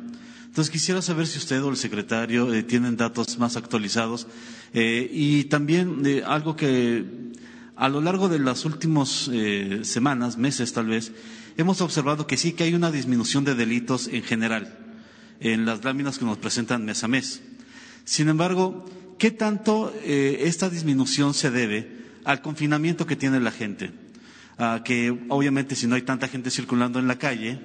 Entonces 0.47 0.71
quisiera 0.71 1.03
saber 1.03 1.27
si 1.27 1.37
usted 1.37 1.61
o 1.61 1.69
el 1.69 1.77
secretario 1.77 2.51
eh, 2.51 2.63
tienen 2.63 2.97
datos 2.97 3.37
más 3.37 3.55
actualizados 3.55 4.25
eh, 4.73 5.07
y 5.13 5.43
también 5.43 6.01
algo 6.25 6.55
que 6.55 7.05
a 7.75 7.87
lo 7.87 8.01
largo 8.01 8.27
de 8.29 8.39
las 8.39 8.65
últimas 8.65 9.29
semanas, 9.83 10.39
meses 10.39 10.73
tal 10.73 10.87
vez, 10.87 11.11
hemos 11.57 11.81
observado 11.81 12.27
que 12.27 12.37
sí 12.37 12.53
que 12.53 12.63
hay 12.63 12.73
una 12.73 12.91
disminución 12.91 13.43
de 13.43 13.55
delitos 13.55 14.07
en 14.07 14.23
general 14.23 14.77
en 15.39 15.65
las 15.65 15.83
láminas 15.83 16.17
que 16.17 16.25
nos 16.25 16.37
presentan 16.37 16.85
mes 16.85 17.03
a 17.03 17.07
mes. 17.07 17.41
Sin 18.05 18.29
embargo, 18.29 18.85
¿qué 19.19 19.29
tanto 19.31 19.93
esta 20.03 20.69
disminución 20.69 21.33
se 21.33 21.51
debe 21.51 21.91
al 22.23 22.41
confinamiento 22.41 23.05
que 23.05 23.15
tiene 23.15 23.39
la 23.39 23.51
gente? 23.51 23.91
que 24.83 25.15
obviamente 25.29 25.75
si 25.75 25.85
no 25.85 25.93
hay 25.95 26.01
tanta 26.01 26.27
gente 26.27 26.49
circulando 26.49 26.97
en 26.97 27.07
la 27.07 27.19
calle, 27.19 27.59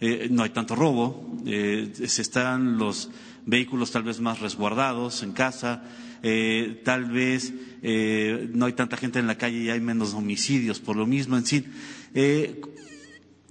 eh, 0.00 0.28
no 0.30 0.42
hay 0.42 0.50
tanto 0.50 0.74
robo, 0.76 1.28
Eh, 1.46 1.92
se 2.06 2.20
están 2.22 2.76
los 2.76 3.08
vehículos 3.46 3.90
tal 3.90 4.02
vez 4.02 4.20
más 4.20 4.40
resguardados 4.40 5.22
en 5.22 5.32
casa, 5.32 5.82
eh, 6.22 6.82
tal 6.84 7.10
vez 7.10 7.54
eh, 7.82 8.50
no 8.52 8.66
hay 8.66 8.74
tanta 8.74 8.98
gente 8.98 9.18
en 9.18 9.26
la 9.26 9.38
calle 9.38 9.58
y 9.62 9.70
hay 9.70 9.80
menos 9.80 10.12
homicidios 10.12 10.78
por 10.78 10.94
lo 10.96 11.06
mismo, 11.06 11.38
en 11.38 11.46
sí. 11.46 11.64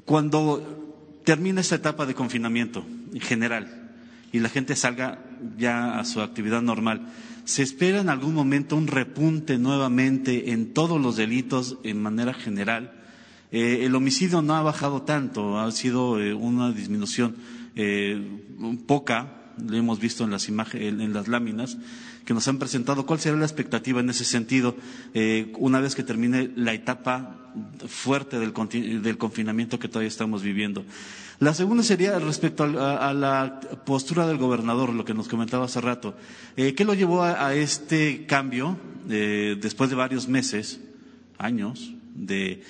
Cuando 0.08 1.20
termina 1.26 1.60
esta 1.60 1.76
etapa 1.76 2.06
de 2.06 2.16
confinamiento 2.16 2.86
en 3.14 3.20
general 3.20 3.92
y 4.32 4.40
la 4.40 4.48
gente 4.48 4.74
salga 4.78 5.20
ya 5.58 6.00
a 6.00 6.06
su 6.06 6.22
actividad 6.22 6.62
normal, 6.62 7.10
¿se 7.44 7.62
espera 7.62 8.00
en 8.00 8.08
algún 8.08 8.34
momento 8.34 8.78
un 8.78 8.88
repunte 8.88 9.58
nuevamente 9.58 10.54
en 10.54 10.74
todos 10.74 11.02
los 11.02 11.18
delitos 11.18 11.78
en 11.84 12.02
manera 12.02 12.34
general? 12.34 12.94
el 13.52 13.96
homicidio 13.96 14.42
no 14.42 14.56
ha 14.56 14.62
bajado 14.62 15.02
tanto, 15.04 15.60
ha 15.60 15.72
sido 15.72 16.12
una 16.38 16.72
disminución 16.72 17.36
poca, 18.88 19.47
lo 19.66 19.76
hemos 19.78 20.00
visto 20.00 20.24
en 20.24 20.32
las 20.32 20.48
imágenes, 20.50 21.00
en 21.00 21.14
las 21.14 21.28
láminas 21.28 21.78
que 22.28 22.34
nos 22.34 22.48
han 22.50 22.60
presentado. 22.60 23.06
¿Cuál 23.06 23.22
será 23.22 23.38
la 23.38 23.46
expectativa 23.46 24.02
en 24.02 24.10
ese 24.10 24.26
sentido 24.26 24.76
eh, 25.14 25.54
una 25.58 25.80
vez 25.80 25.96
que 25.96 26.04
termine 26.04 26.52
la 26.58 26.74
etapa 26.74 27.54
fuerte 27.88 28.38
del, 28.38 28.52
confinamiento 28.52 29.80
que 29.80 29.88
todavía 29.88 30.10
estamos 30.10 30.44
viviendo? 30.44 30.84
La 31.40 31.54
segunda 31.54 31.84
sería 31.84 32.20
respecto 32.20 32.66
a, 32.66 33.14
la 33.14 33.62
postura 33.86 34.28
del 34.28 34.38
gobernador, 34.38 34.92
lo 34.92 35.06
que 35.06 35.14
nos 35.14 35.30
comentaba 35.30 35.66
hace 35.66 35.80
rato. 35.80 36.16
Eh, 36.58 36.74
¿Qué 36.76 36.84
lo 36.84 36.96
llevó 36.96 37.24
a, 37.24 37.56
este 37.56 38.26
cambio 38.26 38.78
eh, 39.10 39.58
después 39.62 39.90
de 39.90 39.96
varios 39.96 40.28
meses, 40.28 40.82
años, 41.38 41.94
de 42.14 42.62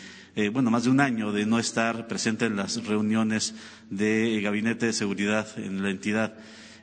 bueno, 0.53 0.69
más 0.69 0.83
de 0.83 0.91
un 0.91 0.99
año 0.99 1.31
de 1.31 1.47
no 1.47 1.57
estar 1.57 2.07
presente 2.07 2.45
en 2.45 2.57
las 2.57 2.85
reuniones 2.85 3.55
de 3.89 4.39
gabinete 4.43 4.85
de 4.85 4.93
seguridad 4.93 5.47
en 5.57 5.81
la 5.81 5.89
entidad? 5.89 6.35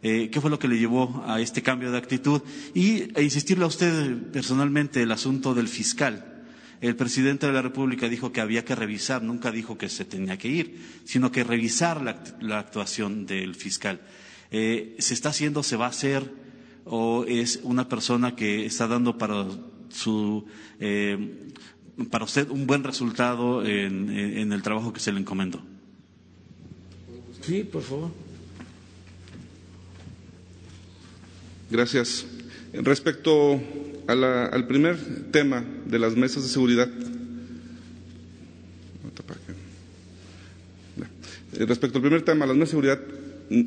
Eh, 0.06 0.28
qué 0.30 0.38
fue 0.38 0.50
lo 0.50 0.58
que 0.58 0.68
le 0.68 0.78
llevó 0.78 1.24
a 1.26 1.40
este 1.40 1.62
cambio 1.62 1.90
de 1.90 1.96
actitud 1.96 2.42
y 2.74 3.08
e 3.18 3.22
insistirle 3.22 3.64
a 3.64 3.68
usted 3.68 4.18
personalmente 4.32 5.00
el 5.00 5.10
asunto 5.10 5.54
del 5.54 5.66
fiscal. 5.66 6.44
El 6.82 6.94
presidente 6.94 7.46
de 7.46 7.54
la 7.54 7.62
República 7.62 8.06
dijo 8.10 8.30
que 8.30 8.42
había 8.42 8.66
que 8.66 8.74
revisar, 8.74 9.22
nunca 9.22 9.50
dijo 9.50 9.78
que 9.78 9.88
se 9.88 10.04
tenía 10.04 10.36
que 10.36 10.48
ir, 10.48 10.78
sino 11.06 11.32
que 11.32 11.42
revisar 11.42 12.02
la, 12.02 12.58
actuación 12.58 13.24
del 13.24 13.54
fiscal. 13.54 14.02
Eh, 14.50 14.94
¿Se 14.98 15.14
está 15.14 15.30
haciendo, 15.30 15.62
se 15.62 15.76
va 15.76 15.86
a 15.86 15.88
hacer 15.88 16.30
o 16.84 17.24
es 17.26 17.60
una 17.62 17.88
persona 17.88 18.36
que 18.36 18.66
está 18.66 18.86
dando 18.86 19.16
para 19.16 19.46
su 19.88 20.44
eh, 20.80 21.48
para 22.10 22.24
usted 22.26 22.50
un 22.50 22.66
buen 22.66 22.84
resultado 22.84 23.64
en 23.64 24.52
el 24.52 24.60
trabajo 24.62 24.92
que 24.92 25.00
se 25.00 25.12
le 25.12 25.20
encomendó? 25.20 25.62
Sí, 27.40 27.64
por 27.64 27.80
favor. 27.82 28.23
Gracias. 31.70 32.26
Respecto 32.72 33.60
al 34.06 34.66
primer 34.66 34.96
tema 35.30 35.64
de 35.86 35.98
las 35.98 36.16
mesas 36.16 36.42
de 36.42 36.48
seguridad, 36.48 36.88
respecto 41.58 41.98
al 41.98 42.02
primer 42.02 42.22
tema, 42.22 42.46
las 42.46 42.56
mesas 42.56 42.70
de 42.70 42.82
seguridad, 42.82 43.00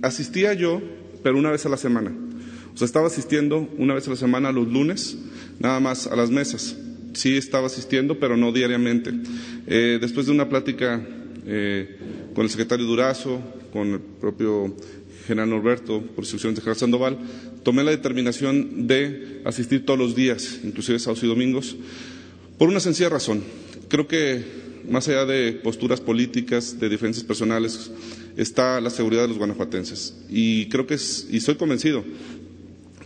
asistía 0.03 0.53
yo, 0.53 0.81
pero 1.23 1.37
una 1.37 1.51
vez 1.51 1.65
a 1.65 1.69
la 1.69 1.77
semana. 1.77 2.11
O 2.73 2.77
sea, 2.77 2.85
estaba 2.85 3.07
asistiendo 3.07 3.69
una 3.77 3.93
vez 3.93 4.07
a 4.07 4.11
la 4.11 4.17
semana 4.17 4.51
los 4.51 4.67
lunes, 4.67 5.17
nada 5.59 5.79
más 5.79 6.07
a 6.07 6.15
las 6.15 6.29
mesas. 6.29 6.75
Sí 7.13 7.35
estaba 7.35 7.67
asistiendo, 7.67 8.19
pero 8.19 8.37
no 8.37 8.51
diariamente. 8.51 9.11
Eh, 9.65 9.97
después 9.99 10.27
de 10.27 10.33
una 10.33 10.47
plática 10.47 11.01
eh, 11.47 11.97
con 12.35 12.43
el 12.43 12.49
secretario 12.51 12.85
Durazo, 12.85 13.41
con 13.73 13.93
el 13.93 13.99
propio 13.99 14.75
general 15.27 15.49
Norberto, 15.49 16.01
por 16.01 16.23
instrucciones 16.23 16.55
de 16.55 16.61
general 16.61 16.79
Sandoval, 16.79 17.17
tomé 17.63 17.83
la 17.83 17.91
determinación 17.91 18.87
de 18.87 19.41
asistir 19.45 19.85
todos 19.85 19.99
los 19.99 20.15
días, 20.15 20.59
inclusive 20.63 20.99
sábados 20.99 21.23
y 21.23 21.27
domingos, 21.27 21.75
por 22.57 22.69
una 22.69 22.79
sencilla 22.79 23.09
razón. 23.09 23.43
Creo 23.87 24.07
que 24.07 24.43
más 24.89 25.07
allá 25.07 25.25
de 25.25 25.53
posturas 25.53 26.01
políticas, 26.01 26.79
de 26.79 26.89
diferencias 26.89 27.25
personales, 27.25 27.91
está 28.37 28.79
la 28.81 28.89
seguridad 28.89 29.23
de 29.23 29.29
los 29.29 29.37
guanajuatenses. 29.37 30.15
Y 30.29 30.67
creo 30.69 30.87
que 30.87 30.95
es, 30.95 31.27
y 31.29 31.39
soy 31.41 31.55
convencido 31.55 32.03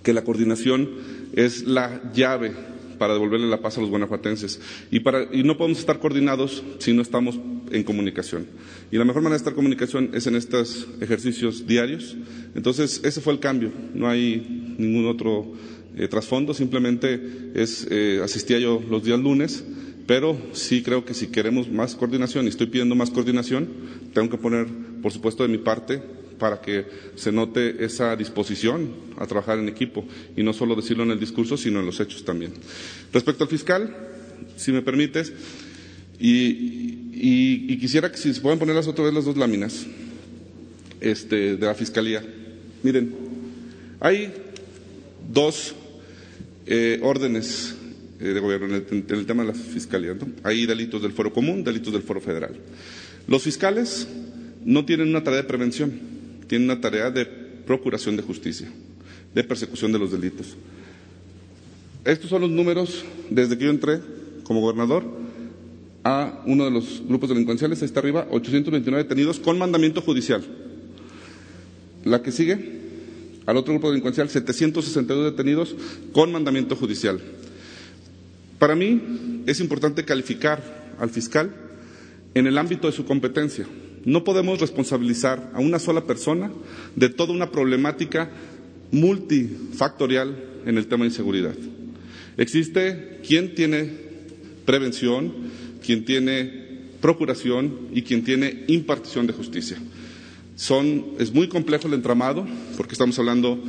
que 0.03 0.13
la 0.13 0.24
coordinación 0.24 0.89
es 1.34 1.63
la 1.63 2.01
llave 2.13 2.53
para 3.02 3.16
devolverle 3.16 3.47
la 3.47 3.60
paz 3.60 3.80
a 3.80 3.82
los 3.82 3.89
guanajuatenses. 3.89 4.62
Y, 4.91 4.99
no 5.43 5.58
podemos 5.58 5.80
estar 5.80 5.97
coordinados 5.97 6.62
si 6.78 6.93
no 6.93 7.02
estamos 7.02 7.39
en 7.72 7.82
comunicación. 7.82 8.45
Y 8.91 8.97
la 8.97 9.06
mejor 9.06 9.24
manera 9.24 9.38
de 9.38 9.38
estar 9.38 9.54
en 9.54 9.56
comunicación 9.56 10.12
es 10.14 10.28
en 10.28 10.36
estos 10.36 10.88
ejercicios 11.02 11.66
diarios. 11.66 12.16
Entonces, 12.54 13.02
ese 13.04 13.20
fue 13.20 13.34
el 13.34 13.39
cambio. 13.39 13.72
No 13.95 14.08
hay 14.08 14.76
ningún 14.78 15.08
otro 15.08 15.52
eh, 15.97 16.08
trasfondo, 16.10 16.54
simplemente 16.54 17.20
es, 17.56 17.88
eh, 17.89 18.22
asistía 18.24 18.60
yo 18.60 18.80
los 18.88 19.04
días 19.04 19.20
lunes, 19.20 19.64
pero 20.06 20.38
sí 20.54 20.84
creo 20.84 21.04
que 21.04 21.16
si 21.16 21.26
queremos 21.26 21.72
más 21.72 21.95
coordinación 21.95 22.45
y 22.45 22.49
estoy 22.49 22.68
pidiendo 22.68 22.93
más 22.93 23.10
coordinación, 23.10 23.68
tengo 24.14 24.30
que 24.30 24.38
poner, 24.38 24.68
por 25.02 25.12
supuesto, 25.12 25.41
de 25.41 25.49
mi 25.49 25.58
parte 25.58 26.04
para 26.42 26.60
que 26.60 26.88
se 27.14 27.32
note 27.32 27.86
esa 27.86 28.16
disposición 28.16 28.89
a 29.20 29.28
trabajar 29.28 29.60
en 29.60 29.70
equipo 29.70 30.04
y 30.36 30.42
no 30.42 30.54
solo 30.54 30.76
decirlo 30.76 31.04
en 31.04 31.12
el 31.12 31.20
discurso, 31.20 31.56
sino 31.56 31.82
en 31.82 31.86
los 31.86 32.00
hechos 32.00 32.26
también. 32.26 32.52
Respecto 33.14 33.44
al 33.44 33.50
fiscal, 33.52 33.96
si 34.58 34.72
me 34.72 34.82
permites, 34.82 35.32
y, 36.20 37.78
quisiera 37.78 38.12
que 38.12 38.18
si 38.18 38.34
se 38.34 38.42
puedan 38.42 38.58
poner 38.58 38.74
las 38.76 38.88
otra 38.88 39.06
vez 39.06 39.14
las 39.14 39.26
dos 39.26 39.38
láminas 39.38 39.86
este, 41.00 41.58
de 41.58 41.66
la 41.66 41.76
fiscalía. 41.76 42.24
Miren, 42.82 43.14
hay 44.00 44.34
dos 45.32 45.76
eh, 46.66 47.00
órdenes 47.04 47.76
eh, 48.20 48.30
de 48.30 48.39
gobierno 48.39 48.76
en 48.76 49.06
el, 49.08 49.26
tema 49.28 49.44
de 49.44 49.50
la 49.50 49.54
fiscalía. 49.56 50.16
Hay 50.42 50.66
delitos 50.66 51.04
del 51.04 51.12
foro 51.12 51.32
común, 51.32 51.64
delitos 51.64 51.94
del 51.94 52.02
foro 52.02 52.20
federal. 52.20 52.56
Los 53.28 53.44
fiscales 53.44 54.08
no 54.66 54.86
tienen 54.86 55.10
una 55.10 55.24
tarea 55.24 55.44
de 55.44 55.48
prevención 55.48 56.20
tiene 56.52 56.66
una 56.66 56.82
tarea 56.82 57.10
de 57.10 57.26
procuración 57.26 58.18
de 58.18 58.24
justicia, 58.24 58.68
de 59.34 59.41
persecución 59.41 59.93
de 59.93 59.99
los 59.99 60.12
delitos. 60.12 60.58
Estos 62.04 62.30
son 62.30 62.41
los 62.41 62.49
números 62.49 63.06
desde 63.30 63.58
que 63.58 63.64
yo 63.64 63.70
entré 63.70 64.02
como 64.43 64.60
gobernador 64.60 65.06
a 66.04 66.43
uno 66.45 66.66
de 66.66 66.72
los 66.72 67.04
grupos 67.08 67.30
delincuenciales, 67.30 67.82
ahí 67.82 67.86
está 67.86 68.02
arriba, 68.02 68.28
829 68.32 69.04
detenidos 69.04 69.39
con 69.39 69.58
mandamiento 69.58 70.02
judicial. 70.02 70.43
La 72.04 72.22
que 72.22 72.34
sigue, 72.34 72.82
al 73.45 73.56
otro 73.56 73.74
grupo 73.74 73.88
delincuencial, 73.88 74.28
762 74.28 75.32
detenidos 75.32 75.74
con 76.12 76.34
mandamiento 76.34 76.76
judicial. 76.76 77.22
Para 78.60 78.76
mí 78.76 79.43
es 79.45 79.62
importante 79.62 80.04
calificar 80.04 80.62
al 80.99 81.12
fiscal 81.12 81.56
en 82.34 82.45
el 82.45 82.58
ámbito 82.58 82.88
de 82.88 82.93
su 82.93 83.06
competencia. 83.06 83.66
No 84.06 84.24
podemos 84.24 84.60
responsabilizar 84.60 85.52
a 85.54 85.60
una 85.60 85.80
sola 85.80 86.06
persona 86.06 86.52
de 86.95 87.10
toda 87.10 87.34
una 87.34 87.52
problemática 87.52 88.30
multifactorial 88.91 90.36
en 90.66 90.78
el 90.78 90.88
tema 90.88 91.04
de 91.04 91.10
inseguridad. 91.10 91.56
Existe 92.38 93.20
quien 93.28 93.56
tiene 93.56 93.91
prevención, 94.66 95.34
quien 95.86 96.06
tiene 96.06 96.62
procuración 97.02 97.89
y 97.93 98.04
quien 98.04 98.24
tiene 98.24 98.64
impartición 98.68 99.28
de 99.28 99.34
justicia. 99.34 99.78
es 101.20 101.34
muy 101.34 101.47
complejo 101.47 101.88
el 101.88 101.95
entramado 101.95 102.45
porque 102.78 102.93
estamos 102.93 103.18
hablando 103.20 103.62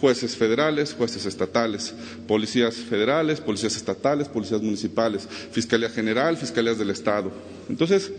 jueces 0.00 0.36
federales, 0.36 0.94
jueces 0.98 1.26
estatales, 1.26 1.94
policías 2.26 2.74
federales, 2.74 3.40
policías 3.40 3.76
estatales, 3.76 4.28
policías 4.28 4.60
municipales, 4.60 5.28
Fiscalía 5.52 5.88
General, 5.88 6.36
Fiscalías 6.36 6.76
del 6.76 6.90
Estado. 6.90 7.30
Entonces, 7.68 8.10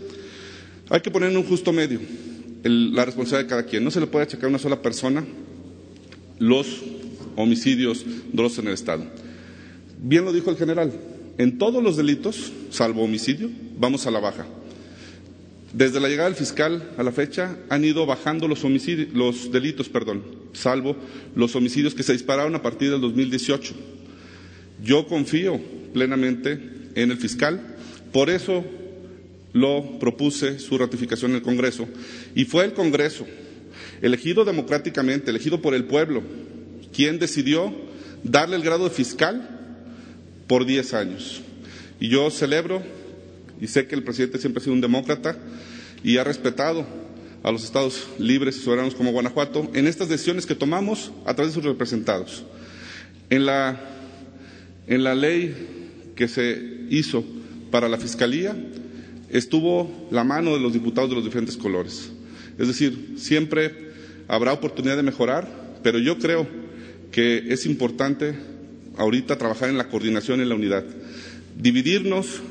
hay 0.90 1.00
que 1.00 1.10
poner 1.10 1.30
en 1.30 1.36
un 1.36 1.44
justo 1.44 1.72
medio 1.72 2.00
la 2.62 3.04
responsabilidad 3.04 3.44
de 3.44 3.50
cada 3.50 3.66
quien. 3.66 3.84
No 3.84 3.90
se 3.90 4.00
le 4.00 4.06
puede 4.06 4.24
achacar 4.24 4.46
a 4.46 4.48
una 4.48 4.58
sola 4.58 4.80
persona 4.80 5.24
los 6.38 6.82
homicidios 7.36 8.04
dolosos 8.32 8.60
en 8.60 8.68
el 8.68 8.74
Estado. 8.74 9.04
Bien 9.98 10.24
lo 10.24 10.32
dijo 10.32 10.50
el 10.50 10.56
general, 10.56 10.92
en 11.38 11.58
todos 11.58 11.82
los 11.82 11.96
delitos, 11.96 12.52
salvo 12.70 13.02
homicidio, 13.02 13.50
vamos 13.78 14.06
a 14.06 14.10
la 14.10 14.20
baja. 14.20 14.46
Desde 15.72 15.98
la 15.98 16.08
llegada 16.08 16.28
del 16.28 16.38
fiscal 16.38 16.90
a 16.96 17.02
la 17.02 17.10
fecha 17.10 17.56
han 17.68 17.84
ido 17.84 18.06
bajando 18.06 18.46
los, 18.46 18.62
los 19.12 19.50
delitos, 19.50 19.88
perdón, 19.88 20.22
salvo 20.52 20.96
los 21.34 21.56
homicidios 21.56 21.94
que 21.94 22.04
se 22.04 22.12
dispararon 22.12 22.54
a 22.54 22.62
partir 22.62 22.90
del 22.90 23.00
2018. 23.00 23.74
Yo 24.82 25.06
confío 25.06 25.60
plenamente 25.92 26.60
en 26.94 27.10
el 27.10 27.16
fiscal, 27.16 27.76
por 28.12 28.30
eso 28.30 28.64
lo 29.54 29.98
propuse 30.00 30.58
su 30.58 30.76
ratificación 30.76 31.30
en 31.30 31.36
el 31.36 31.42
Congreso 31.42 31.88
y 32.34 32.44
fue 32.44 32.64
el 32.64 32.74
Congreso, 32.74 33.24
elegido 34.02 34.44
democráticamente, 34.44 35.30
elegido 35.30 35.62
por 35.62 35.74
el 35.74 35.84
pueblo, 35.84 36.22
quien 36.92 37.18
decidió 37.18 37.72
darle 38.24 38.56
el 38.56 38.62
grado 38.62 38.84
de 38.84 38.90
fiscal 38.90 39.48
por 40.48 40.66
diez 40.66 40.92
años. 40.92 41.40
Y 42.00 42.08
yo 42.08 42.28
celebro 42.30 42.82
y 43.60 43.68
sé 43.68 43.86
que 43.86 43.94
el 43.94 44.02
presidente 44.02 44.38
siempre 44.38 44.60
ha 44.60 44.64
sido 44.64 44.74
un 44.74 44.80
demócrata 44.80 45.38
y 46.02 46.18
ha 46.18 46.24
respetado 46.24 46.84
a 47.44 47.52
los 47.52 47.62
estados 47.62 48.08
libres 48.18 48.56
y 48.56 48.60
soberanos 48.60 48.96
como 48.96 49.12
Guanajuato 49.12 49.70
en 49.72 49.86
estas 49.86 50.08
decisiones 50.08 50.46
que 50.46 50.56
tomamos 50.56 51.12
a 51.26 51.34
través 51.34 51.54
de 51.54 51.60
sus 51.60 51.70
representados. 51.70 52.44
En 53.30 53.46
la, 53.46 53.80
en 54.88 55.04
la 55.04 55.14
ley 55.14 55.54
que 56.16 56.26
se 56.26 56.60
hizo 56.90 57.24
para 57.70 57.88
la 57.88 57.98
Fiscalía 57.98 58.56
estuvo 59.34 60.08
la 60.10 60.24
mano 60.24 60.54
de 60.54 60.60
los 60.60 60.72
diputados 60.72 61.10
de 61.10 61.16
los 61.16 61.24
diferentes 61.24 61.56
colores. 61.56 62.10
Es 62.56 62.68
decir, 62.68 63.14
siempre 63.16 63.90
habrá 64.28 64.52
oportunidad 64.52 64.96
de 64.96 65.02
mejorar, 65.02 65.80
pero 65.82 65.98
yo 65.98 66.18
creo 66.18 66.46
que 67.10 67.44
es 67.48 67.66
importante 67.66 68.34
ahorita 68.96 69.36
trabajar 69.36 69.68
en 69.68 69.76
la 69.76 69.88
coordinación 69.88 70.38
y 70.38 70.44
en 70.44 70.48
la 70.48 70.54
unidad. 70.54 70.84
Dividirnos, 71.60 72.42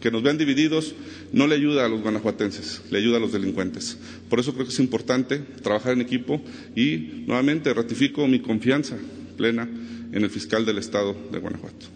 que 0.00 0.10
nos 0.10 0.22
vean 0.22 0.38
divididos, 0.38 0.94
no 1.32 1.46
le 1.46 1.54
ayuda 1.54 1.84
a 1.84 1.88
los 1.88 2.00
guanajuatenses, 2.00 2.80
le 2.90 2.98
ayuda 2.98 3.18
a 3.18 3.20
los 3.20 3.32
delincuentes. 3.32 3.96
Por 4.28 4.40
eso 4.40 4.52
creo 4.52 4.66
que 4.66 4.72
es 4.72 4.80
importante 4.80 5.38
trabajar 5.62 5.92
en 5.92 6.00
equipo 6.00 6.42
y 6.74 7.24
nuevamente 7.26 7.72
ratifico 7.72 8.26
mi 8.26 8.40
confianza 8.40 8.96
plena 9.36 9.68
en 10.12 10.22
el 10.22 10.30
fiscal 10.30 10.66
del 10.66 10.78
Estado 10.78 11.14
de 11.30 11.38
Guanajuato. 11.38 11.86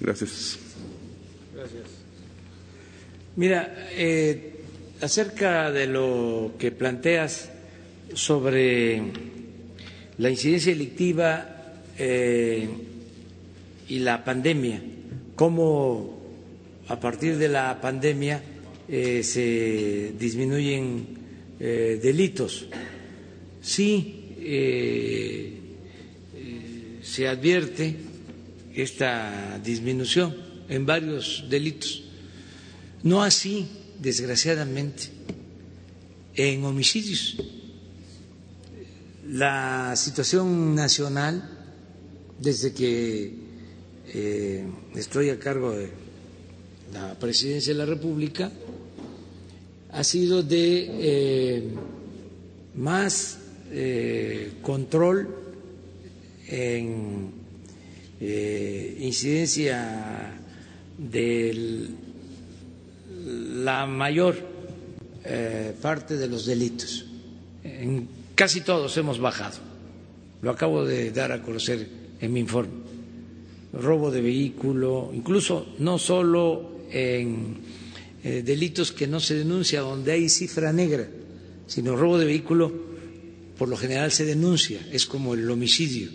Gracias. 0.00 0.58
Mira, 3.36 3.88
eh, 3.92 4.52
acerca 5.00 5.70
de 5.72 5.86
lo 5.86 6.52
que 6.58 6.70
planteas 6.70 7.50
sobre 8.14 9.02
la 10.18 10.30
incidencia 10.30 10.72
delictiva 10.72 11.74
eh, 11.98 12.68
y 13.88 13.98
la 13.98 14.22
pandemia, 14.24 14.80
cómo 15.34 16.20
a 16.88 17.00
partir 17.00 17.36
de 17.38 17.48
la 17.48 17.80
pandemia 17.80 18.42
eh, 18.88 19.22
se 19.22 20.12
disminuyen 20.18 21.06
eh, 21.58 21.98
delitos. 22.02 22.66
Sí, 23.60 24.18
se 27.02 27.28
advierte 27.28 27.94
esta 28.74 29.58
disminución 29.62 30.34
en 30.68 30.84
varios 30.84 31.44
delitos. 31.48 32.11
No 33.02 33.22
así, 33.22 33.66
desgraciadamente, 34.00 35.04
en 36.34 36.64
homicidios. 36.64 37.36
La 39.28 39.94
situación 39.96 40.74
nacional, 40.74 41.48
desde 42.38 42.72
que 42.72 43.34
estoy 44.94 45.30
a 45.30 45.38
cargo 45.38 45.72
de 45.72 45.90
la 46.92 47.18
presidencia 47.18 47.72
de 47.72 47.78
la 47.78 47.86
República 47.86 48.52
ha 49.92 50.04
sido 50.04 50.42
de 50.42 50.86
eh, 50.90 51.62
más 52.74 53.38
eh, 53.70 54.52
control 54.62 55.28
en 56.48 57.30
eh, 58.20 58.96
incidencia 59.00 60.34
de 60.98 61.88
la 63.24 63.86
mayor 63.86 64.36
parte 65.80 66.16
de 66.16 66.26
los 66.28 66.46
delitos. 66.46 67.06
En 67.62 68.08
casi 68.34 68.60
todos 68.62 68.96
hemos 68.96 69.20
bajado. 69.20 69.58
Lo 70.42 70.50
acabo 70.50 70.84
de 70.84 71.10
dar 71.12 71.30
a 71.32 71.42
conocer 71.42 71.86
en 72.20 72.32
mi 72.32 72.40
informe. 72.40 72.72
Robo 73.72 74.10
de 74.10 74.20
vehículo, 74.20 75.10
incluso 75.14 75.74
no 75.78 75.98
solo 75.98 76.80
en 76.90 77.56
eh, 78.24 78.42
delitos 78.44 78.92
que 78.92 79.06
no 79.06 79.20
se 79.20 79.34
denuncia, 79.34 79.80
donde 79.80 80.12
hay 80.12 80.28
cifra 80.28 80.72
negra, 80.72 81.08
sino 81.66 81.96
robo 81.96 82.18
de 82.18 82.26
vehículo, 82.26 82.72
por 83.56 83.68
lo 83.68 83.76
general 83.76 84.10
se 84.12 84.24
denuncia, 84.24 84.80
es 84.92 85.06
como 85.06 85.34
el 85.34 85.48
homicidio. 85.50 86.08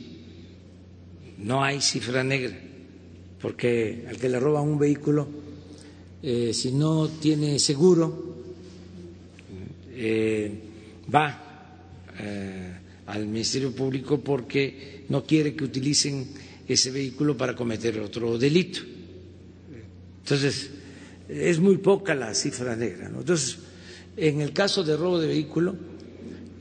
No 1.38 1.64
hay 1.64 1.82
cifra 1.82 2.24
negra, 2.24 2.60
porque 3.41 4.05
al 4.10 4.18
que 4.18 4.30
le 4.30 4.39
roban 4.39 4.64
un 4.68 4.78
vehículo, 4.78 5.28
eh, 6.24 6.53
si 6.53 6.72
no 6.72 7.07
tiene 7.09 7.59
seguro, 7.59 8.36
eh, 9.91 10.51
va 11.13 11.43
al 13.05 13.26
Ministerio 13.28 13.72
Público 13.72 14.20
porque 14.20 15.05
no 15.09 15.24
quiere 15.24 15.55
que 15.55 15.63
utilicen 15.63 16.28
ese 16.68 16.91
vehículo 16.91 17.38
para 17.38 17.55
cometer 17.55 17.99
otro 17.99 18.38
delito. 18.38 18.82
Entonces, 20.24 20.70
es 21.30 21.59
muy 21.59 21.78
poca 21.78 22.13
la 22.15 22.34
cifra 22.34 22.76
negra. 22.76 23.07
Entonces, 23.07 23.59
en 24.18 24.41
el 24.41 24.51
caso 24.51 24.84
de 24.84 24.97
robo 24.97 25.20
de 25.20 25.28
vehículo, 25.28 25.76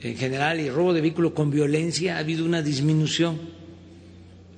en 0.01 0.17
general, 0.17 0.61
y 0.61 0.71
robo 0.71 0.93
de 0.93 1.01
vehículo 1.01 1.35
con 1.35 1.51
violencia, 1.51 2.17
ha 2.17 2.21
habido 2.21 2.45
una 2.45 2.63
disminución. 2.63 3.39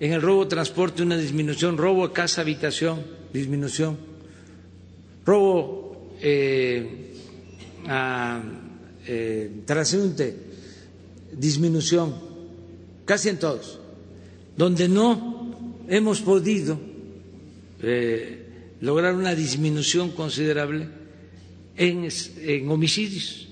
En 0.01 0.13
el 0.13 0.21
robo 0.21 0.45
de 0.45 0.51
transporte, 0.51 1.03
una 1.03 1.17
disminución. 1.17 1.79
Robo 1.79 2.13
casa, 2.13 2.43
habitación, 2.43 3.03
disminución. 3.33 3.97
Robo 5.29 6.17
eh, 6.23 7.13
a 7.87 8.41
eh, 9.07 9.51
disminución. 11.33 12.15
Casi 13.05 13.29
en 13.29 13.39
todos. 13.39 13.79
Donde 14.57 14.89
no 14.89 15.85
hemos 15.89 16.21
podido. 16.23 16.81
Eh, 17.83 18.39
lograr 18.81 19.15
una 19.15 19.35
disminución 19.35 20.11
considerable 20.13 20.89
en, 21.77 22.09
homicidios, 22.71 23.49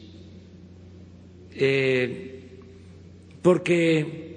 eh, 1.55 2.41
porque 3.43 4.37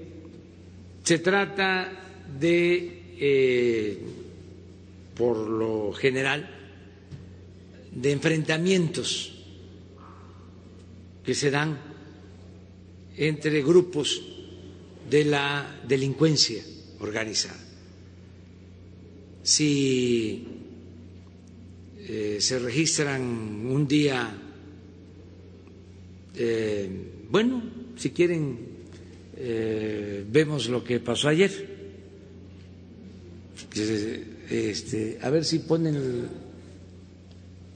se 1.03 1.19
trata 1.19 1.91
de, 2.39 3.01
eh, 3.19 3.99
por 5.15 5.37
lo 5.37 5.91
general, 5.93 6.59
de 7.93 8.11
enfrentamientos 8.11 9.31
que 11.23 11.33
se 11.33 11.51
dan 11.51 11.77
entre 13.17 13.61
grupos 13.61 14.21
de 15.09 15.25
la 15.25 15.81
delincuencia 15.87 16.63
organizada. 16.99 17.59
Si 19.43 20.45
eh, 22.07 22.37
se 22.39 22.59
registran 22.59 23.21
un 23.21 23.87
día, 23.87 24.31
eh, 26.35 26.89
bueno, 27.29 27.61
si 27.95 28.11
quieren, 28.11 28.57
eh, 29.37 30.23
vemos 30.29 30.69
lo 30.69 30.83
que 30.83 30.99
pasó 30.99 31.29
ayer. 31.29 31.77
Este, 34.49 35.19
a 35.21 35.29
ver 35.29 35.45
si 35.45 35.59
ponen 35.59 35.95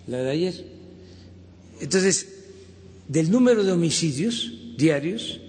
la 0.08 0.18
de 0.24 0.32
ayer. 0.32 0.66
Entonces, 1.82 2.28
del 3.08 3.32
número 3.32 3.64
de 3.64 3.72
homicidios 3.72 4.52
diarios, 4.78 5.40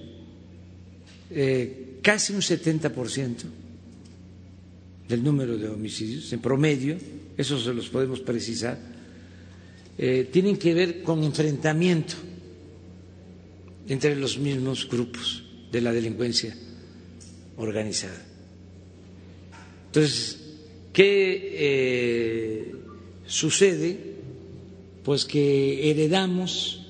casi 2.02 2.32
un 2.32 2.40
70% 2.40 3.36
del 5.08 5.22
número 5.22 5.56
de 5.58 5.68
homicidios 5.68 6.32
en 6.32 6.40
promedio 6.40 6.96
eso 7.36 7.58
se 7.58 7.74
los 7.74 7.88
podemos 7.88 8.20
precisar, 8.20 8.78
eh, 9.98 10.28
tienen 10.32 10.56
que 10.56 10.74
ver 10.74 11.02
con 11.02 11.22
enfrentamiento 11.24 12.14
entre 13.88 14.16
los 14.16 14.38
mismos 14.38 14.88
grupos 14.88 15.42
de 15.70 15.80
la 15.80 15.92
delincuencia 15.92 16.56
organizada. 17.56 18.24
Entonces, 19.86 20.38
¿qué 20.92 21.50
eh, 21.54 22.74
sucede? 23.26 24.13
Pues 25.04 25.24
que 25.26 25.90
heredamos 25.90 26.80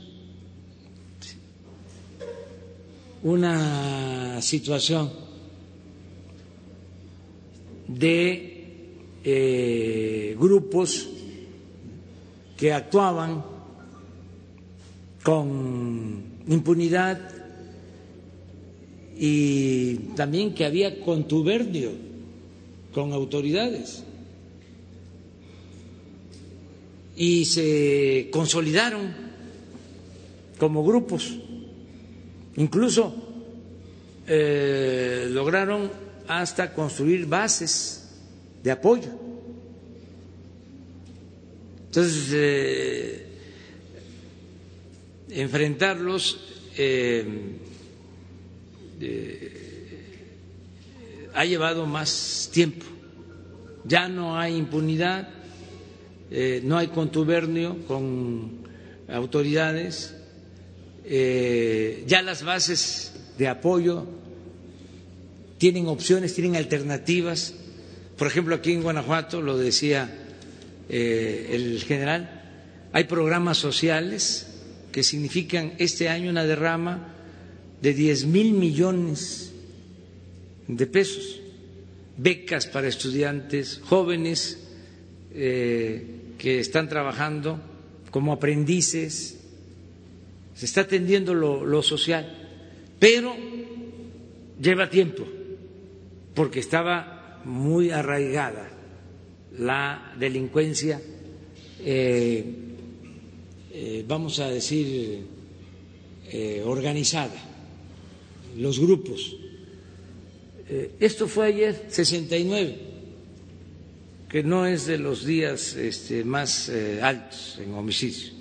una 3.25 4.41
situación 4.41 5.11
de 7.89 8.55
eh, 9.25 10.37
grupos 10.39 11.09
que 12.57 12.73
actuaban 12.73 13.45
con 15.23 16.23
impunidad 16.47 17.19
y 19.17 19.95
también 20.17 20.55
que 20.55 20.65
había 20.67 21.01
contubernio 21.01 21.91
con 22.93 23.13
autoridades 23.13 24.05
y 27.17 27.45
se 27.45 28.29
consolidaron 28.33 29.15
como 30.59 30.85
grupos, 30.85 31.37
incluso 32.57 33.15
eh, 34.27 35.29
lograron 35.31 35.91
hasta 36.27 36.73
construir 36.73 37.27
bases 37.27 38.09
de 38.63 38.71
apoyo. 38.71 39.11
Entonces, 41.87 42.31
eh, 42.33 43.27
enfrentarlos 45.31 46.41
eh, 46.77 47.59
ha 51.35 51.45
llevado 51.45 51.87
más 51.87 52.49
tiempo. 52.53 52.87
Ya 53.85 54.09
no 54.09 54.39
hay 54.39 54.57
impunidad, 54.57 55.29
eh, 56.31 56.61
no 56.65 56.79
hay 56.79 56.89
contubernio 56.89 57.87
con 57.87 58.65
autoridades, 59.09 60.15
eh, 61.05 62.05
ya 62.07 62.23
las 62.23 62.43
bases 62.45 63.13
de 63.39 63.49
apoyo 63.49 64.07
tienen 65.59 65.87
opciones, 65.87 66.35
tienen 66.35 66.57
alternativas. 66.57 67.55
Por 68.17 68.27
ejemplo, 68.27 68.55
aquí 68.55 68.73
en 68.73 68.83
Guanajuato, 68.83 69.43
lo 69.43 69.57
decía 69.59 70.21
el 70.89 71.83
general, 71.87 72.43
hay 72.93 73.05
programas 73.05 73.59
sociales 73.59 74.47
que 74.93 75.03
significan 75.03 75.73
este 75.79 76.09
año 76.09 76.31
una 76.31 76.45
derrama 76.45 77.09
de 77.83 77.93
10 77.93 78.27
mil 78.27 78.53
millones 78.53 79.51
de 80.69 80.87
pesos, 80.87 81.41
becas 82.17 82.67
para 82.67 82.87
estudiantes 82.87 83.81
jóvenes 83.85 84.64
eh, 85.37 86.35
que 86.39 86.61
están 86.61 86.89
trabajando 86.89 87.59
como 88.13 88.33
aprendices, 88.33 89.41
se 90.55 90.65
está 90.65 90.83
atendiendo 90.83 91.35
lo, 91.35 91.83
social, 91.83 92.33
pero 93.01 93.35
lleva 94.61 94.89
tiempo, 94.89 95.25
porque 96.35 96.61
estaba 96.61 97.41
muy 97.45 97.91
arraigada 97.91 98.71
la 99.59 100.15
delincuencia 100.19 101.01
eh, 101.81 102.45
eh, 103.73 104.05
vamos 104.07 104.39
a 104.39 104.49
decir, 104.51 105.35
organizada, 106.65 107.35
los 108.57 108.79
grupos. 108.79 109.37
Esto 110.99 111.27
fue 111.27 111.47
ayer, 111.47 111.87
69, 111.89 112.84
que 114.35 114.43
no 114.43 114.67
es 114.67 114.87
de 114.87 114.99
los 114.99 115.25
días 115.25 115.77
este, 115.77 116.25
más 116.25 116.69
altos 117.01 117.57
en 117.63 117.73
homicidio. 117.73 118.33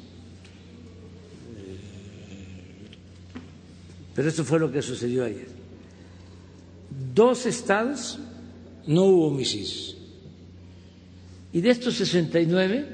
Pero 4.16 4.28
esto 4.28 4.44
fue 4.44 4.60
lo 4.60 4.72
que 4.72 4.82
sucedió 4.82 5.24
ayer. 5.24 5.46
Dos 7.14 7.46
estados 7.46 8.18
no 8.88 9.04
hubo 9.04 9.28
homicidios. 9.28 9.96
Y 11.54 11.62
de 11.62 11.70
estos 11.70 11.94
69, 11.94 12.88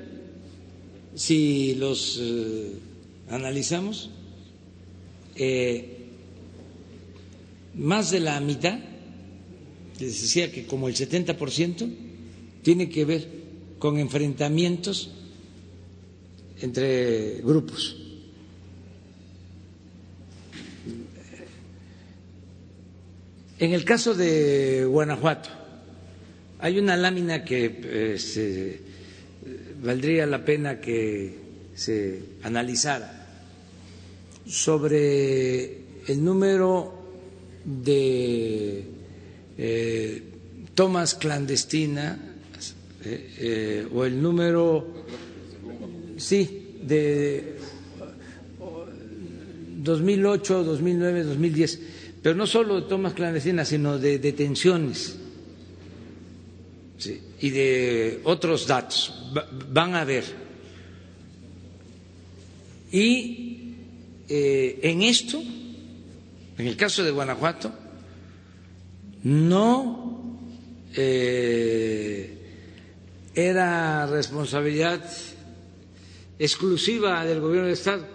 si 1.15 1.75
los 1.75 2.19
eh, 2.21 2.73
analizamos, 3.29 4.09
eh, 5.37 5.99
más 7.75 8.11
de 8.11 8.19
la 8.19 8.41
mitad, 8.41 8.77
les 10.01 10.21
decía 10.21 10.51
que 10.51 10.65
como 10.65 10.89
el 10.89 10.95
70%, 10.95 12.08
tiene 12.69 12.87
que 12.87 13.03
ver 13.03 13.27
con 13.79 13.97
enfrentamientos 13.97 15.09
entre 16.61 17.41
grupos. 17.41 17.97
En 23.57 23.73
el 23.73 23.83
caso 23.83 24.13
de 24.13 24.85
Guanajuato, 24.85 25.49
hay 26.59 26.77
una 26.77 26.95
lámina 26.95 27.43
que 27.43 27.79
eh, 27.83 28.19
se 28.19 28.79
valdría 29.81 30.27
la 30.27 30.45
pena 30.45 30.79
que 30.79 31.37
se 31.73 32.21
analizara 32.43 33.25
sobre 34.45 35.63
el 36.07 36.23
número 36.23 36.93
de 37.65 38.83
eh, 39.57 40.23
tomas 40.75 41.15
clandestinas 41.15 42.28
eh, 43.05 43.35
eh, 43.39 43.87
o 43.93 44.05
el 44.05 44.21
número, 44.21 44.87
sí, 46.17 46.75
de 46.83 47.57
2008, 49.77 50.63
2009, 50.63 51.23
2010, 51.23 51.79
pero 52.21 52.35
no 52.35 52.45
solo 52.45 52.81
de 52.81 52.87
tomas 52.87 53.13
clandestinas, 53.13 53.67
sino 53.67 53.97
de 53.97 54.19
detenciones 54.19 55.17
y 57.41 57.49
de 57.49 58.19
otros 58.25 58.67
datos. 58.67 59.13
Van 59.71 59.95
a 59.95 60.03
ver. 60.03 60.25
Y 62.91 63.73
eh, 64.27 64.79
en 64.83 65.01
esto, 65.03 65.41
en 66.57 66.67
el 66.67 66.75
caso 66.75 67.03
de 67.03 67.11
Guanajuato, 67.11 67.71
no 69.23 70.39
eh, 70.95 72.38
era 73.47 74.05
responsabilidad 74.07 75.01
exclusiva 76.37 77.25
del 77.25 77.39
gobierno 77.41 77.67
de 77.67 77.73
Estado. 77.73 78.05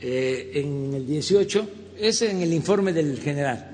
Eh, 0.00 0.52
en 0.54 0.94
el 0.94 1.06
18, 1.06 1.68
es 1.98 2.22
en 2.22 2.40
el 2.40 2.52
informe 2.54 2.92
del 2.92 3.18
general 3.20 3.70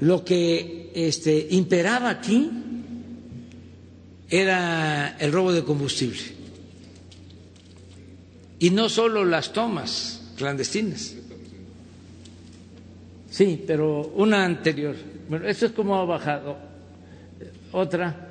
Lo 0.00 0.24
que 0.24 0.90
este, 0.94 1.46
imperaba 1.50 2.08
aquí 2.08 2.50
era 4.30 5.16
el 5.18 5.30
robo 5.30 5.52
de 5.52 5.62
combustible. 5.62 6.20
Y 8.58 8.70
no 8.70 8.88
solo 8.88 9.24
las 9.24 9.52
tomas 9.52 10.22
clandestinas. 10.36 11.14
Sí, 13.30 13.62
pero 13.66 14.08
una 14.16 14.44
anterior. 14.44 14.96
Bueno, 15.28 15.46
esto 15.46 15.66
es 15.66 15.72
como 15.72 15.94
ha 15.96 16.04
bajado. 16.04 16.56
Otra 17.72 18.28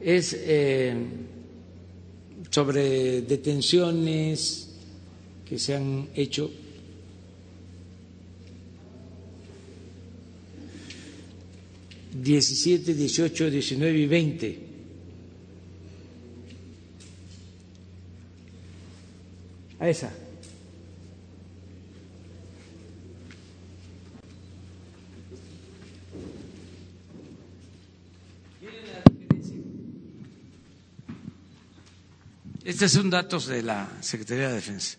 es 0.00 0.34
eh, 0.38 0.94
sobre 2.48 3.22
detenciones 3.22 4.68
que 5.44 5.58
se 5.58 5.74
han 5.74 6.08
hecho 6.14 6.50
17, 12.12 12.94
18, 12.94 13.50
19 13.50 13.98
y 13.98 14.06
20. 14.06 14.58
A 19.80 19.88
esa. 19.88 20.12
Estos 32.64 32.92
son 32.92 33.08
datos 33.08 33.46
de 33.46 33.62
la 33.62 33.88
Secretaría 34.00 34.48
de 34.48 34.54
Defensa. 34.54 34.98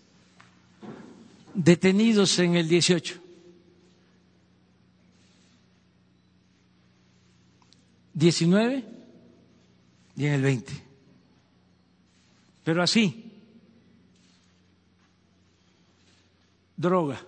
Detenidos 1.53 2.39
en 2.39 2.55
el 2.55 2.67
18. 2.67 3.19
19 8.13 8.83
y 10.15 10.25
en 10.25 10.33
el 10.33 10.41
20. 10.41 10.73
Pero 12.63 12.83
así, 12.83 13.31
droga. 16.75 17.21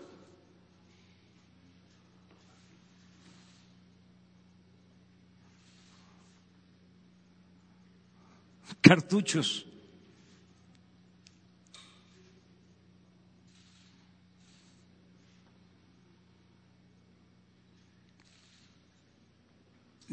Cartuchos. 8.82 9.66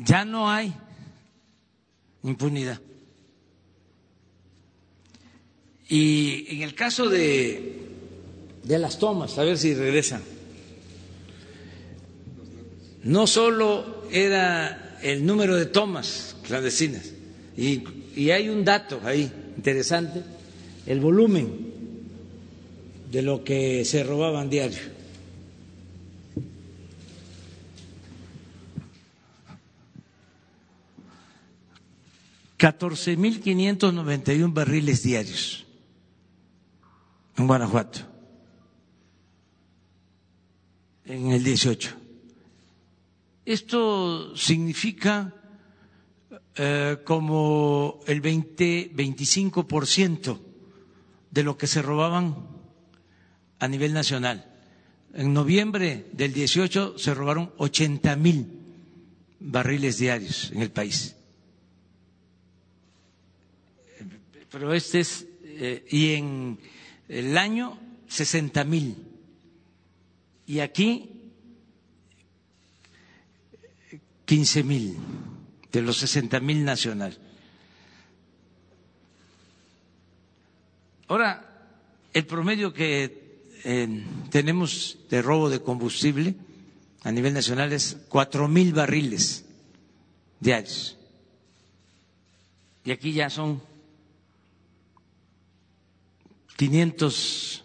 Ya 0.05 0.25
no 0.25 0.51
hay 0.51 0.73
impunidad. 2.23 2.81
Y 5.89 6.47
en 6.55 6.63
el 6.63 6.75
caso 6.75 7.09
de, 7.09 7.79
de 8.63 8.79
las 8.79 8.99
tomas, 8.99 9.39
a 9.39 9.45
ver 9.45 9.59
si 9.59 9.75
regresan, 9.75 10.23
no 13.03 13.27
solo 13.27 14.05
era 14.13 14.99
el 15.03 15.25
número 15.27 15.57
de 15.57 15.67
tomas 15.67 16.37
clandestinas, 16.43 17.11
y, 17.57 17.83
y 18.15 18.31
hay 18.31 18.49
un 18.49 18.65
dato 18.65 19.01
ahí 19.05 19.31
interesante, 19.57 20.23
el 20.87 21.01
volumen 21.01 21.71
de 23.11 23.23
lo 23.23 23.43
que 23.43 23.85
se 23.85 24.05
robaban 24.05 24.49
diario. 24.49 25.00
14.591 32.61 34.53
barriles 34.53 35.03
diarios 35.03 35.65
en 37.39 37.47
Guanajuato 37.47 38.01
en 41.07 41.31
el 41.33 41.43
18. 41.43 41.97
Esto 43.47 44.37
significa 44.37 45.35
eh, 46.55 46.99
como 47.05 48.01
el 48.07 48.21
20-25% 48.21 50.39
de 51.31 51.43
lo 51.43 51.57
que 51.57 51.67
se 51.67 51.81
robaban 51.81 52.37
a 53.59 53.69
nivel 53.69 53.95
nacional. 53.95 54.45
En 55.15 55.33
noviembre 55.33 56.11
del 56.13 56.35
18 56.35 56.99
se 56.99 57.15
robaron 57.15 57.55
80 57.57 58.17
mil 58.17 58.53
barriles 59.41 59.97
diarios 59.97 60.51
en 60.53 60.61
el 60.61 60.71
país. 60.71 61.17
Pero 64.51 64.75
este 64.75 65.01
es, 65.01 65.27
eh, 65.45 65.85
y 65.91 66.15
en 66.15 66.59
el 67.09 67.37
año 67.39 67.79
60 68.09 68.65
mil. 68.65 68.97
Y 70.47 70.61
aquí 70.61 71.11
15 74.27 74.63
mil 74.65 74.97
de 75.73 75.83
los 75.83 75.99
60 75.99 76.41
mil 76.41 76.65
nacional. 76.65 77.17
Ahora, 81.09 81.51
el 82.13 82.27
promedio 82.27 82.73
que 82.73 83.43
eh, 83.65 84.05
tenemos 84.31 84.99
de 85.11 85.23
robo 85.23 85.51
de 85.51 85.61
combustible 85.61 86.35
a 87.03 87.11
nivel 87.13 87.35
nacional 87.35 87.73
es 87.73 87.97
cuatro 88.09 88.47
mil 88.49 88.73
barriles 88.73 89.45
diarios. 90.39 90.97
Y 92.85 92.91
aquí 92.93 93.13
ya 93.13 93.31
son 93.31 93.61
500, 96.61 97.65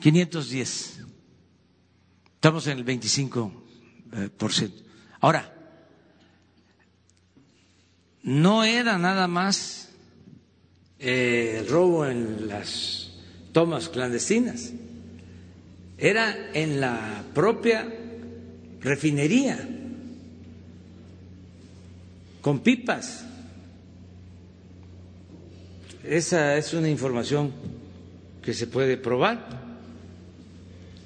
510. 0.00 1.00
Estamos 2.36 2.66
en 2.68 2.78
el 2.78 2.84
25 2.84 3.52
eh, 4.14 4.30
por 4.34 4.50
ciento. 4.50 4.82
Ahora, 5.20 5.52
no 8.22 8.64
era 8.64 8.96
nada 8.96 9.28
más 9.28 9.90
eh, 10.98 11.66
robo 11.68 12.06
en 12.06 12.48
las 12.48 13.10
tomas 13.52 13.90
clandestinas, 13.90 14.72
era 15.98 16.50
en 16.54 16.80
la 16.80 17.24
propia 17.34 17.86
refinería, 18.80 19.68
con 22.40 22.60
pipas. 22.60 23.26
Esa 26.06 26.56
es 26.58 26.74
una 26.74 26.88
información 26.90 27.50
que 28.42 28.52
se 28.52 28.66
puede 28.66 28.96
probar. 28.98 29.48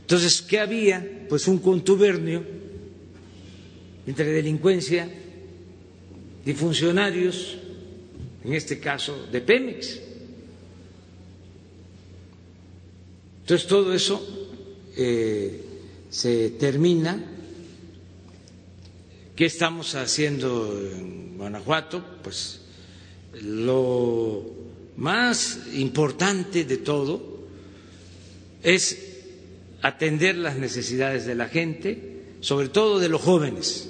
Entonces, 0.01 0.43
¿qué 0.43 0.59
había? 0.59 1.27
Pues 1.29 1.47
un 1.47 1.59
contubernio 1.59 2.43
entre 4.07 4.27
delincuencia 4.27 5.09
y 6.45 6.53
funcionarios, 6.55 7.59
en 8.45 8.55
este 8.55 8.81
caso 8.81 9.27
de 9.31 9.41
Pemex. 9.41 10.01
Entonces, 13.43 13.69
todo 13.69 13.95
eso 13.95 14.21
eh, 14.97 15.63
se 16.11 16.51
termina. 16.51 17.23
¿Qué 19.37 19.47
estamos 19.47 19.95
haciendo 19.95 20.81
en 20.81 21.37
Guanajuato? 21.39 22.05
Pues 22.25 22.63
lo 23.43 24.58
más 24.99 25.61
importante 25.75 26.65
de 26.65 26.77
todo 26.77 27.47
es 28.65 28.99
atender 29.81 30.37
las 30.37 30.57
necesidades 30.57 31.25
de 31.25 31.37
la 31.37 31.47
gente, 31.49 32.25
sobre 32.41 32.69
todo 32.69 32.99
de 32.99 33.09
los 33.09 33.23
jóvenes, 33.23 33.89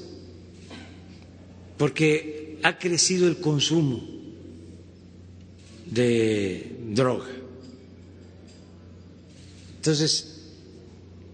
porque 1.79 2.59
ha 2.63 2.79
crecido 2.79 3.27
el 3.27 3.39
consumo 3.39 4.07
de 5.87 6.77
droga. 6.91 7.29
Entonces, 9.77 10.43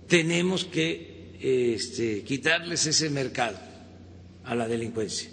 tenemos 0.06 0.64
que 0.66 1.32
este, 1.40 2.22
quitarles 2.22 2.86
ese 2.86 3.10
mercado 3.10 3.58
a 4.44 4.54
la 4.54 4.68
delincuencia. 4.68 5.30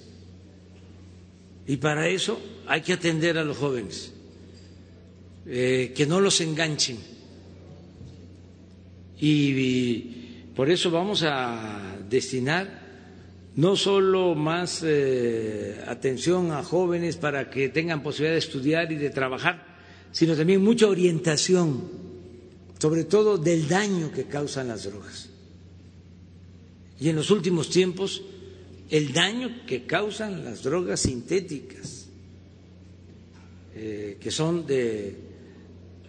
Y 1.67 1.77
para 1.77 2.07
eso 2.09 2.41
hay 2.65 2.81
que 2.81 2.93
atender 2.93 3.37
a 3.37 3.43
los 3.43 3.57
jóvenes, 3.57 4.13
eh, 5.45 5.93
que 5.95 6.05
no 6.05 6.19
los 6.19 6.39
enganchen 6.41 6.97
y 9.23 10.03
por 10.55 10.69
eso 10.69 10.89
vamos 10.89 11.23
a 11.23 11.95
destinar 12.09 12.81
no 13.55 13.75
solo 13.75 14.33
más 14.33 14.81
eh, 14.83 15.79
atención 15.87 16.51
a 16.51 16.63
jóvenes 16.63 17.17
para 17.17 17.49
que 17.49 17.69
tengan 17.69 18.01
posibilidad 18.01 18.33
de 18.33 18.39
estudiar 18.39 18.91
y 18.91 18.95
de 18.95 19.09
trabajar, 19.09 19.77
sino 20.11 20.35
también 20.35 20.63
mucha 20.63 20.87
orientación, 20.87 21.83
sobre 22.79 23.03
todo 23.03 23.37
del 23.37 23.67
daño 23.67 24.11
que 24.11 24.25
causan 24.25 24.69
las 24.69 24.85
drogas. 24.85 25.29
Y 26.99 27.09
en 27.09 27.15
los 27.15 27.29
últimos 27.29 27.69
tiempos, 27.69 28.23
el 28.89 29.13
daño 29.13 29.65
que 29.67 29.85
causan 29.85 30.43
las 30.45 30.63
drogas 30.63 31.01
sintéticas, 31.01 32.07
eh, 33.75 34.17
que 34.19 34.31
son 34.31 34.65
de 34.65 35.30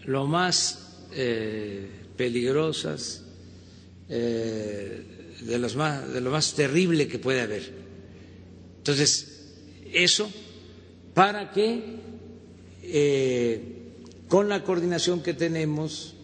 lo 0.06 0.26
más 0.26 0.78
eh, 1.14 1.86
peligrosas, 2.16 3.22
eh, 4.08 5.36
de, 5.40 5.58
los 5.58 5.76
más, 5.76 6.12
de 6.12 6.20
lo 6.20 6.30
más 6.30 6.54
terrible 6.54 7.08
que 7.08 7.18
puede 7.18 7.40
haber. 7.40 7.72
Entonces, 8.78 9.44
eso 9.92 10.30
para 11.14 11.52
que 11.52 11.82
eh, 12.82 13.62
con 14.28 14.48
la 14.48 14.64
coordinación 14.64 15.22
que 15.22 15.34
tenemos, 15.34 16.14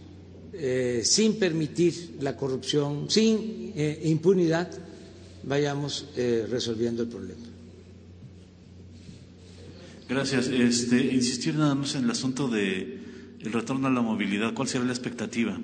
sin 1.03 1.39
permitir 1.39 2.17
la 2.21 2.37
corrupción, 2.37 3.09
sin 3.09 3.73
impunidad, 4.03 4.69
vayamos 5.45 6.07
resolviendo 6.17 7.05
el 7.05 7.09
problema. 7.09 7.45
Gracias. 10.09 10.49
Este, 10.49 11.15
insistir 11.15 11.55
nada 11.55 11.77
más 11.77 11.95
en 11.95 12.05
el 12.05 12.11
asunto 12.11 12.49
de 12.49 12.98
el 13.41 13.53
retorno 13.53 13.89
a 13.89 13.91
la 13.91 14.01
movilidad. 14.03 14.55
¿Cuál 14.55 14.69
será 14.69 14.85
la 14.85 14.93
expectativa? 14.93 15.59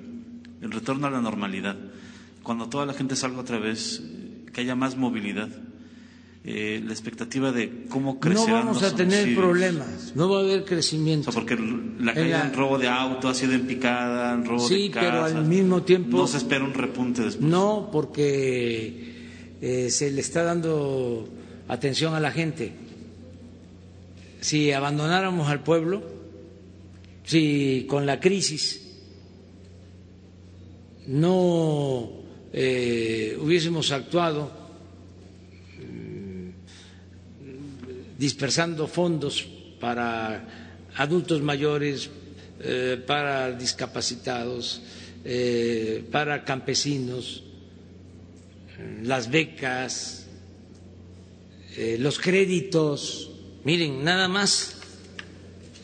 el 0.65 0.71
retorno 0.71 1.07
a 1.07 1.11
la 1.11 1.21
normalidad, 1.21 1.75
cuando 2.43 2.67
toda 2.67 2.85
la 2.85 2.93
gente 2.93 3.15
salga 3.15 3.39
otra 3.39 3.59
vez, 3.59 4.01
que 4.51 4.61
haya 4.61 4.75
más 4.75 4.97
movilidad, 4.97 5.49
eh, 6.43 6.81
la 6.85 6.91
expectativa 6.91 7.51
de 7.51 7.85
cómo 7.89 8.19
crecerán 8.19 8.47
No 8.47 8.55
vamos 8.65 8.83
a 8.83 8.95
tener 8.95 9.35
problemas, 9.35 10.13
no 10.15 10.29
va 10.29 10.39
a 10.39 10.41
haber 10.41 10.63
crecimiento. 10.65 11.31
porque 11.31 11.57
la 11.99 12.13
caída 12.13 12.45
en 12.45 12.53
robo 12.53 12.77
de 12.77 12.87
auto 12.87 13.29
ha 13.29 13.33
sido 13.33 13.53
en 13.53 13.65
picada, 13.65 14.33
en 14.33 14.45
robo 14.45 14.67
sí, 14.67 14.83
de 14.83 14.91
casa. 14.91 15.05
pero 15.05 15.23
al 15.23 15.45
mismo 15.45 15.83
tiempo... 15.83 16.17
No 16.17 16.27
se 16.27 16.37
espera 16.37 16.63
un 16.63 16.73
repunte 16.73 17.23
después. 17.23 17.47
No, 17.47 17.89
porque 17.91 19.57
eh, 19.61 19.89
se 19.89 20.11
le 20.11 20.21
está 20.21 20.43
dando 20.43 21.27
atención 21.67 22.13
a 22.13 22.19
la 22.19 22.31
gente. 22.31 22.73
Si 24.41 24.71
abandonáramos 24.71 25.49
al 25.49 25.61
pueblo, 25.61 26.14
si 27.25 27.85
con 27.89 28.05
la 28.05 28.19
crisis 28.19 28.81
no 31.07 32.09
eh, 32.53 33.37
hubiésemos 33.39 33.91
actuado 33.91 34.51
mm, 35.79 36.49
dispersando 38.17 38.87
fondos 38.87 39.45
para 39.79 40.87
adultos 40.95 41.41
mayores, 41.41 42.09
eh, 42.61 43.01
para 43.05 43.51
discapacitados, 43.51 44.81
eh, 45.25 46.03
para 46.11 46.43
campesinos, 46.45 47.43
las 49.03 49.29
becas, 49.29 50.27
los 51.99 52.19
créditos. 52.19 53.31
Miren, 53.63 54.03
nada 54.03 54.27
más 54.27 54.75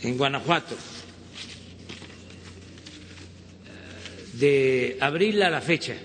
en 0.01 0.18
Guanajuato 0.18 0.76
de 4.34 4.98
abril 4.99 5.41
a 5.44 5.49
la 5.49 5.62
fecha. 5.62 5.95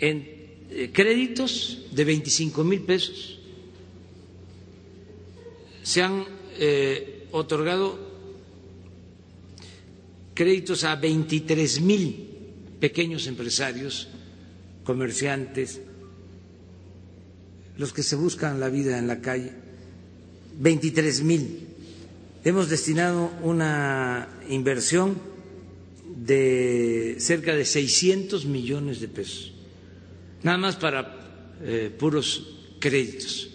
En 0.00 0.24
eh, 0.70 0.90
créditos 0.92 1.78
de 1.92 2.04
25 2.04 2.64
mil 2.64 2.80
pesos 2.82 3.38
se 5.82 6.02
han 6.02 6.24
eh, 6.58 7.26
otorgado 7.32 7.98
créditos 10.34 10.84
a 10.84 10.96
23 10.96 11.80
mil 11.82 12.28
pequeños 12.80 13.26
empresarios 13.26 14.08
comerciantes, 14.84 15.82
los 17.76 17.92
que 17.92 18.02
se 18.02 18.16
buscan 18.16 18.58
la 18.58 18.70
vida 18.70 18.98
en 18.98 19.06
la 19.06 19.20
calle, 19.20 19.52
23 20.60 21.22
mil. 21.22 21.68
Hemos 22.44 22.68
destinado 22.68 23.32
una 23.42 24.28
inversión 24.50 25.18
de 26.16 27.16
cerca 27.18 27.56
de 27.56 27.64
600 27.64 28.44
millones 28.44 29.00
de 29.00 29.08
pesos, 29.08 29.52
nada 30.42 30.58
más 30.58 30.76
para 30.76 31.56
eh, 31.62 31.90
puros 31.98 32.76
créditos. 32.78 33.48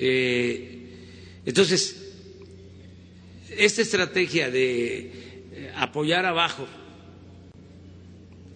Eh, 0.00 0.78
entonces, 1.44 1.96
esta 3.50 3.82
estrategia 3.82 4.50
de 4.50 4.98
eh, 5.52 5.72
apoyar 5.76 6.24
abajo, 6.24 6.66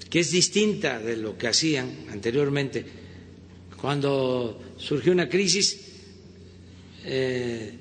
que 0.08 0.20
es 0.20 0.30
distinta 0.30 0.98
de 0.98 1.18
lo 1.18 1.36
que 1.36 1.48
hacían 1.48 2.06
anteriormente, 2.10 2.84
cuando 3.78 4.71
surgió 4.82 5.12
una 5.12 5.28
crisis, 5.28 5.80
eh, 7.04 7.72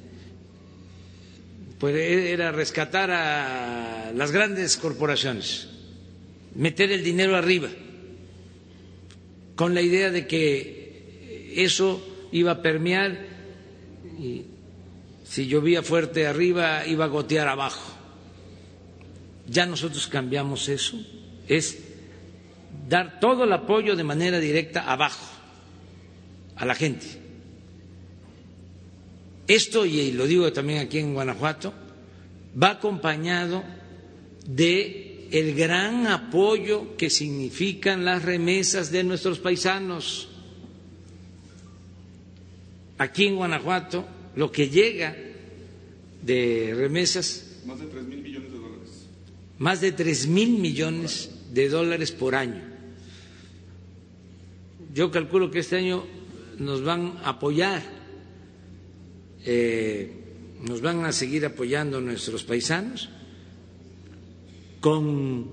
pues 1.79 1.95
era 1.95 2.51
rescatar 2.51 3.09
a 3.09 4.11
las 4.15 4.31
grandes 4.31 4.77
corporaciones, 4.77 5.67
meter 6.53 6.91
el 6.91 7.03
dinero 7.03 7.35
arriba, 7.35 7.69
con 9.55 9.73
la 9.73 9.81
idea 9.81 10.11
de 10.11 10.27
que 10.27 11.53
eso 11.55 12.29
iba 12.31 12.51
a 12.51 12.61
permear 12.61 13.25
y 14.19 14.45
si 15.23 15.47
llovía 15.47 15.81
fuerte 15.81 16.27
arriba 16.27 16.85
iba 16.85 17.05
a 17.05 17.07
gotear 17.07 17.47
abajo. 17.47 17.97
Ya 19.47 19.65
nosotros 19.65 20.07
cambiamos 20.07 20.69
eso, 20.69 21.03
es 21.47 21.79
dar 22.87 23.19
todo 23.19 23.45
el 23.45 23.53
apoyo 23.53 23.95
de 23.95 24.03
manera 24.03 24.39
directa 24.39 24.91
abajo, 24.91 25.30
a 26.61 26.65
la 26.65 26.75
gente. 26.75 27.07
Esto, 29.47 29.83
y 29.83 30.11
lo 30.11 30.27
digo 30.27 30.53
también 30.53 30.79
aquí 30.79 30.99
en 30.99 31.15
Guanajuato, 31.15 31.73
va 32.61 32.69
acompañado 32.69 33.63
de 34.45 35.27
el 35.31 35.55
gran 35.55 36.05
apoyo 36.05 36.95
que 36.97 37.09
significan 37.09 38.05
las 38.05 38.23
remesas 38.23 38.91
de 38.91 39.03
nuestros 39.03 39.39
paisanos. 39.39 40.29
Aquí 42.99 43.25
en 43.25 43.37
Guanajuato 43.37 44.07
lo 44.35 44.51
que 44.51 44.69
llega 44.69 45.17
de 46.21 46.75
remesas. 46.77 47.63
Más 47.65 47.79
de 47.79 47.87
tres 47.87 48.03
mil 48.05 48.21
millones 48.21 48.51
de 48.51 48.57
dólares. 48.59 49.07
Más 49.57 49.81
de 49.81 49.91
tres 49.93 50.27
mil 50.27 50.59
millones 50.59 51.31
de 51.51 51.69
dólares 51.69 52.11
por 52.11 52.35
año. 52.35 52.61
Yo 54.93 55.09
calculo 55.09 55.49
que 55.49 55.59
este 55.59 55.77
año 55.77 56.20
nos 56.61 56.83
van 56.83 57.17
a 57.23 57.29
apoyar, 57.29 57.81
eh, 59.45 60.11
nos 60.63 60.81
van 60.81 61.03
a 61.05 61.11
seguir 61.11 61.45
apoyando 61.45 61.99
nuestros 61.99 62.43
paisanos 62.43 63.09
con 64.79 65.49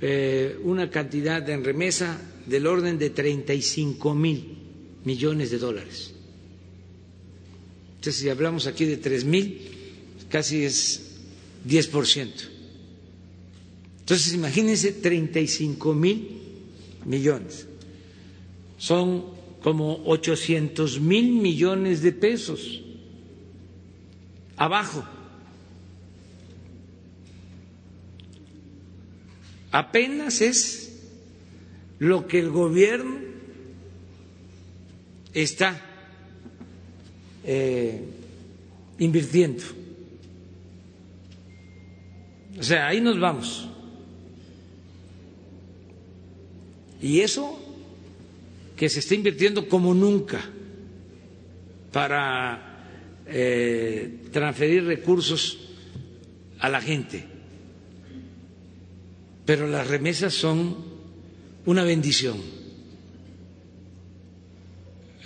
eh, 0.00 0.56
una 0.62 0.88
cantidad 0.90 1.48
en 1.50 1.64
remesa 1.64 2.20
del 2.46 2.66
orden 2.66 2.98
de 2.98 3.10
35 3.10 4.14
mil 4.14 4.56
millones 5.04 5.50
de 5.50 5.58
dólares. 5.58 6.14
Entonces, 7.96 8.22
si 8.22 8.28
hablamos 8.30 8.66
aquí 8.66 8.84
de 8.86 8.96
tres 8.96 9.24
mil, 9.24 9.60
casi 10.30 10.64
es 10.64 11.18
10%. 11.68 12.30
Entonces, 14.00 14.32
imagínense 14.32 14.92
35 14.92 15.94
mil 15.94 16.28
millones. 17.04 17.66
Son 18.78 19.39
como 19.62 20.02
800 20.06 21.00
mil 21.00 21.32
millones 21.32 22.02
de 22.02 22.12
pesos 22.12 22.82
abajo. 24.56 25.04
Apenas 29.72 30.40
es 30.40 30.90
lo 31.98 32.26
que 32.26 32.40
el 32.40 32.50
gobierno 32.50 33.18
está 35.32 35.80
eh, 37.44 38.04
invirtiendo. 38.98 39.62
O 42.58 42.62
sea, 42.62 42.88
ahí 42.88 43.00
nos 43.00 43.18
vamos. 43.18 43.68
Y 47.00 47.20
eso 47.20 47.59
que 48.80 48.88
se 48.88 49.00
está 49.00 49.14
invirtiendo 49.14 49.68
como 49.68 49.92
nunca 49.92 50.40
para 51.92 53.20
eh, 53.26 54.20
transferir 54.32 54.84
recursos 54.86 55.58
a 56.58 56.70
la 56.70 56.80
gente. 56.80 57.26
Pero 59.44 59.66
las 59.66 59.86
remesas 59.86 60.32
son 60.32 60.78
una 61.66 61.84
bendición. 61.84 62.38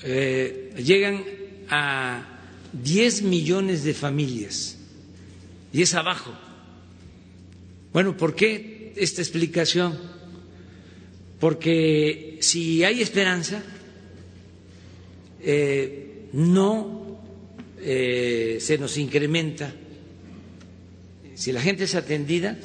Eh, 0.03 0.75
llegan 0.85 1.23
a 1.71 2.27
10 2.73 3.23
millones 3.23 3.85
de 3.85 3.95
familias 3.95 4.79
y 5.73 5.81
es 5.83 5.95
abajo. 5.95 6.35
Bueno, 7.93 8.17
¿por 8.17 8.35
qué 8.35 8.93
esta 8.97 9.23
explicación? 9.23 10.14
Porque 11.45 12.39
si 12.41 12.85
hay 12.85 13.03
esperanza, 13.03 13.63
eh, 15.43 16.31
no 16.33 17.21
eh, 17.83 18.57
se 18.63 18.79
nos 18.79 18.97
incrementa, 18.97 19.71
si 21.35 21.53
la 21.53 21.61
gente 21.61 21.85
es 21.85 21.97
atendida, 21.97 22.57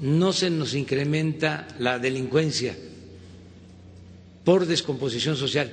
no 0.00 0.32
se 0.32 0.50
nos 0.50 0.74
incrementa 0.74 1.68
la 1.78 2.00
delincuencia 2.00 2.74
por 4.42 4.66
descomposición 4.66 5.36
social 5.36 5.72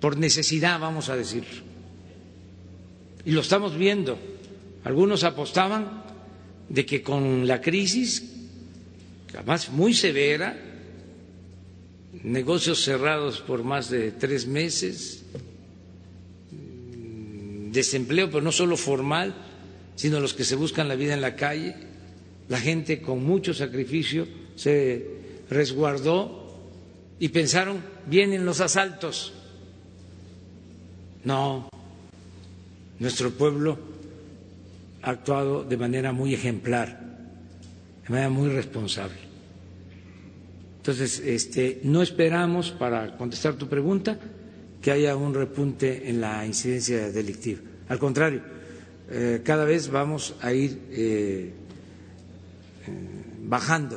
por 0.00 0.16
necesidad, 0.18 0.80
vamos 0.80 1.10
a 1.10 1.16
decir. 1.16 1.44
Y 3.24 3.30
lo 3.30 3.40
estamos 3.40 3.78
viendo. 3.78 4.18
Algunos 4.82 5.22
apostaban 5.22 6.02
de 6.68 6.84
que 6.84 7.02
con 7.02 7.46
la 7.46 7.60
crisis, 7.60 8.32
además 9.32 9.70
muy 9.70 9.94
severa, 9.94 10.63
negocios 12.24 12.82
cerrados 12.82 13.40
por 13.40 13.62
más 13.62 13.88
de 13.90 14.10
tres 14.10 14.46
meses, 14.48 15.24
desempleo, 17.70 18.28
pero 18.28 18.42
no 18.42 18.50
solo 18.50 18.76
formal, 18.76 19.34
sino 19.94 20.18
los 20.18 20.34
que 20.34 20.44
se 20.44 20.56
buscan 20.56 20.88
la 20.88 20.96
vida 20.96 21.14
en 21.14 21.20
la 21.20 21.36
calle, 21.36 21.76
la 22.48 22.58
gente 22.58 23.00
con 23.00 23.24
mucho 23.24 23.54
sacrificio 23.54 24.26
se 24.56 25.06
resguardó 25.48 26.58
y 27.20 27.28
pensaron, 27.28 27.80
vienen 28.06 28.44
los 28.44 28.60
asaltos 28.60 29.32
no, 31.24 31.70
nuestro 32.98 33.30
pueblo 33.30 33.78
ha 35.02 35.10
actuado 35.10 35.64
de 35.64 35.76
manera 35.76 36.12
muy 36.12 36.34
ejemplar, 36.34 37.00
de 38.02 38.10
manera 38.10 38.28
muy 38.28 38.50
responsable. 38.50 39.16
Entonces, 40.84 41.18
este, 41.24 41.80
no 41.84 42.02
esperamos, 42.02 42.70
para 42.70 43.16
contestar 43.16 43.54
tu 43.54 43.66
pregunta, 43.70 44.18
que 44.82 44.90
haya 44.90 45.16
un 45.16 45.32
repunte 45.32 46.10
en 46.10 46.20
la 46.20 46.44
incidencia 46.44 47.10
delictiva. 47.10 47.60
Al 47.88 47.98
contrario, 47.98 48.42
eh, 49.10 49.40
cada 49.42 49.64
vez 49.64 49.88
vamos 49.88 50.34
a 50.42 50.52
ir 50.52 50.78
eh, 50.90 51.52
eh, 52.86 52.92
bajando 53.44 53.96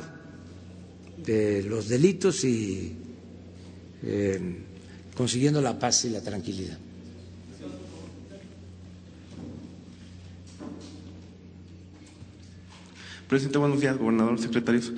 los 1.26 1.88
delitos 1.90 2.42
y 2.44 2.96
consiguiendo 5.14 5.60
la 5.60 5.78
paz 5.78 6.06
y 6.06 6.08
la 6.08 6.22
tranquilidad. 6.22 6.78
Presidente, 13.28 13.58
buenos 13.58 13.78
días, 13.78 13.98
gobernador, 13.98 14.38
secretarios. 14.40 14.90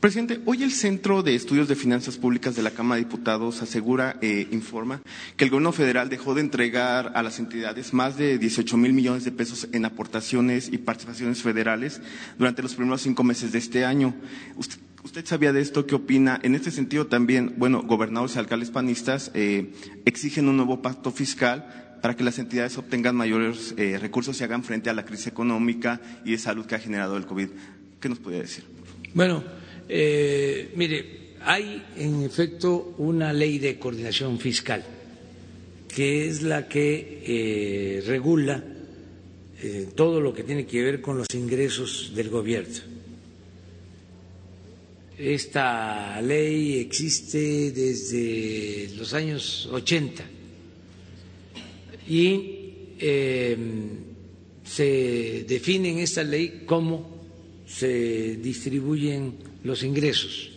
Presidente, 0.00 0.40
hoy 0.46 0.62
el 0.62 0.72
Centro 0.72 1.22
de 1.22 1.34
Estudios 1.34 1.68
de 1.68 1.76
Finanzas 1.76 2.16
Públicas 2.16 2.56
de 2.56 2.62
la 2.62 2.70
Cámara 2.70 2.96
de 2.96 3.04
Diputados 3.04 3.60
asegura, 3.60 4.16
eh, 4.22 4.48
informa, 4.50 5.02
que 5.36 5.44
el 5.44 5.50
gobierno 5.50 5.72
federal 5.72 6.08
dejó 6.08 6.34
de 6.34 6.40
entregar 6.40 7.12
a 7.14 7.22
las 7.22 7.38
entidades 7.38 7.92
más 7.92 8.16
de 8.16 8.38
18 8.38 8.78
mil 8.78 8.94
millones 8.94 9.24
de 9.24 9.32
pesos 9.32 9.68
en 9.72 9.84
aportaciones 9.84 10.70
y 10.72 10.78
participaciones 10.78 11.42
federales 11.42 12.00
durante 12.38 12.62
los 12.62 12.74
primeros 12.74 13.02
cinco 13.02 13.24
meses 13.24 13.52
de 13.52 13.58
este 13.58 13.84
año. 13.84 14.14
Usted, 14.56 15.26
sabía 15.26 15.52
de 15.52 15.60
esto? 15.60 15.86
¿Qué 15.86 15.94
opina? 15.94 16.40
En 16.42 16.54
este 16.54 16.70
sentido 16.70 17.06
también, 17.06 17.54
bueno, 17.58 17.82
gobernadores 17.82 18.36
y 18.36 18.38
alcaldes 18.38 18.70
panistas 18.70 19.30
eh, 19.34 19.72
exigen 20.06 20.48
un 20.48 20.56
nuevo 20.56 20.80
pacto 20.80 21.10
fiscal 21.10 21.98
para 22.00 22.16
que 22.16 22.24
las 22.24 22.38
entidades 22.38 22.78
obtengan 22.78 23.16
mayores 23.16 23.74
eh, 23.76 23.98
recursos 24.00 24.40
y 24.40 24.44
hagan 24.44 24.64
frente 24.64 24.88
a 24.88 24.94
la 24.94 25.04
crisis 25.04 25.26
económica 25.26 26.00
y 26.24 26.32
de 26.32 26.38
salud 26.38 26.64
que 26.64 26.74
ha 26.74 26.78
generado 26.78 27.16
el 27.16 27.26
COVID. 27.26 27.48
¿Qué 28.00 28.08
nos 28.08 28.18
podría 28.18 28.40
decir? 28.40 28.64
Bueno, 29.14 29.42
Eh, 29.92 30.70
mire, 30.76 31.34
hay 31.40 31.82
en 31.96 32.22
efecto 32.22 32.94
una 32.98 33.32
ley 33.32 33.58
de 33.58 33.76
coordinación 33.76 34.38
fiscal 34.38 34.84
que 35.88 36.28
es 36.28 36.42
la 36.42 36.68
que 36.68 37.24
eh, 37.26 38.02
regula 38.06 38.62
eh, 39.60 39.88
todo 39.96 40.20
lo 40.20 40.32
que 40.32 40.44
tiene 40.44 40.64
que 40.64 40.80
ver 40.80 41.00
con 41.00 41.18
los 41.18 41.26
ingresos 41.34 42.12
del 42.14 42.30
gobierno. 42.30 42.78
Esta 45.18 46.22
ley 46.22 46.78
existe 46.78 47.72
desde 47.72 48.94
los 48.96 49.12
años 49.12 49.68
80 49.72 50.24
y 52.08 52.56
se 54.64 55.44
define 55.48 55.90
en 55.90 55.98
esta 55.98 56.22
ley 56.22 56.62
cómo 56.64 57.26
se 57.66 58.36
distribuyen 58.36 59.49
los 59.62 59.82
ingresos, 59.82 60.50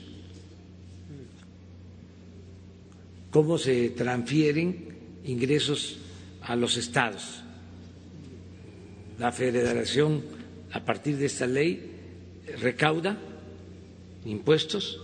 cómo 3.32 3.58
se 3.58 3.90
transfieren 3.90 4.94
ingresos 5.26 5.98
a 6.42 6.56
los 6.56 6.78
estados. 6.78 7.42
La 9.20 9.32
federación, 9.32 10.24
a 10.72 10.84
partir 10.84 11.18
de 11.18 11.26
esta 11.26 11.48
ley, 11.48 11.92
recauda 12.60 13.18
impuestos, 14.26 15.00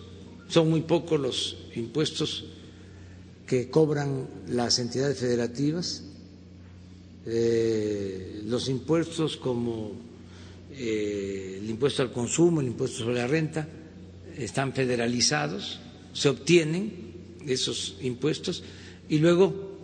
son 0.48 0.70
muy 0.70 0.82
pocos 0.82 1.20
los 1.20 1.58
impuestos 1.76 2.46
que 3.46 3.70
cobran 3.70 4.28
las 4.48 4.80
entidades 4.80 5.20
federativas, 5.20 6.04
eh, 7.26 8.42
los 8.46 8.70
impuestos 8.70 9.38
como 9.38 9.92
eh, 10.72 11.60
el 11.62 11.70
impuesto 11.70 12.02
al 12.04 12.12
consumo, 12.12 12.62
el 12.62 12.68
impuesto 12.68 13.00
sobre 13.00 13.16
la 13.16 13.28
renta, 13.28 13.68
están 14.40 14.74
federalizados, 14.74 15.80
se 16.14 16.30
obtienen 16.30 16.94
esos 17.45 17.98
impuestos 18.02 18.64
y 19.07 19.20
luego 19.20 19.78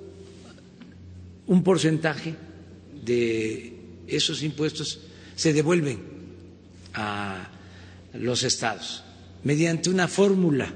un 1.47 1.63
porcentaje 1.63 2.35
de 3.05 3.73
esos 4.07 4.41
impuestos 4.43 4.99
se 5.35 5.53
devuelven 5.53 5.99
a 6.93 7.49
los 8.13 8.43
estados 8.43 9.03
mediante 9.43 9.89
una 9.89 10.07
fórmula 10.07 10.73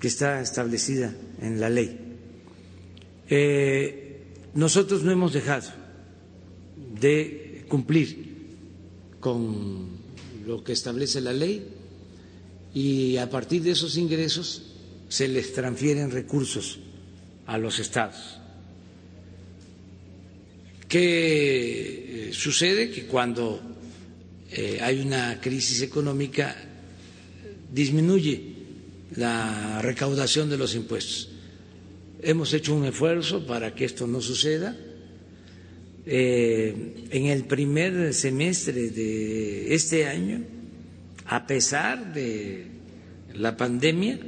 que 0.00 0.08
está 0.08 0.40
establecida 0.40 1.14
en 1.40 1.60
la 1.60 1.68
ley. 1.68 1.98
Eh, 3.28 4.22
nosotros 4.54 5.02
no 5.02 5.10
hemos 5.12 5.32
dejado 5.32 5.70
de 7.00 7.64
cumplir 7.68 8.32
con 9.20 9.88
lo 10.46 10.64
que 10.64 10.72
establece 10.72 11.20
la 11.20 11.32
ley 11.32 11.81
y 12.74 13.16
a 13.18 13.28
partir 13.28 13.62
de 13.62 13.72
esos 13.72 13.96
ingresos 13.96 14.62
se 15.08 15.28
les 15.28 15.52
transfieren 15.52 16.10
recursos 16.10 16.78
a 17.46 17.58
los 17.58 17.78
estados. 17.78 18.38
¿Qué 20.88 22.28
eh, 22.28 22.32
sucede? 22.34 22.90
Que 22.90 23.06
cuando 23.06 23.60
eh, 24.50 24.78
hay 24.82 25.00
una 25.00 25.40
crisis 25.40 25.80
económica 25.82 26.54
disminuye 27.72 28.52
la 29.16 29.80
recaudación 29.80 30.50
de 30.50 30.58
los 30.58 30.74
impuestos. 30.74 31.30
Hemos 32.22 32.52
hecho 32.52 32.74
un 32.74 32.84
esfuerzo 32.84 33.46
para 33.46 33.74
que 33.74 33.84
esto 33.84 34.06
no 34.06 34.20
suceda 34.20 34.76
eh, 36.06 37.06
en 37.10 37.26
el 37.26 37.44
primer 37.44 38.12
semestre 38.14 38.90
de 38.90 39.74
este 39.74 40.06
año, 40.06 40.42
a 41.32 41.46
pesar 41.46 42.12
de 42.12 42.66
la 43.32 43.56
pandemia, 43.56 44.18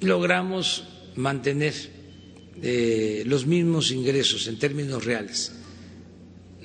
logramos 0.00 0.84
mantener 1.16 1.74
eh, 2.62 3.24
los 3.26 3.44
mismos 3.46 3.90
ingresos 3.90 4.46
en 4.46 4.58
términos 4.58 5.04
reales 5.04 5.52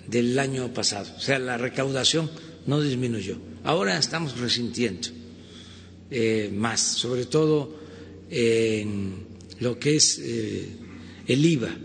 del 0.08 0.40
año 0.40 0.74
pasado. 0.74 1.12
O 1.18 1.20
sea, 1.20 1.40
la 1.40 1.58
recaudación 1.58 2.32
no 2.68 2.80
disminuyó. 2.80 3.38
Ahora 3.66 3.98
estamos 3.98 4.40
resintiendo 4.40 5.10
eh, 6.10 6.50
más, 6.56 6.80
sobre 6.80 7.26
todo 7.26 7.76
en 8.30 9.26
lo 9.60 9.78
que 9.78 9.98
es 9.98 10.20
el 10.20 11.46
IVA. 11.46 11.76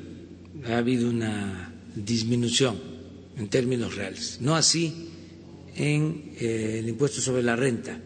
Ha 0.69 0.77
habido 0.79 1.11
una 1.11 1.75
disminución 1.97 2.79
en 3.37 3.49
términos 3.49 3.97
reales, 3.97 4.39
no 4.41 4.55
así 4.55 5.09
en 5.77 6.33
eh, 6.41 6.77
el 6.81 6.89
impuesto 6.89 7.21
sobre 7.21 7.43
la 7.43 7.57
renta. 7.57 7.99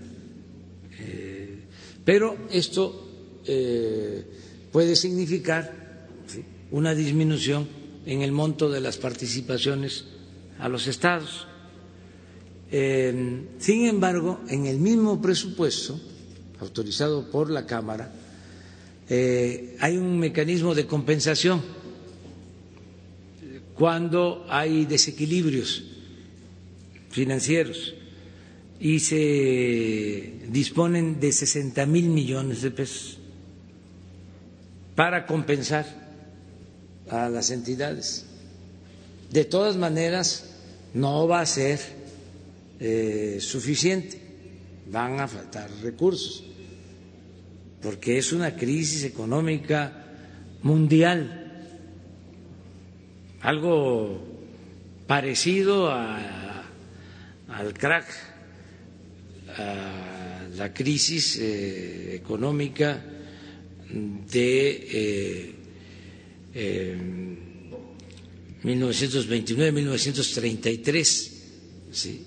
Eh, 1.01 1.59
pero 2.05 2.37
esto 2.51 3.41
eh, 3.47 4.25
puede 4.73 4.97
significar 4.97 6.09
una 6.71 6.95
disminución 6.95 7.67
en 8.07 8.23
el 8.23 8.33
monto 8.33 8.71
de 8.71 8.81
las 8.81 8.97
participaciones 8.99 10.05
a 10.59 10.69
los 10.69 10.87
estados. 10.87 11.47
sin 12.71 13.87
embargo, 13.87 14.41
en 14.49 14.67
el 14.67 14.79
mismo 14.79 15.23
presupuesto 15.23 15.99
autorizado 16.61 17.31
por 17.31 17.49
la 17.51 17.67
Cámara, 17.67 18.13
hay 19.09 19.97
un 19.97 20.19
mecanismo 20.19 20.75
de 20.75 20.85
compensación 20.87 21.63
cuando 23.75 24.45
hay 24.49 24.87
desequilibrios 24.87 25.94
financieros. 27.15 27.95
Y 28.81 28.99
se 29.01 30.33
disponen 30.49 31.21
de 31.21 31.33
60 31.33 31.87
mil 31.87 32.09
millones 32.09 32.61
de 32.61 32.71
pesos 32.73 33.19
para 34.97 35.25
compensar 35.27 35.87
a 37.09 37.29
las 37.29 37.51
entidades. 37.51 38.27
De 39.31 39.45
todas 39.45 39.77
maneras, 39.77 40.51
no 40.93 41.27
va 41.29 41.41
a 41.41 41.47
ser 41.47 41.81
eh, 42.81 43.39
suficiente, 43.41 44.21
van 44.91 45.21
a 45.21 45.29
faltar 45.29 45.71
recursos, 45.83 46.45
porque 47.81 48.19
es 48.19 48.33
una 48.33 48.57
crisis 48.57 49.05
económica 49.05 50.05
mundial. 50.63 51.41
Algo 53.41 54.21
parecido 55.07 55.91
al 57.55 57.73
crack, 57.75 58.07
a 59.57 60.47
la 60.57 60.73
crisis 60.73 61.37
eh, 61.41 62.15
económica 62.17 63.03
de 64.31 65.55
1929-1933 68.65 71.31
eh, 72.07 72.25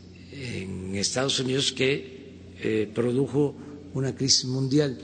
en 0.63 0.95
Estados 0.95 1.39
Unidos 1.39 1.71
que 1.73 2.17
eh, 2.59 2.91
produjo 2.93 3.55
una 3.93 4.13
crisis 4.15 4.45
mundial. 4.45 4.97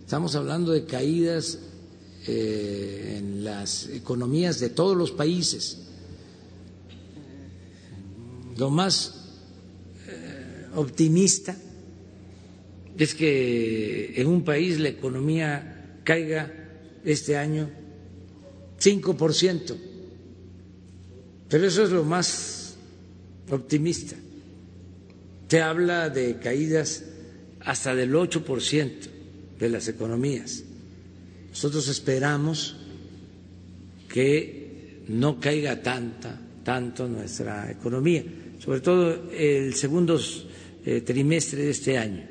Estamos 0.00 0.34
hablando 0.36 0.72
de 0.72 0.84
caídas 0.84 1.58
eh, 2.26 3.16
en 3.18 3.44
las 3.44 3.88
economías 3.88 4.60
de 4.60 4.68
todos 4.70 4.96
los 4.96 5.10
países. 5.12 5.78
Lo 8.56 8.70
más 8.70 9.12
eh, 9.14 9.15
optimista 10.76 11.56
es 12.96 13.14
que 13.14 14.14
en 14.16 14.26
un 14.26 14.42
país 14.44 14.78
la 14.78 14.88
economía 14.88 16.00
caiga 16.04 16.52
este 17.04 17.36
año 17.36 17.68
5%, 18.80 19.76
pero 21.48 21.66
eso 21.66 21.82
es 21.82 21.90
lo 21.90 22.04
más 22.04 22.76
optimista. 23.50 24.16
Se 25.48 25.60
habla 25.60 26.10
de 26.10 26.38
caídas 26.38 27.04
hasta 27.60 27.94
del 27.94 28.12
8% 28.14 28.92
de 29.58 29.68
las 29.68 29.88
economías. 29.88 30.62
Nosotros 31.50 31.88
esperamos 31.88 32.76
que 34.08 35.04
no 35.08 35.38
caiga 35.38 35.82
tanta, 35.82 36.40
tanto 36.64 37.06
nuestra 37.08 37.70
economía, 37.70 38.24
sobre 38.58 38.80
todo 38.80 39.30
el 39.30 39.74
segundo 39.74 40.18
trimestre 41.04 41.64
de 41.64 41.70
este 41.70 41.98
año, 41.98 42.22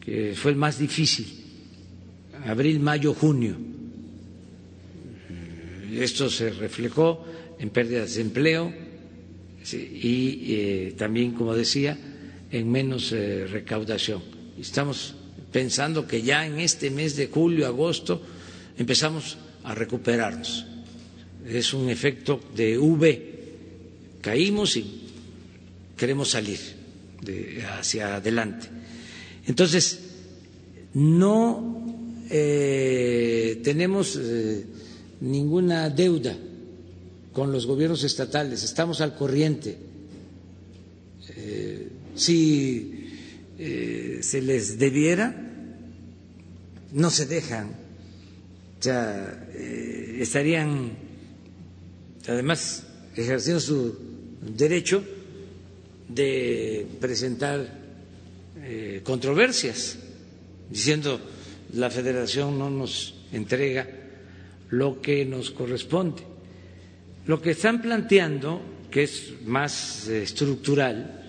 que 0.00 0.32
fue 0.34 0.52
el 0.52 0.56
más 0.56 0.78
difícil, 0.78 1.26
abril, 2.46 2.80
mayo, 2.80 3.12
junio. 3.12 3.56
Esto 5.92 6.30
se 6.30 6.50
reflejó 6.50 7.24
en 7.58 7.70
pérdidas 7.70 8.14
de 8.14 8.22
empleo 8.22 8.72
y 9.72 10.54
eh, 10.54 10.94
también, 10.96 11.32
como 11.32 11.54
decía, 11.54 11.96
en 12.50 12.70
menos 12.70 13.12
eh, 13.12 13.46
recaudación. 13.46 14.22
Estamos 14.58 15.14
pensando 15.52 16.06
que 16.06 16.22
ya 16.22 16.46
en 16.46 16.60
este 16.60 16.90
mes 16.90 17.16
de 17.16 17.26
julio, 17.28 17.66
agosto, 17.66 18.22
empezamos 18.78 19.36
a 19.62 19.74
recuperarnos. 19.74 20.66
Es 21.46 21.74
un 21.74 21.88
efecto 21.90 22.40
de 22.56 22.78
V. 22.78 23.34
Caímos 24.22 24.76
y 24.76 24.84
queremos 25.96 26.30
salir 26.30 26.83
hacia 27.78 28.16
adelante. 28.16 28.68
Entonces, 29.46 30.00
no 30.94 31.84
eh, 32.30 33.60
tenemos 33.62 34.18
eh, 34.20 34.64
ninguna 35.20 35.90
deuda 35.90 36.36
con 37.32 37.52
los 37.52 37.66
gobiernos 37.66 38.04
estatales, 38.04 38.62
estamos 38.62 39.00
al 39.00 39.14
corriente. 39.16 39.76
Eh, 41.36 41.88
si 42.14 43.00
se 44.20 44.40
les 44.40 44.78
debiera, 44.78 45.34
no 46.92 47.10
se 47.10 47.26
dejan, 47.26 47.70
o 47.70 48.90
estarían 50.20 50.92
además 52.28 52.84
ejerciendo 53.16 53.60
su 53.60 53.96
derecho 54.56 55.04
de 56.08 56.86
presentar 57.00 57.82
controversias, 59.02 59.98
diciendo 60.70 61.20
la 61.74 61.90
federación 61.90 62.58
no 62.58 62.70
nos 62.70 63.14
entrega 63.32 63.86
lo 64.70 65.00
que 65.00 65.24
nos 65.24 65.50
corresponde. 65.50 66.22
Lo 67.26 67.40
que 67.40 67.52
están 67.52 67.80
planteando, 67.80 68.60
que 68.90 69.04
es 69.04 69.32
más 69.44 70.08
eh, 70.08 70.22
estructural, 70.22 71.20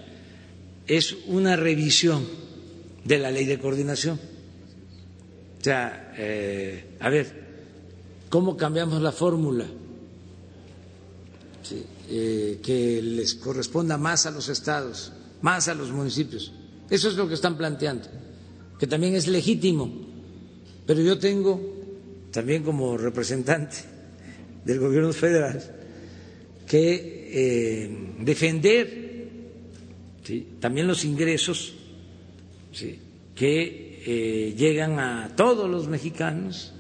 es 0.88 1.16
una 1.28 1.56
revisión 1.56 2.26
de 3.04 3.18
la 3.18 3.32
ley 3.32 3.46
de 3.46 3.60
coordinación. 3.60 4.20
O 5.60 5.64
sea, 5.64 6.14
eh, 6.18 6.96
a 7.00 7.10
ver, 7.10 7.28
¿cómo 8.30 8.56
cambiamos 8.58 9.02
la 9.02 9.12
fórmula? 9.12 9.66
Eh, 12.10 12.60
que 12.62 13.02
les 13.02 13.36
corresponda 13.36 13.98
más 13.98 14.26
a 14.26 14.32
los 14.32 14.50
estados, 14.50 15.12
más 15.42 15.68
a 15.68 15.74
los 15.74 15.92
municipios. 15.92 16.52
Eso 16.90 17.10
es 17.10 17.16
lo 17.16 17.28
que 17.28 17.34
están 17.34 17.58
planteando, 17.58 18.08
que 18.80 18.88
también 18.88 19.16
es 19.16 19.28
legítimo 19.28 20.06
pero 20.86 21.02
yo 21.02 21.18
tengo, 21.18 21.60
también 22.32 22.64
como 22.64 22.98
representante 22.98 23.78
del 24.64 24.80
gobierno 24.80 25.12
federal, 25.14 25.62
que 26.68 27.30
eh, 27.32 27.90
defender 28.20 29.06
también 30.60 30.88
los 30.88 31.06
ingresos 31.06 31.74
que 33.36 34.02
eh, 34.06 34.54
llegan 34.56 35.00
a 35.00 35.36
todos 35.36 35.70
los 35.70 35.88
mexicanos 35.88 36.74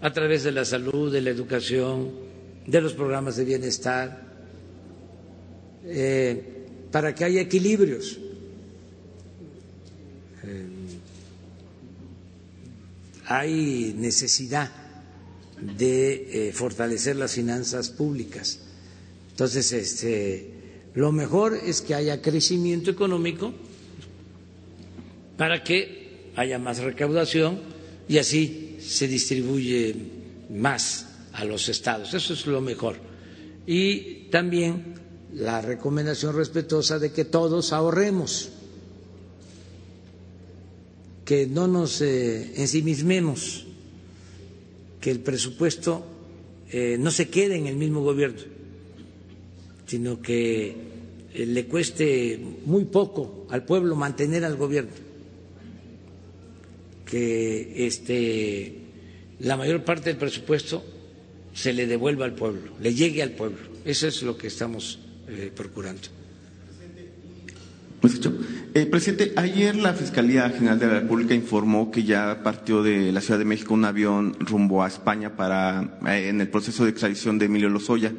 a 0.00 0.12
través 0.12 0.42
de 0.42 0.52
la 0.52 0.64
salud, 0.64 1.12
de 1.12 1.22
la 1.22 1.30
educación, 1.30 2.10
de 2.66 2.80
los 2.80 2.94
programas 2.94 3.36
de 3.36 3.44
bienestar, 3.44 4.22
eh, 5.84 6.42
para 6.90 7.14
que 7.14 7.24
haya 7.24 7.40
equilibrios. 7.40 8.18
hay 13.24 13.94
necesidad 13.96 14.70
de 15.78 16.48
eh, 16.48 16.52
fortalecer 16.52 17.16
las 17.16 17.32
finanzas 17.32 17.88
públicas. 17.88 18.58
Entonces, 19.30 19.72
este, 19.72 20.50
lo 20.94 21.12
mejor 21.12 21.54
es 21.54 21.80
que 21.80 21.94
haya 21.94 22.20
crecimiento 22.20 22.90
económico 22.90 23.54
para 25.38 25.62
que 25.64 26.30
haya 26.36 26.58
más 26.58 26.78
recaudación 26.78 27.60
y 28.08 28.18
así 28.18 28.76
se 28.80 29.08
distribuye 29.08 29.94
más 30.50 31.06
a 31.32 31.44
los 31.44 31.68
estados. 31.68 32.14
Eso 32.14 32.34
es 32.34 32.46
lo 32.46 32.60
mejor. 32.60 32.96
Y 33.66 34.24
también 34.30 34.94
la 35.34 35.60
recomendación 35.60 36.34
respetuosa 36.36 36.98
de 36.98 37.12
que 37.12 37.24
todos 37.24 37.72
ahorremos 37.72 38.50
que 41.24 41.46
no 41.46 41.68
nos 41.68 42.02
eh, 42.02 42.52
ensimismemos, 42.56 43.64
que 45.00 45.10
el 45.10 45.20
presupuesto 45.20 46.04
eh, 46.70 46.96
no 46.98 47.10
se 47.10 47.28
quede 47.28 47.56
en 47.56 47.66
el 47.66 47.76
mismo 47.76 48.02
gobierno, 48.02 48.40
sino 49.86 50.20
que 50.20 50.74
eh, 51.32 51.46
le 51.46 51.66
cueste 51.66 52.38
muy 52.66 52.84
poco 52.84 53.46
al 53.50 53.64
pueblo 53.64 53.94
mantener 53.96 54.44
al 54.44 54.56
gobierno, 54.56 54.90
que 57.06 57.86
este, 57.86 58.78
la 59.40 59.56
mayor 59.56 59.84
parte 59.84 60.10
del 60.10 60.18
presupuesto 60.18 60.82
se 61.54 61.72
le 61.72 61.86
devuelva 61.86 62.24
al 62.24 62.34
pueblo, 62.34 62.72
le 62.80 62.94
llegue 62.94 63.22
al 63.22 63.32
pueblo. 63.32 63.58
Eso 63.84 64.06
es 64.06 64.22
lo 64.22 64.36
que 64.36 64.46
estamos 64.46 64.98
procurando. 65.54 66.08
Eh, 68.74 68.86
presidente, 68.86 69.32
ayer 69.36 69.76
la 69.76 69.92
Fiscalía 69.92 70.50
General 70.50 70.78
de 70.78 70.86
la 70.88 71.00
República 71.00 71.34
informó 71.34 71.92
que 71.92 72.02
ya 72.02 72.42
partió 72.42 72.82
de 72.82 73.12
la 73.12 73.20
Ciudad 73.20 73.38
de 73.38 73.44
México 73.44 73.74
un 73.74 73.84
avión 73.84 74.34
rumbo 74.40 74.82
a 74.82 74.88
España 74.88 75.36
para 75.36 75.98
eh, 76.08 76.28
en 76.28 76.40
el 76.40 76.48
proceso 76.48 76.82
de 76.82 76.90
extradición 76.90 77.38
de 77.38 77.46
Emilio 77.46 77.68
Lozoya. 77.68 78.12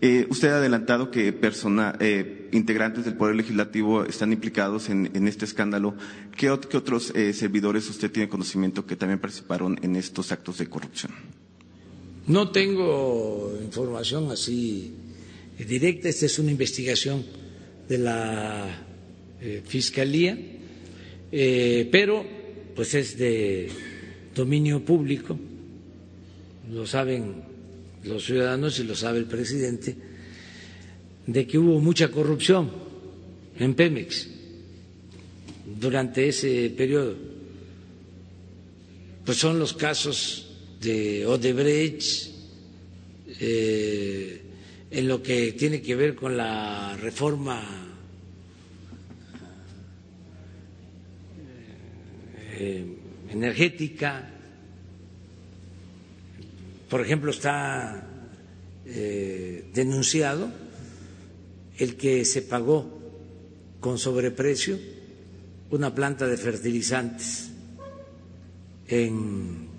Eh, 0.00 0.26
usted 0.30 0.48
ha 0.48 0.56
adelantado 0.56 1.12
que 1.12 1.32
persona, 1.32 1.96
integrantes 2.50 3.04
del 3.04 3.14
Poder 3.14 3.36
Legislativo 3.36 4.04
están 4.04 4.32
implicados 4.32 4.88
en, 4.88 5.28
este 5.28 5.44
escándalo. 5.44 5.94
¿Qué, 6.36 6.50
otros 6.50 7.12
servidores 7.34 7.88
usted 7.88 8.10
tiene 8.10 8.28
conocimiento 8.28 8.86
que 8.86 8.96
también 8.96 9.20
participaron 9.20 9.78
en 9.82 9.94
estos 9.96 10.32
actos 10.32 10.58
de 10.58 10.66
corrupción? 10.68 11.12
No 12.30 12.52
tengo 12.52 13.58
información 13.60 14.30
así 14.30 14.92
directa. 15.58 16.08
Esta 16.08 16.26
es 16.26 16.38
una 16.38 16.52
investigación 16.52 17.24
de 17.88 17.98
la 17.98 18.86
eh, 19.40 19.62
fiscalía, 19.66 20.38
eh, 21.32 21.88
pero 21.90 22.24
pues 22.76 22.94
es 22.94 23.18
de 23.18 23.68
dominio 24.32 24.84
público, 24.84 25.36
lo 26.72 26.86
saben 26.86 27.42
los 28.04 28.24
ciudadanos 28.24 28.78
y 28.78 28.84
lo 28.84 28.94
sabe 28.94 29.18
el 29.18 29.26
presidente, 29.26 29.96
de 31.26 31.46
que 31.48 31.58
hubo 31.58 31.80
mucha 31.80 32.12
corrupción 32.12 32.70
en 33.58 33.74
Pemex 33.74 34.28
durante 35.80 36.28
ese 36.28 36.70
periodo. 36.76 37.16
Pues 39.24 39.36
son 39.36 39.58
los 39.58 39.72
casos 39.72 40.46
de 40.80 41.26
Odebrecht, 41.26 42.30
eh, 43.40 44.42
en 44.90 45.08
lo 45.08 45.22
que 45.22 45.52
tiene 45.52 45.80
que 45.82 45.94
ver 45.94 46.14
con 46.14 46.36
la 46.36 46.96
reforma 46.96 47.90
Eh, 52.62 52.84
energética. 53.30 54.28
Por 56.90 57.00
ejemplo, 57.00 57.30
está 57.30 58.04
eh, 58.84 59.64
denunciado 59.72 60.52
el 61.78 61.96
que 61.96 62.26
se 62.26 62.42
pagó 62.42 63.00
con 63.80 63.96
sobreprecio 63.98 64.78
una 65.70 65.94
planta 65.94 66.26
de 66.26 66.36
fertilizantes 66.36 67.48
en 68.88 69.69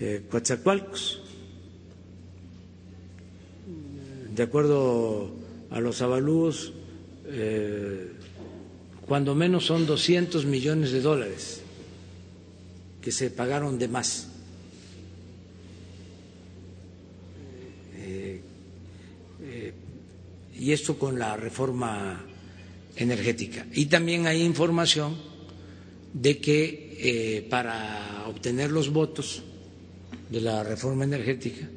eh, 0.00 0.22
Coatzacoalcos. 0.30 1.22
De 4.34 4.42
acuerdo 4.42 5.30
a 5.70 5.80
los 5.80 6.00
avalúos, 6.00 6.72
cuando 9.06 9.34
menos 9.34 9.66
son 9.66 9.84
200 9.86 10.44
millones 10.46 10.92
de 10.92 11.00
dólares 11.00 11.62
que 13.00 13.10
se 13.12 13.30
pagaron 13.30 13.78
de 13.78 13.88
más. 13.88 14.28
Eh, 17.96 18.40
eh, 19.42 19.72
y 20.58 20.72
esto 20.72 20.98
con 20.98 21.18
la 21.18 21.36
reforma 21.36 22.24
energética. 22.96 23.66
Y 23.72 23.86
también 23.86 24.26
hay 24.26 24.42
información 24.42 25.16
de 26.12 26.38
que 26.38 26.96
eh, 27.00 27.46
para 27.48 28.24
obtener 28.28 28.70
los 28.70 28.90
votos 28.90 29.42
de 30.30 30.40
la 30.40 30.62
reforma 30.62 31.04
energética 31.04 31.68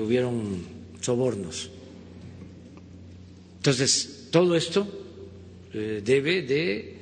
hubieron 0.00 0.58
sobornos. 1.00 1.70
Entonces, 3.56 4.28
todo 4.30 4.56
esto 4.56 4.86
debe 5.72 6.42
de 6.42 6.96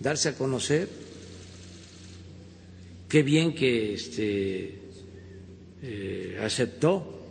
darse 0.00 0.30
a 0.30 0.34
conocer 0.34 0.88
Qué 3.10 3.24
bien 3.24 3.52
que 3.56 3.94
este, 3.94 4.72
eh, 5.82 6.38
aceptó 6.40 7.26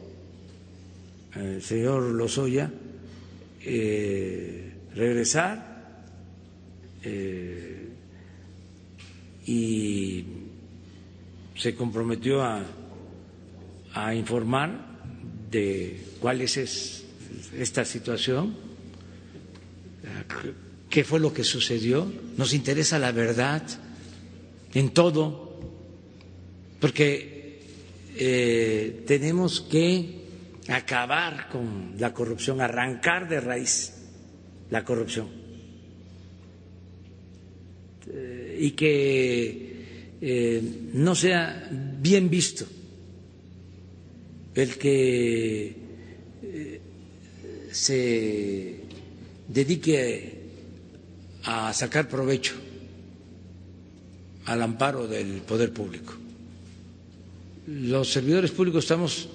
el 1.33 1.61
señor 1.61 2.01
Lozoya 2.03 2.69
eh, 3.63 4.73
regresar 4.93 6.03
eh, 7.01 7.87
y 9.45 10.25
se 11.59 11.75
comprometió 11.75 12.41
a, 12.41 12.63
a 13.93 14.15
informar 14.15 14.79
de 15.51 16.01
cuál 16.21 16.39
es 16.41 16.55
esta 17.53 17.83
situación, 17.83 18.55
qué 20.89 21.03
fue 21.03 21.19
lo 21.19 21.33
que 21.33 21.43
sucedió, 21.43 22.09
nos 22.37 22.53
interesa 22.53 22.97
la 22.97 23.11
verdad 23.11 23.61
en 24.73 24.91
todo, 24.91 25.59
porque 26.79 27.61
eh, 28.15 29.03
tenemos 29.05 29.59
que 29.59 30.19
acabar 30.69 31.49
con 31.49 31.95
la 31.99 32.13
corrupción, 32.13 32.61
arrancar 32.61 33.27
de 33.27 33.41
raíz 33.41 33.93
la 34.69 34.85
corrupción. 34.85 35.27
Eh, 38.07 38.57
y 38.61 38.71
que 38.71 39.68
eh, 40.21 40.61
no 40.93 41.15
sea 41.15 41.69
bien 42.01 42.29
visto 42.29 42.65
el 44.55 44.77
que 44.77 45.75
se 47.71 48.79
dedique 49.47 50.39
a 51.43 51.71
sacar 51.73 52.07
provecho 52.09 52.55
al 54.45 54.61
amparo 54.61 55.07
del 55.07 55.41
poder 55.41 55.71
público. 55.71 56.13
Los 57.67 58.11
servidores 58.11 58.51
públicos 58.51 58.83
estamos 58.83 59.29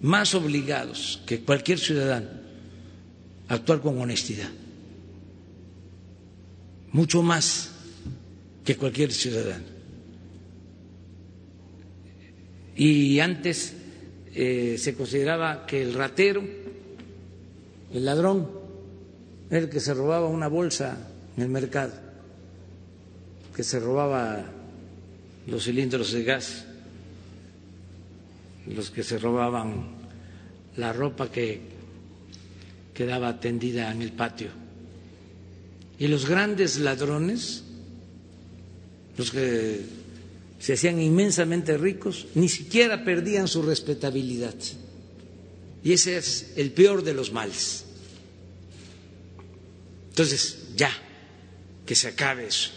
más 0.00 0.34
obligados 0.34 1.20
que 1.26 1.40
cualquier 1.40 1.78
ciudadano 1.78 2.28
a 3.48 3.54
actuar 3.54 3.80
con 3.80 4.00
honestidad, 4.00 4.48
mucho 6.92 7.22
más 7.22 7.70
que 8.64 8.76
cualquier 8.76 9.12
ciudadano. 9.12 9.73
Y 12.76 13.20
antes 13.20 13.74
eh, 14.34 14.76
se 14.78 14.94
consideraba 14.94 15.64
que 15.66 15.82
el 15.82 15.94
ratero, 15.94 16.42
el 17.92 18.04
ladrón, 18.04 18.48
era 19.50 19.60
el 19.60 19.68
que 19.68 19.80
se 19.80 19.94
robaba 19.94 20.26
una 20.26 20.48
bolsa 20.48 20.96
en 21.36 21.42
el 21.42 21.48
mercado, 21.48 21.92
que 23.54 23.62
se 23.62 23.78
robaba 23.78 24.44
los 25.46 25.64
cilindros 25.64 26.12
de 26.12 26.24
gas, 26.24 26.64
los 28.66 28.90
que 28.90 29.02
se 29.02 29.18
robaban 29.18 29.94
la 30.76 30.92
ropa 30.92 31.30
que 31.30 31.60
quedaba 32.92 33.38
tendida 33.38 33.92
en 33.92 34.02
el 34.02 34.12
patio. 34.12 34.48
Y 35.98 36.08
los 36.08 36.28
grandes 36.28 36.78
ladrones, 36.78 37.62
los 39.16 39.30
que 39.30 39.80
se 40.64 40.72
hacían 40.72 40.98
inmensamente 40.98 41.76
ricos, 41.76 42.26
ni 42.34 42.48
siquiera 42.48 43.04
perdían 43.04 43.48
su 43.48 43.60
respetabilidad. 43.60 44.54
Y 45.82 45.92
ese 45.92 46.16
es 46.16 46.54
el 46.56 46.72
peor 46.72 47.04
de 47.04 47.12
los 47.12 47.32
males. 47.32 47.84
Entonces, 50.08 50.68
ya, 50.74 50.90
que 51.84 51.94
se 51.94 52.08
acabe 52.08 52.46
eso. 52.46 52.70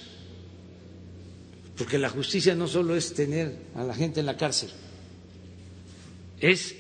Porque 1.78 1.98
la 1.98 2.10
justicia 2.10 2.56
no 2.56 2.68
solo 2.68 2.94
es 2.94 3.14
tener 3.14 3.58
a 3.74 3.86
la 3.86 3.96
gente 3.96 4.20
en 4.20 4.26
la 4.26 4.36
cárcel, 4.36 4.70
es 6.42 6.76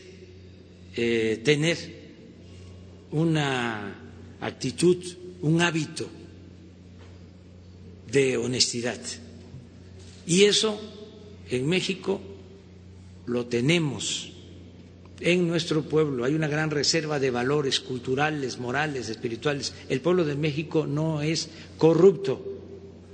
eh, 0.94 1.40
tener 1.42 1.78
una 3.12 3.96
actitud, 4.42 4.98
un 5.42 5.62
hábito 5.62 6.10
de 8.12 8.36
honestidad. 8.36 9.00
Y 10.26 10.44
eso 10.44 10.96
en 11.50 11.68
México 11.68 12.22
lo 13.26 13.46
tenemos 13.46 14.32
en 15.20 15.48
nuestro 15.48 15.84
pueblo. 15.84 16.24
Hay 16.24 16.36
una 16.36 16.48
gran 16.48 16.70
reserva 16.72 17.20
de 17.20 17.32
valores 17.32 17.80
culturales, 17.80 18.60
morales, 18.60 19.10
espirituales. 19.10 19.74
El 19.90 20.02
pueblo 20.02 20.26
de 20.26 20.36
México 20.36 20.86
no 20.88 21.22
es 21.22 21.50
corrupto, 21.78 22.42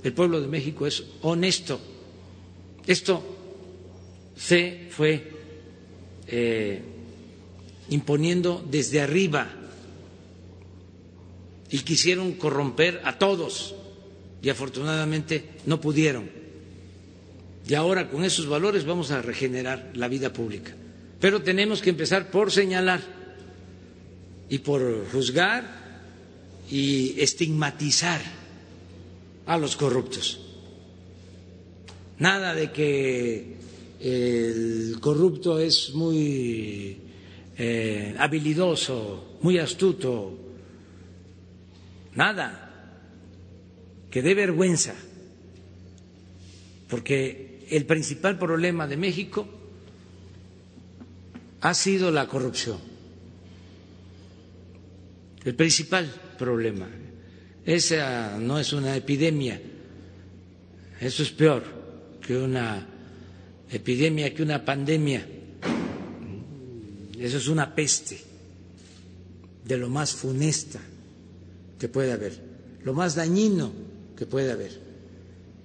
el 0.02 0.12
pueblo 0.12 0.40
de 0.40 0.48
México 0.48 0.86
es 0.86 1.04
honesto. 1.22 1.80
Esto 2.86 3.22
se 4.36 4.88
fue 4.90 5.32
eh, 6.26 6.82
imponiendo 7.88 8.64
desde 8.70 9.00
arriba 9.00 9.48
y 11.70 11.78
quisieron 11.80 12.32
corromper 12.32 13.00
a 13.04 13.18
todos 13.18 13.74
y 14.42 14.50
afortunadamente 14.50 15.48
no 15.66 15.80
pudieron. 15.80 16.43
Y 17.66 17.74
ahora 17.74 18.10
con 18.10 18.24
esos 18.24 18.46
valores 18.46 18.84
vamos 18.84 19.10
a 19.10 19.22
regenerar 19.22 19.90
la 19.94 20.08
vida 20.08 20.32
pública. 20.32 20.74
Pero 21.20 21.42
tenemos 21.42 21.80
que 21.80 21.90
empezar 21.90 22.30
por 22.30 22.52
señalar 22.52 23.00
y 24.48 24.58
por 24.58 25.08
juzgar 25.10 25.64
y 26.70 27.18
estigmatizar 27.18 28.20
a 29.46 29.56
los 29.56 29.76
corruptos. 29.76 30.40
Nada 32.18 32.54
de 32.54 32.70
que 32.70 33.56
el 34.00 34.98
corrupto 35.00 35.58
es 35.58 35.92
muy 35.94 36.98
eh, 37.56 38.14
habilidoso, 38.18 39.38
muy 39.40 39.58
astuto. 39.58 40.38
Nada. 42.14 42.60
Que 44.10 44.22
dé 44.22 44.34
vergüenza. 44.34 44.94
Porque 46.88 47.43
el 47.70 47.86
principal 47.86 48.38
problema 48.38 48.86
de 48.86 48.96
México 48.96 49.46
ha 51.60 51.74
sido 51.74 52.10
la 52.10 52.26
corrupción. 52.28 52.78
El 55.44 55.54
principal 55.54 56.10
problema. 56.38 56.88
Esa 57.64 58.38
no 58.38 58.58
es 58.58 58.72
una 58.72 58.94
epidemia, 58.96 59.60
eso 61.00 61.22
es 61.22 61.30
peor 61.30 61.62
que 62.20 62.36
una 62.36 62.86
epidemia, 63.70 64.34
que 64.34 64.42
una 64.42 64.64
pandemia. 64.64 65.26
Eso 67.18 67.38
es 67.38 67.48
una 67.48 67.74
peste 67.74 68.20
de 69.64 69.76
lo 69.78 69.88
más 69.88 70.12
funesta 70.12 70.80
que 71.78 71.88
puede 71.88 72.12
haber, 72.12 72.38
lo 72.84 72.92
más 72.92 73.14
dañino 73.14 73.72
que 74.16 74.26
puede 74.26 74.52
haber. 74.52 74.78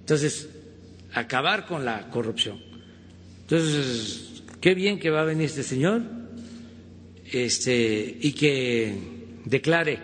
Entonces, 0.00 0.48
acabar 1.12 1.66
con 1.66 1.84
la 1.84 2.08
corrupción. 2.10 2.60
Entonces, 3.42 4.30
Qué 4.60 4.74
bien 4.74 4.98
que 4.98 5.08
va 5.08 5.22
a 5.22 5.24
venir 5.24 5.46
este 5.46 5.62
señor 5.62 6.02
este, 7.32 8.18
y 8.20 8.32
que 8.32 8.94
declare. 9.46 9.98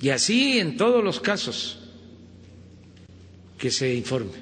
Y 0.00 0.08
así 0.08 0.58
en 0.58 0.78
todos 0.78 1.04
los 1.04 1.20
casos 1.20 1.78
que 3.58 3.70
se 3.70 3.94
informe. 3.94 4.32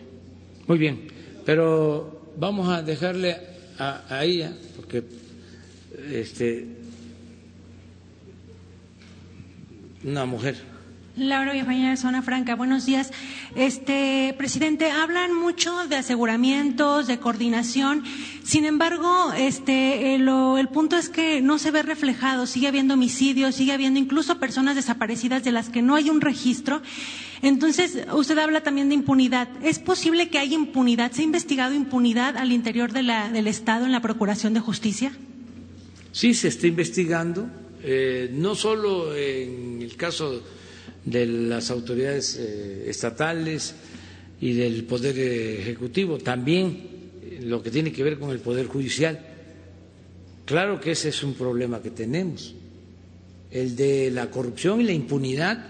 Muy 0.68 0.78
bien, 0.78 1.08
pero 1.44 2.32
vamos 2.36 2.68
a 2.68 2.82
dejarle 2.82 3.36
a, 3.78 4.24
ella, 4.24 4.56
porque 4.76 5.02
este, 6.12 6.66
una 10.04 10.24
mujer. 10.24 10.69
Laura 11.16 11.52
Villafaña 11.52 11.90
de 11.90 11.96
Zona 11.96 12.22
Franca, 12.22 12.54
buenos 12.54 12.86
días. 12.86 13.10
Este, 13.56 14.32
presidente, 14.38 14.90
hablan 14.90 15.34
mucho 15.34 15.86
de 15.88 15.96
aseguramientos, 15.96 17.08
de 17.08 17.18
coordinación. 17.18 18.04
Sin 18.44 18.64
embargo, 18.64 19.32
este, 19.36 20.14
el, 20.14 20.28
el 20.28 20.68
punto 20.68 20.96
es 20.96 21.08
que 21.08 21.40
no 21.42 21.58
se 21.58 21.72
ve 21.72 21.82
reflejado. 21.82 22.46
Sigue 22.46 22.68
habiendo 22.68 22.94
homicidios, 22.94 23.56
sigue 23.56 23.72
habiendo 23.72 23.98
incluso 23.98 24.38
personas 24.38 24.76
desaparecidas 24.76 25.42
de 25.42 25.50
las 25.52 25.68
que 25.68 25.82
no 25.82 25.96
hay 25.96 26.10
un 26.10 26.20
registro. 26.20 26.80
Entonces, 27.42 27.98
usted 28.12 28.38
habla 28.38 28.62
también 28.62 28.88
de 28.88 28.94
impunidad. 28.94 29.48
¿Es 29.62 29.78
posible 29.80 30.28
que 30.28 30.38
haya 30.38 30.54
impunidad? 30.54 31.10
¿Se 31.10 31.22
ha 31.22 31.24
investigado 31.24 31.74
impunidad 31.74 32.36
al 32.36 32.52
interior 32.52 32.92
de 32.92 33.02
la, 33.02 33.30
del 33.30 33.48
Estado 33.48 33.84
en 33.84 33.92
la 33.92 34.00
Procuración 34.00 34.54
de 34.54 34.60
Justicia? 34.60 35.12
Sí, 36.12 36.34
se 36.34 36.48
está 36.48 36.68
investigando. 36.68 37.48
Eh, 37.82 38.30
no 38.34 38.54
solo 38.54 39.16
en 39.16 39.80
el 39.80 39.96
caso 39.96 40.42
de 41.04 41.26
las 41.26 41.70
autoridades 41.70 42.36
eh, 42.36 42.84
estatales 42.88 43.74
y 44.40 44.52
del 44.54 44.84
Poder 44.84 45.18
Ejecutivo, 45.18 46.18
también 46.18 46.88
lo 47.42 47.62
que 47.62 47.70
tiene 47.70 47.92
que 47.92 48.02
ver 48.02 48.18
con 48.18 48.30
el 48.30 48.40
Poder 48.40 48.66
Judicial. 48.66 49.18
Claro 50.44 50.80
que 50.80 50.92
ese 50.92 51.10
es 51.10 51.22
un 51.22 51.34
problema 51.34 51.80
que 51.82 51.90
tenemos, 51.90 52.54
el 53.50 53.76
de 53.76 54.10
la 54.10 54.30
corrupción 54.30 54.80
y 54.80 54.84
la 54.84 54.92
impunidad 54.92 55.64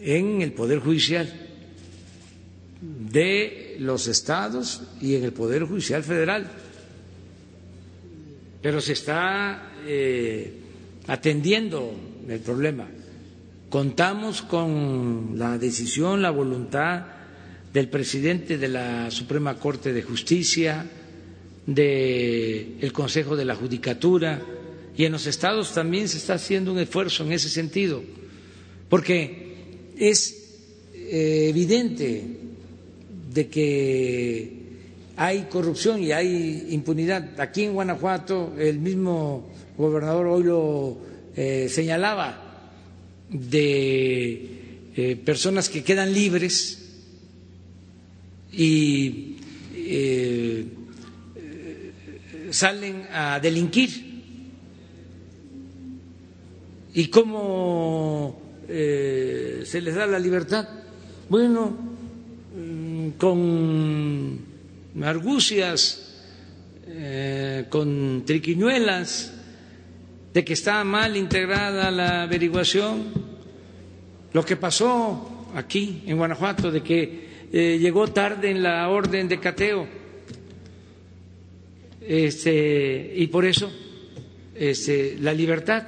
en 0.00 0.42
el 0.42 0.52
Poder 0.52 0.78
Judicial 0.78 1.28
de 2.80 3.76
los 3.80 4.08
estados 4.08 4.82
y 5.00 5.14
en 5.16 5.24
el 5.24 5.32
Poder 5.32 5.64
Judicial 5.64 6.02
Federal. 6.02 6.50
Pero 8.62 8.80
se 8.80 8.92
está 8.92 9.72
eh, 9.86 10.52
atendiendo 11.06 11.92
el 12.28 12.40
problema. 12.40 12.86
Contamos 13.70 14.42
con 14.42 15.34
la 15.36 15.56
decisión, 15.56 16.20
la 16.22 16.30
voluntad 16.32 17.06
del 17.72 17.88
presidente 17.88 18.58
de 18.58 18.66
la 18.66 19.12
Suprema 19.12 19.54
Corte 19.60 19.92
de 19.92 20.02
Justicia, 20.02 20.84
del 21.66 22.92
Consejo 22.92 23.36
de 23.36 23.44
la 23.44 23.54
Judicatura 23.54 24.42
y 24.96 25.04
en 25.04 25.12
los 25.12 25.28
estados 25.28 25.72
también 25.72 26.08
se 26.08 26.16
está 26.18 26.34
haciendo 26.34 26.72
un 26.72 26.80
esfuerzo 26.80 27.22
en 27.24 27.30
ese 27.30 27.48
sentido, 27.48 28.02
porque 28.88 29.86
es 29.96 30.58
eh, 30.92 31.46
evidente 31.50 32.24
de 33.32 33.46
que 33.48 34.52
hay 35.16 35.42
corrupción 35.48 36.02
y 36.02 36.10
hay 36.10 36.66
impunidad. 36.70 37.38
Aquí 37.40 37.62
en 37.62 37.74
Guanajuato 37.74 38.52
el 38.58 38.80
mismo 38.80 39.48
gobernador 39.78 40.26
hoy 40.26 40.42
lo 40.42 40.98
eh, 41.36 41.68
señalaba 41.70 42.49
de 43.30 44.90
eh, 44.96 45.16
personas 45.24 45.68
que 45.68 45.82
quedan 45.84 46.12
libres 46.12 46.76
y 48.52 49.36
salen 52.50 53.06
a 53.12 53.38
delinquir. 53.40 53.90
¿Y 56.94 57.06
cómo 57.06 58.40
se 58.68 59.80
les 59.80 59.94
da 59.94 60.06
la 60.06 60.18
libertad? 60.18 60.68
Bueno, 61.28 61.76
mm, 62.56 63.10
con 63.10 64.38
argucias, 65.02 66.10
eh, 66.88 67.66
con 67.68 68.24
triquiñuelas, 68.26 69.32
de 70.32 70.44
que 70.44 70.52
está 70.52 70.84
mal 70.84 71.16
integrada 71.16 71.90
la 71.90 72.22
averiguación, 72.22 73.04
lo 74.32 74.44
que 74.44 74.56
pasó 74.56 75.48
aquí 75.54 76.02
en 76.06 76.16
Guanajuato, 76.16 76.70
de 76.70 76.82
que 76.82 77.28
eh, 77.52 77.78
llegó 77.80 78.06
tarde 78.08 78.50
en 78.50 78.62
la 78.62 78.88
orden 78.88 79.26
de 79.28 79.40
cateo, 79.40 79.86
este, 82.00 83.12
y 83.16 83.26
por 83.26 83.44
eso 83.44 83.70
este, 84.54 85.16
la 85.20 85.32
libertad. 85.32 85.86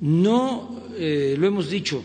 No 0.00 0.88
eh, 0.96 1.36
lo 1.38 1.46
hemos 1.46 1.70
dicho, 1.70 2.02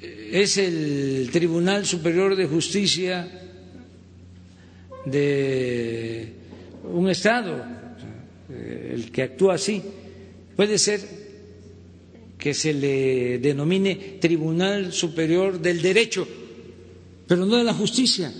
es 0.00 0.56
el 0.58 1.30
Tribunal 1.32 1.84
Superior 1.86 2.36
de 2.36 2.46
Justicia 2.46 3.28
de 5.04 6.37
un 6.84 7.08
Estado 7.08 7.64
el 8.48 9.10
que 9.10 9.22
actúa 9.22 9.54
así. 9.54 9.82
Puede 10.56 10.78
ser 10.78 11.00
que 12.38 12.54
se 12.54 12.72
le 12.72 13.38
denomine 13.38 14.18
Tribunal 14.20 14.92
Superior 14.92 15.60
del 15.60 15.82
Derecho, 15.82 16.26
pero 17.26 17.44
no 17.44 17.56
de 17.56 17.64
la 17.64 17.74
justicia. 17.74 18.32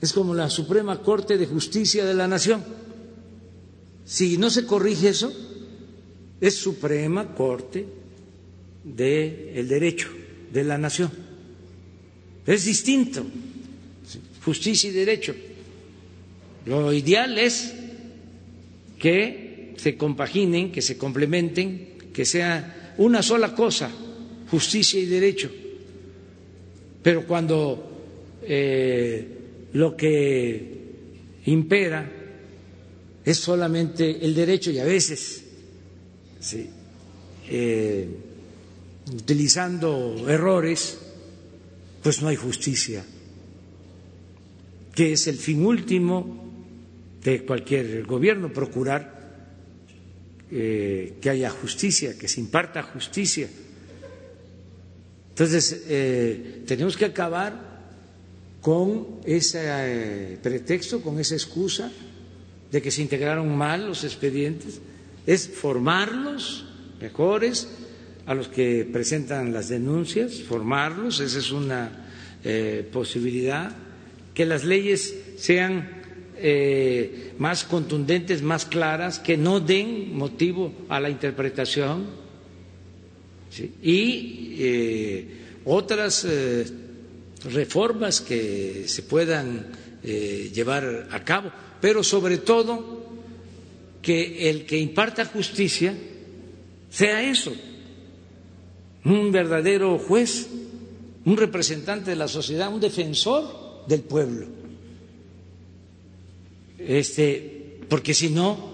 Es 0.00 0.12
como 0.12 0.34
la 0.34 0.48
Suprema 0.48 1.00
Corte 1.02 1.36
de 1.36 1.46
Justicia 1.46 2.04
de 2.04 2.14
la 2.14 2.26
Nación. 2.26 2.64
Si 4.04 4.38
no 4.38 4.50
se 4.50 4.66
corrige 4.66 5.10
eso, 5.10 5.32
es 6.40 6.54
Suprema 6.56 7.34
Corte 7.34 7.86
del 8.82 9.68
derecho 9.68 10.08
de 10.52 10.64
la 10.64 10.78
nación. 10.78 11.10
Es 12.46 12.64
distinto, 12.64 13.24
justicia 14.44 14.90
y 14.90 14.92
derecho. 14.92 15.34
Lo 16.66 16.92
ideal 16.92 17.38
es 17.38 17.74
que 18.98 19.74
se 19.76 19.96
compaginen, 19.96 20.70
que 20.70 20.82
se 20.82 20.98
complementen, 20.98 21.88
que 22.12 22.24
sea 22.24 22.94
una 22.98 23.22
sola 23.22 23.54
cosa, 23.54 23.90
justicia 24.50 25.00
y 25.00 25.06
derecho. 25.06 25.50
Pero 27.02 27.26
cuando 27.26 28.38
eh, 28.42 29.26
lo 29.72 29.96
que 29.96 30.80
impera 31.46 32.10
es 33.24 33.38
solamente 33.38 34.22
el 34.24 34.34
derecho 34.34 34.70
y 34.70 34.78
a 34.78 34.84
veces 34.84 35.44
sí, 36.40 36.68
eh, 37.48 38.06
utilizando 39.14 40.26
errores, 40.28 40.98
pues 42.02 42.20
no 42.22 42.28
hay 42.28 42.36
justicia, 42.36 43.04
que 44.94 45.12
es 45.12 45.26
el 45.26 45.36
fin 45.36 45.64
último 45.64 46.39
de 47.22 47.44
cualquier 47.44 48.04
gobierno, 48.04 48.52
procurar 48.52 49.20
eh, 50.50 51.18
que 51.20 51.30
haya 51.30 51.50
justicia, 51.50 52.18
que 52.18 52.28
se 52.28 52.40
imparta 52.40 52.82
justicia. 52.82 53.48
Entonces, 55.30 55.84
eh, 55.88 56.62
tenemos 56.66 56.96
que 56.96 57.04
acabar 57.04 57.70
con 58.60 59.20
ese 59.24 60.38
pretexto, 60.42 61.00
con 61.00 61.18
esa 61.18 61.34
excusa 61.34 61.90
de 62.70 62.82
que 62.82 62.90
se 62.90 63.02
integraron 63.02 63.56
mal 63.56 63.86
los 63.86 64.04
expedientes 64.04 64.80
es 65.26 65.48
formarlos 65.48 66.64
mejores 67.00 67.68
a 68.26 68.34
los 68.34 68.48
que 68.48 68.88
presentan 68.90 69.52
las 69.52 69.68
denuncias, 69.68 70.42
formarlos, 70.42 71.20
esa 71.20 71.38
es 71.38 71.50
una 71.50 72.06
eh, 72.44 72.88
posibilidad, 72.92 73.74
que 74.34 74.46
las 74.46 74.64
leyes 74.64 75.14
sean 75.36 75.99
eh, 76.42 77.32
más 77.38 77.64
contundentes, 77.64 78.42
más 78.42 78.64
claras, 78.64 79.18
que 79.18 79.36
no 79.36 79.60
den 79.60 80.16
motivo 80.16 80.72
a 80.88 81.00
la 81.00 81.10
interpretación 81.10 82.06
y 83.82 84.56
eh, 84.58 85.28
otras 85.64 86.26
reformas 87.44 88.20
que 88.20 88.84
se 88.86 89.02
puedan 89.02 89.66
llevar 90.02 91.08
a 91.10 91.24
cabo, 91.24 91.50
pero 91.80 92.02
sobre 92.02 92.38
todo 92.38 93.00
que 94.00 94.48
el 94.48 94.64
que 94.64 94.78
imparta 94.78 95.24
justicia 95.26 95.94
sea 96.90 97.22
eso, 97.22 97.52
un 99.04 99.30
verdadero 99.32 99.98
juez, 99.98 100.48
un 101.24 101.36
representante 101.36 102.10
de 102.10 102.16
la 102.16 102.28
sociedad, 102.28 102.72
un 102.72 102.80
defensor 102.80 103.84
del 103.86 104.00
pueblo. 104.00 104.59
Este, 106.86 107.80
porque 107.88 108.14
si 108.14 108.30
no, 108.30 108.70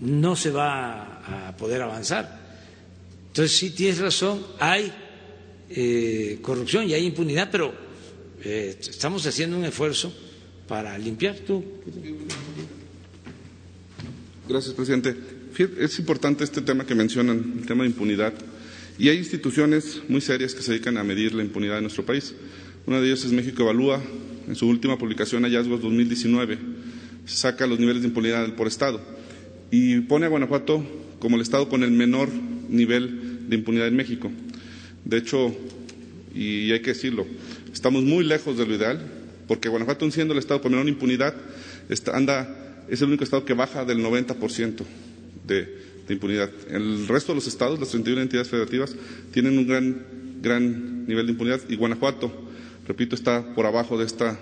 no 0.00 0.36
se 0.36 0.50
va 0.50 1.48
a 1.48 1.56
poder 1.56 1.82
avanzar. 1.82 2.44
Entonces, 3.28 3.56
sí 3.56 3.70
tienes 3.70 3.98
razón, 3.98 4.44
hay 4.60 4.92
eh, 5.70 6.38
corrupción 6.42 6.88
y 6.88 6.94
hay 6.94 7.06
impunidad, 7.06 7.50
pero 7.50 7.74
eh, 8.44 8.76
estamos 8.80 9.26
haciendo 9.26 9.56
un 9.56 9.64
esfuerzo 9.64 10.12
para 10.68 10.96
limpiar. 10.98 11.36
¿Tú? 11.40 11.64
Gracias, 14.48 14.74
presidente. 14.74 15.16
Es 15.78 15.98
importante 15.98 16.44
este 16.44 16.60
tema 16.60 16.84
que 16.84 16.94
mencionan, 16.94 17.54
el 17.60 17.66
tema 17.66 17.84
de 17.84 17.90
impunidad. 17.90 18.34
Y 18.98 19.08
hay 19.08 19.18
instituciones 19.18 20.02
muy 20.08 20.20
serias 20.20 20.54
que 20.54 20.62
se 20.62 20.72
dedican 20.72 20.96
a 20.96 21.04
medir 21.04 21.34
la 21.34 21.42
impunidad 21.42 21.76
de 21.76 21.82
nuestro 21.82 22.04
país. 22.04 22.34
Una 22.86 23.00
de 23.00 23.08
ellas 23.08 23.24
es 23.24 23.32
México 23.32 23.62
Evalúa. 23.62 24.02
En 24.46 24.54
su 24.54 24.68
última 24.68 24.98
publicación, 24.98 25.44
Hallazgos 25.44 25.80
2019, 25.80 26.58
saca 27.26 27.66
los 27.66 27.78
niveles 27.78 28.02
de 28.02 28.08
impunidad 28.08 28.54
por 28.54 28.66
Estado 28.66 29.00
y 29.70 30.00
pone 30.00 30.26
a 30.26 30.28
Guanajuato 30.28 30.84
como 31.18 31.36
el 31.36 31.42
Estado 31.42 31.68
con 31.68 31.82
el 31.82 31.90
menor 31.90 32.28
nivel 32.68 33.48
de 33.48 33.56
impunidad 33.56 33.88
en 33.88 33.96
México. 33.96 34.30
De 35.04 35.18
hecho, 35.18 35.54
y 36.34 36.70
hay 36.72 36.80
que 36.80 36.92
decirlo, 36.92 37.26
estamos 37.72 38.04
muy 38.04 38.24
lejos 38.24 38.58
de 38.58 38.66
lo 38.66 38.74
ideal, 38.74 39.00
porque 39.48 39.68
Guanajuato, 39.68 40.10
siendo 40.10 40.32
el 40.32 40.38
Estado 40.38 40.60
con 40.60 40.72
menor 40.72 40.88
impunidad, 40.88 41.34
anda 42.12 42.60
es 42.88 43.00
el 43.00 43.08
único 43.08 43.24
estado 43.24 43.44
que 43.44 43.54
baja 43.54 43.84
del 43.84 43.98
90% 44.04 44.82
de, 45.46 45.78
de 46.06 46.14
impunidad. 46.14 46.50
El 46.70 47.08
resto 47.08 47.32
de 47.32 47.36
los 47.36 47.46
estados, 47.46 47.80
las 47.80 47.88
31 47.90 48.22
entidades 48.22 48.48
federativas, 48.48 48.94
tienen 49.32 49.58
un 49.58 49.66
gran, 49.66 50.06
gran 50.42 51.06
nivel 51.06 51.26
de 51.26 51.32
impunidad 51.32 51.60
y 51.68 51.76
Guanajuato, 51.76 52.43
repito, 52.86 53.14
está 53.14 53.54
por 53.54 53.66
abajo 53.66 53.98
de 53.98 54.04
esta, 54.04 54.38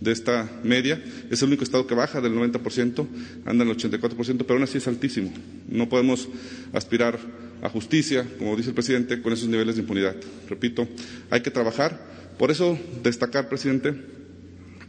de 0.00 0.12
esta 0.12 0.50
media. 0.62 1.02
Es 1.30 1.42
el 1.42 1.48
único 1.48 1.64
estado 1.64 1.86
que 1.86 1.94
baja 1.94 2.20
del 2.20 2.34
90%, 2.34 3.06
anda 3.46 3.64
en 3.64 3.70
el 3.70 3.76
84%, 3.76 4.38
pero 4.38 4.54
aún 4.54 4.62
así 4.62 4.78
es 4.78 4.88
altísimo. 4.88 5.32
No 5.68 5.88
podemos 5.88 6.28
aspirar 6.72 7.18
a 7.62 7.68
justicia, 7.68 8.26
como 8.38 8.56
dice 8.56 8.70
el 8.70 8.74
presidente, 8.74 9.22
con 9.22 9.32
esos 9.32 9.48
niveles 9.48 9.76
de 9.76 9.82
impunidad. 9.82 10.16
Repito, 10.48 10.86
hay 11.30 11.40
que 11.40 11.50
trabajar. 11.50 12.14
Por 12.38 12.50
eso, 12.50 12.78
destacar, 13.02 13.48
presidente, 13.48 13.94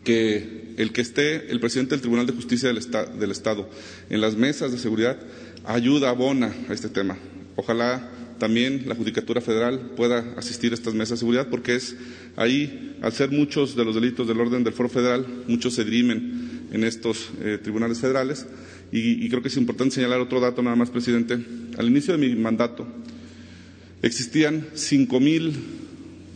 que 0.03 0.73
el 0.77 0.91
que 0.91 1.01
esté 1.01 1.51
el 1.51 1.59
presidente 1.59 1.91
del 1.91 2.01
Tribunal 2.01 2.25
de 2.25 2.33
Justicia 2.33 2.69
del, 2.69 3.31
Estado 3.31 3.69
en 4.09 4.21
las 4.21 4.35
mesas 4.35 4.71
de 4.71 4.77
seguridad 4.77 5.17
ayuda, 5.65 6.09
abona 6.09 6.53
a 6.69 6.73
este 6.73 6.89
tema. 6.89 7.17
Ojalá 7.55 8.09
también 8.37 8.83
la 8.87 8.95
Judicatura 8.95 9.41
Federal 9.41 9.91
pueda 9.95 10.33
asistir 10.37 10.71
a 10.71 10.75
estas 10.75 10.93
mesas 10.93 11.11
de 11.11 11.17
seguridad 11.17 11.47
porque 11.49 11.75
es 11.75 11.95
ahí, 12.35 12.97
al 13.01 13.13
ser 13.13 13.31
muchos 13.31 13.75
de 13.75 13.85
los 13.85 13.95
delitos 13.95 14.27
del 14.27 14.39
orden 14.39 14.63
del 14.63 14.73
Foro 14.73 14.89
Federal, 14.89 15.25
muchos 15.47 15.73
se 15.73 15.85
dirimen 15.85 16.67
en 16.71 16.83
estos 16.83 17.29
eh, 17.41 17.57
tribunales 17.61 17.99
federales 17.99 18.47
y, 18.91 19.27
creo 19.29 19.41
que 19.41 19.49
es 19.49 19.57
importante 19.57 19.95
señalar 19.95 20.19
otro 20.19 20.39
dato 20.39 20.61
nada 20.61 20.75
más, 20.75 20.89
presidente. 20.89 21.37
Al 21.77 21.87
inicio 21.87 22.17
de 22.17 22.27
mi 22.27 22.35
mandato 22.35 22.87
existían 24.01 24.67
cinco 24.73 25.19
mil 25.19 25.53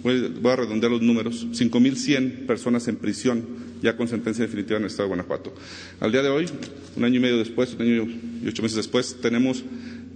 voy, 0.04 0.52
a 0.52 0.56
redondear 0.56 0.92
los 0.92 1.02
números, 1.02 1.48
5.100 1.52 2.46
personas 2.46 2.88
en 2.88 2.96
prisión 2.96 3.46
ya 3.82 3.96
con 3.96 4.08
sentencia 4.08 4.46
definitiva 4.46 4.78
en 4.78 4.84
el 4.84 4.88
Estado 4.88 5.08
de 5.08 5.16
Guanajuato. 5.16 5.54
Al 6.00 6.12
día 6.12 6.22
de 6.22 6.30
hoy, 6.30 6.48
un 6.96 7.04
año 7.04 7.16
y 7.16 7.20
medio 7.20 7.38
después, 7.38 7.74
un 7.74 7.82
año 7.82 8.08
y 8.44 8.48
ocho 8.48 8.62
meses 8.62 8.76
después, 8.76 9.18
tenemos 9.22 9.64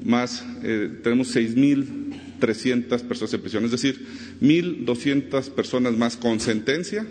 más, 0.03 0.45
eh, 0.63 0.89
tenemos 1.03 1.35
6.300 1.35 3.01
personas 3.01 3.33
en 3.33 3.41
prisión, 3.41 3.65
es 3.65 3.71
decir, 3.71 4.05
1.200 4.41 5.49
personas 5.51 5.97
más 5.97 6.17
con 6.17 6.39
sentencia 6.39 7.05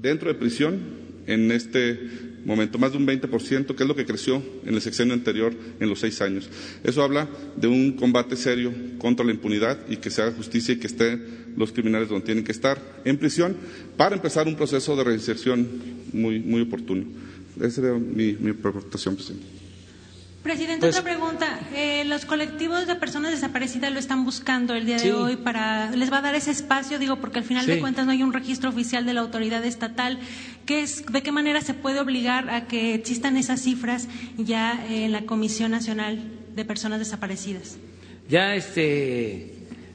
dentro 0.00 0.28
de 0.28 0.34
prisión 0.34 0.78
en 1.26 1.50
este 1.52 1.98
momento, 2.44 2.78
más 2.78 2.92
de 2.92 2.98
un 2.98 3.06
20%, 3.06 3.74
que 3.74 3.82
es 3.82 3.88
lo 3.88 3.94
que 3.94 4.06
creció 4.06 4.42
en 4.64 4.74
el 4.74 4.80
sexenio 4.80 5.14
anterior 5.14 5.54
en 5.78 5.88
los 5.88 6.00
seis 6.00 6.20
años. 6.20 6.48
Eso 6.84 7.02
habla 7.02 7.28
de 7.56 7.68
un 7.68 7.92
combate 7.92 8.36
serio 8.36 8.72
contra 8.98 9.24
la 9.24 9.32
impunidad 9.32 9.78
y 9.88 9.96
que 9.96 10.10
se 10.10 10.22
haga 10.22 10.32
justicia 10.32 10.74
y 10.74 10.78
que 10.78 10.86
estén 10.86 11.22
los 11.56 11.72
criminales 11.72 12.08
donde 12.08 12.24
tienen 12.24 12.44
que 12.44 12.52
estar, 12.52 12.80
en 13.04 13.18
prisión, 13.18 13.56
para 13.96 14.16
empezar 14.16 14.46
un 14.46 14.56
proceso 14.56 14.96
de 14.96 15.04
reinserción 15.04 15.68
muy, 16.12 16.40
muy 16.40 16.62
oportuno. 16.62 17.04
Esa 17.58 17.82
sería 17.82 17.92
mi, 17.92 18.34
mi 18.34 18.52
preocupación, 18.52 19.16
presidente. 19.16 19.59
Presidente, 20.42 20.86
pues, 20.86 20.98
otra 20.98 21.12
pregunta. 21.12 21.60
Eh, 21.74 22.04
los 22.06 22.24
colectivos 22.24 22.86
de 22.86 22.96
personas 22.96 23.30
desaparecidas 23.30 23.92
lo 23.92 23.98
están 23.98 24.24
buscando 24.24 24.74
el 24.74 24.86
día 24.86 24.96
de 24.96 25.12
hoy 25.12 25.36
para 25.36 25.90
les 25.90 26.10
va 26.10 26.18
a 26.18 26.22
dar 26.22 26.34
ese 26.34 26.50
espacio, 26.50 26.98
digo, 26.98 27.16
porque 27.16 27.40
al 27.40 27.44
final 27.44 27.66
de 27.66 27.78
cuentas 27.78 28.06
no 28.06 28.12
hay 28.12 28.22
un 28.22 28.32
registro 28.32 28.70
oficial 28.70 29.04
de 29.04 29.12
la 29.12 29.20
autoridad 29.20 29.62
estatal. 29.66 30.18
¿Qué 30.64 30.80
es, 30.80 31.04
¿De 31.04 31.22
qué 31.22 31.30
manera 31.30 31.60
se 31.60 31.74
puede 31.74 32.00
obligar 32.00 32.48
a 32.48 32.66
que 32.66 32.94
existan 32.94 33.36
esas 33.36 33.60
cifras 33.60 34.08
ya 34.38 34.82
en 34.88 35.12
la 35.12 35.26
Comisión 35.26 35.72
Nacional 35.72 36.18
de 36.56 36.64
Personas 36.64 37.00
Desaparecidas? 37.00 37.76
Ya 38.30 38.54
este, 38.54 39.52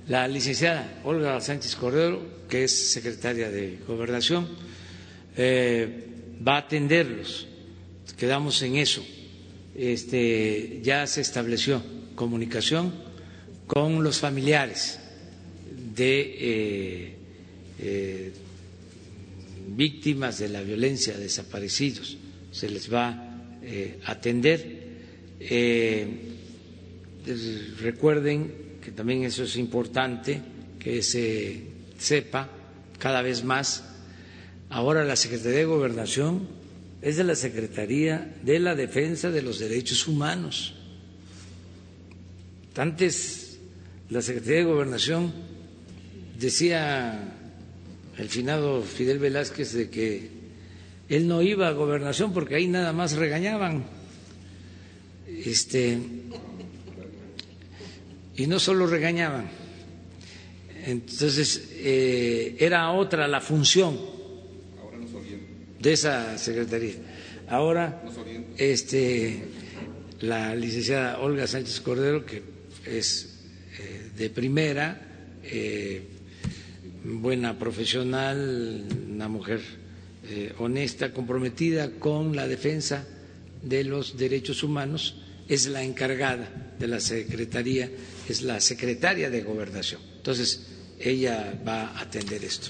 la 0.07 0.27
licenciada 0.27 1.01
Olga 1.03 1.41
Sánchez 1.41 1.75
Cordero, 1.75 2.21
que 2.47 2.65
es 2.65 2.91
secretaria 2.91 3.49
de 3.49 3.79
Gobernación, 3.87 4.47
eh, 5.37 6.07
va 6.47 6.57
a 6.57 6.59
atenderlos. 6.59 7.47
Quedamos 8.15 8.61
en 8.61 8.75
eso 8.75 9.03
este, 9.75 10.79
ya 10.83 11.05
se 11.07 11.21
estableció 11.21 11.81
comunicación 12.15 12.93
con 13.67 14.03
los 14.03 14.19
familiares 14.19 14.99
de 15.95 16.21
eh, 16.39 17.15
eh, 17.79 18.31
víctimas 19.75 20.39
de 20.39 20.49
la 20.49 20.61
violencia, 20.61 21.17
desaparecidos. 21.17 22.17
Se 22.51 22.69
les 22.69 22.91
va 22.93 23.09
a 23.09 23.59
eh, 23.63 23.99
atender. 24.05 24.85
recuerden 27.79 28.77
que 28.81 28.91
también 28.91 29.23
eso 29.23 29.43
es 29.43 29.57
importante, 29.57 30.41
que 30.79 31.01
se 31.01 31.63
sepa 31.97 32.49
cada 32.99 33.21
vez 33.21 33.43
más. 33.43 33.83
Ahora 34.69 35.03
la 35.03 35.15
Secretaría 35.15 35.59
de 35.59 35.65
Gobernación 35.65 36.47
es 37.05 37.17
de 37.17 37.23
la 37.23 37.35
Secretaría 37.35 38.35
de 38.41 38.57
la 38.57 38.73
Defensa 38.73 39.29
de 39.29 39.43
los 39.43 39.59
Derechos 39.59 40.07
Humanos. 40.07 40.73
Antes 42.75 43.59
la 44.09 44.23
Secretaría 44.23 44.61
de 44.61 44.65
Gobernación 44.65 45.31
decía 46.39 47.31
el 48.17 48.27
finado 48.27 48.81
Fidel 48.81 49.19
Velázquez 49.19 49.73
de 49.73 49.89
que 49.91 50.29
él 51.07 51.27
no 51.27 51.43
iba 51.43 51.67
a 51.67 51.73
gobernación 51.73 52.33
porque 52.33 52.55
ahí 52.55 52.67
nada 52.67 52.91
más 52.91 53.13
regañaban. 53.13 53.85
Este, 55.27 55.99
y 58.35 58.47
no 58.47 58.57
solo 58.59 58.87
regañaban. 58.87 59.47
Entonces, 60.87 61.69
eh, 61.75 62.55
era 62.59 62.91
otra 62.93 63.27
la 63.27 63.41
función 63.41 64.14
de 65.85 65.93
esa 65.93 66.35
secretaría. 66.39 66.95
Ahora, 67.47 68.01
este, 68.57 69.43
la 70.21 70.55
licenciada 70.55 71.19
Olga 71.19 71.45
Sánchez 71.45 71.79
Cordero, 71.81 72.25
que 72.25 72.41
es 72.87 73.37
eh, 73.77 74.09
de 74.17 74.31
primera, 74.31 74.99
eh, 75.43 76.01
buena 77.03 77.59
profesional, 77.59 78.83
una 79.13 79.27
mujer 79.27 79.61
eh, 80.27 80.53
honesta, 80.57 81.13
comprometida 81.13 81.91
con 81.99 82.35
la 82.35 82.47
defensa 82.47 83.05
de 83.61 83.83
los 83.83 84.17
derechos 84.17 84.63
humanos, 84.63 85.21
es 85.47 85.67
la 85.67 85.83
encargada 85.83 86.73
de 86.79 86.87
la 86.87 86.99
Secretaría, 86.99 87.91
es 88.27 88.41
la 88.41 88.59
secretaria 88.59 89.29
de 89.29 89.43
Gobernación. 89.43 90.01
Entonces, 90.17 90.65
ella 90.99 91.53
va 91.63 91.89
a 91.89 92.01
atender 92.01 92.43
esto 92.43 92.69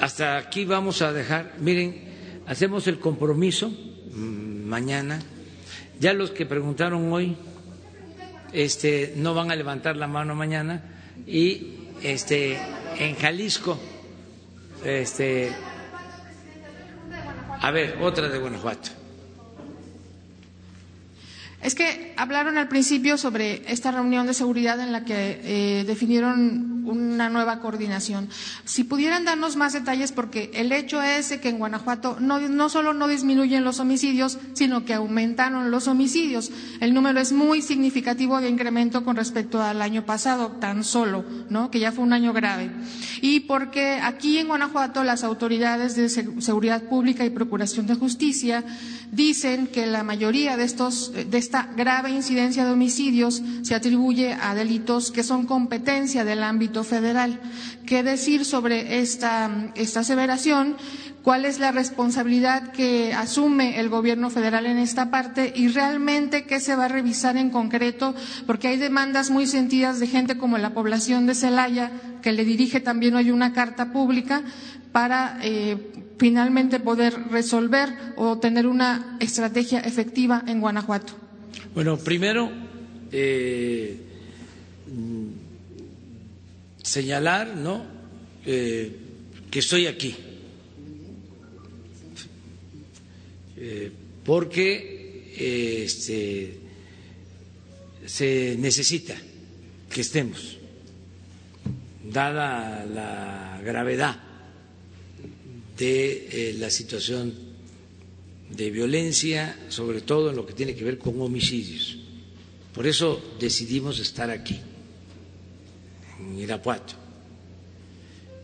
hasta 0.00 0.38
aquí 0.38 0.64
vamos 0.64 1.02
a 1.02 1.12
dejar. 1.12 1.54
Miren, 1.60 1.94
hacemos 2.46 2.86
el 2.86 2.98
compromiso 2.98 3.68
mm, 3.68 4.64
mañana. 4.66 5.20
Ya 6.00 6.14
los 6.14 6.30
que 6.30 6.46
preguntaron 6.46 7.12
hoy 7.12 7.36
este, 8.52 9.12
no 9.16 9.34
van 9.34 9.50
a 9.50 9.56
levantar 9.56 9.96
la 9.96 10.06
mano 10.06 10.34
mañana 10.34 10.82
y 11.26 11.74
este, 12.02 12.58
en 12.98 13.14
Jalisco, 13.16 13.78
este, 14.84 15.52
a 17.60 17.70
ver, 17.70 17.98
otra 18.00 18.28
de 18.28 18.38
Guanajuato. 18.38 18.90
Es 21.62 21.74
que 21.74 22.14
hablaron 22.16 22.56
al 22.56 22.68
principio 22.68 23.18
sobre 23.18 23.70
esta 23.70 23.90
reunión 23.90 24.26
de 24.26 24.32
seguridad 24.32 24.80
en 24.80 24.92
la 24.92 25.04
que 25.04 25.40
eh, 25.44 25.84
definieron 25.84 26.79
una 26.90 27.30
nueva 27.30 27.60
coordinación. 27.60 28.28
Si 28.64 28.84
pudieran 28.84 29.24
darnos 29.24 29.56
más 29.56 29.72
detalles, 29.72 30.12
porque 30.12 30.50
el 30.54 30.72
hecho 30.72 31.02
es 31.02 31.30
que 31.38 31.48
en 31.48 31.58
Guanajuato 31.58 32.18
no, 32.20 32.68
solo 32.68 32.92
no 32.92 33.08
disminuyen 33.08 33.64
los 33.64 33.80
homicidios, 33.80 34.38
sino 34.52 34.84
que 34.84 34.94
aumentaron 34.94 35.70
los 35.70 35.88
homicidios. 35.88 36.50
El 36.80 36.94
número 36.94 37.20
es 37.20 37.32
muy 37.32 37.62
significativo 37.62 38.40
de 38.40 38.48
incremento 38.48 39.04
con 39.04 39.16
respecto 39.16 39.62
al 39.62 39.82
año 39.82 40.04
pasado, 40.04 40.52
tan 40.60 40.84
solo, 40.84 41.24
¿no? 41.48 41.70
que 41.70 41.80
ya 41.80 41.92
fue 41.92 42.04
un 42.04 42.12
año 42.12 42.32
grave. 42.32 42.70
Y 43.22 43.40
porque 43.40 44.00
aquí 44.02 44.38
en 44.38 44.48
Guanajuato 44.48 45.04
las 45.04 45.24
autoridades 45.24 45.96
de 45.96 46.08
seguridad 46.08 46.82
pública 46.82 47.24
y 47.24 47.30
procuración 47.30 47.86
de 47.86 47.94
justicia 47.94 48.64
dicen 49.12 49.66
que 49.66 49.86
la 49.86 50.02
mayoría 50.04 50.56
de 50.56 50.64
estos 50.64 51.12
de 51.12 51.38
esta 51.38 51.68
grave 51.76 52.10
incidencia 52.10 52.64
de 52.64 52.72
homicidios 52.72 53.42
se 53.62 53.74
atribuye 53.74 54.32
a 54.34 54.54
delitos 54.54 55.10
que 55.10 55.22
son 55.22 55.46
competencia 55.46 56.24
del 56.24 56.42
ámbito 56.42 56.84
federal. 56.84 57.40
¿Qué 57.86 58.02
decir 58.02 58.44
sobre 58.44 59.00
esta, 59.00 59.50
esta 59.74 60.00
aseveración? 60.00 60.76
¿Cuál 61.22 61.44
es 61.44 61.58
la 61.58 61.70
responsabilidad 61.70 62.72
que 62.72 63.12
asume 63.12 63.78
el 63.78 63.90
gobierno 63.90 64.30
federal 64.30 64.64
en 64.64 64.78
esta 64.78 65.10
parte 65.10 65.52
y 65.54 65.68
realmente 65.68 66.44
qué 66.44 66.60
se 66.60 66.76
va 66.76 66.86
a 66.86 66.88
revisar 66.88 67.36
en 67.36 67.50
concreto? 67.50 68.14
Porque 68.46 68.68
hay 68.68 68.78
demandas 68.78 69.28
muy 69.28 69.46
sentidas 69.46 70.00
de 70.00 70.06
gente 70.06 70.38
como 70.38 70.56
la 70.56 70.70
población 70.70 71.26
de 71.26 71.34
Celaya, 71.34 71.90
que 72.22 72.32
le 72.32 72.44
dirige 72.46 72.80
también 72.80 73.16
hoy 73.16 73.30
una 73.30 73.52
carta 73.52 73.92
pública 73.92 74.42
para 74.92 75.38
eh, 75.42 75.76
finalmente 76.18 76.80
poder 76.80 77.14
resolver 77.30 77.88
o 78.16 78.38
tener 78.38 78.66
una 78.66 79.16
estrategia 79.20 79.80
efectiva 79.80 80.44
en 80.46 80.60
Guanajuato. 80.60 81.14
Bueno, 81.74 81.96
primero, 81.96 82.50
eh, 83.12 83.96
señalar 86.82 87.56
¿no? 87.56 87.84
Eh, 88.44 88.96
que 89.50 89.58
estoy 89.58 89.86
aquí, 89.86 90.16
porque 94.24 95.34
este, 95.84 96.60
se 98.06 98.56
necesita 98.58 99.14
que 99.90 100.00
estemos, 100.00 100.56
dada 102.04 102.86
la 102.86 103.60
gravedad 103.64 104.29
de 105.80 106.54
la 106.58 106.68
situación 106.68 107.32
de 108.50 108.70
violencia, 108.70 109.56
sobre 109.68 110.02
todo 110.02 110.28
en 110.30 110.36
lo 110.36 110.44
que 110.44 110.52
tiene 110.52 110.74
que 110.74 110.84
ver 110.84 110.98
con 110.98 111.20
homicidios. 111.22 111.96
Por 112.74 112.86
eso 112.86 113.20
decidimos 113.40 113.98
estar 113.98 114.30
aquí, 114.30 114.60
en 116.20 116.38
Irapuato. 116.38 116.94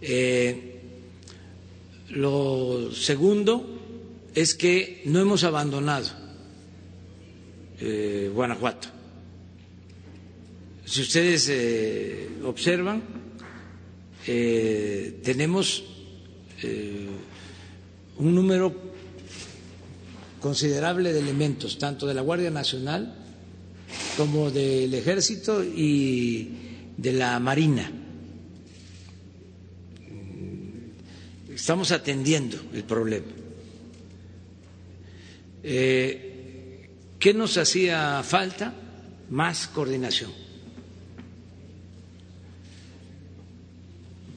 Eh, 0.01 0.81
lo 2.11 2.91
segundo 2.95 4.29
es 4.35 4.55
que 4.55 5.03
no 5.05 5.21
hemos 5.21 5.45
abandonado 5.45 6.09
eh, 7.81 8.31
Guanajuato. 8.33 8.89
Si 10.87 11.03
ustedes 11.03 11.49
eh, 11.51 12.29
observan, 12.45 13.03
tenemos 14.25 15.85
un 18.19 18.35
número 18.35 18.75
considerable 20.41 21.13
de 21.13 21.21
elementos, 21.21 21.79
tanto 21.79 22.07
de 22.07 22.15
la 22.15 22.23
Guardia 22.23 22.51
Nacional 22.51 23.15
como 24.17 24.51
del 24.51 24.93
Ejército 24.95 25.63
y 25.63 26.51
de 26.97 27.13
la 27.13 27.39
Marina. 27.39 27.91
estamos 31.67 31.91
atendiendo 31.91 32.61
el 32.75 32.85
problema. 32.85 33.27
Eh, 35.65 36.89
¿Qué 37.19 37.35
nos 37.35 37.57
hacía 37.57 38.23
falta? 38.23 38.73
Más 39.31 39.67
coordinación. 39.67 40.31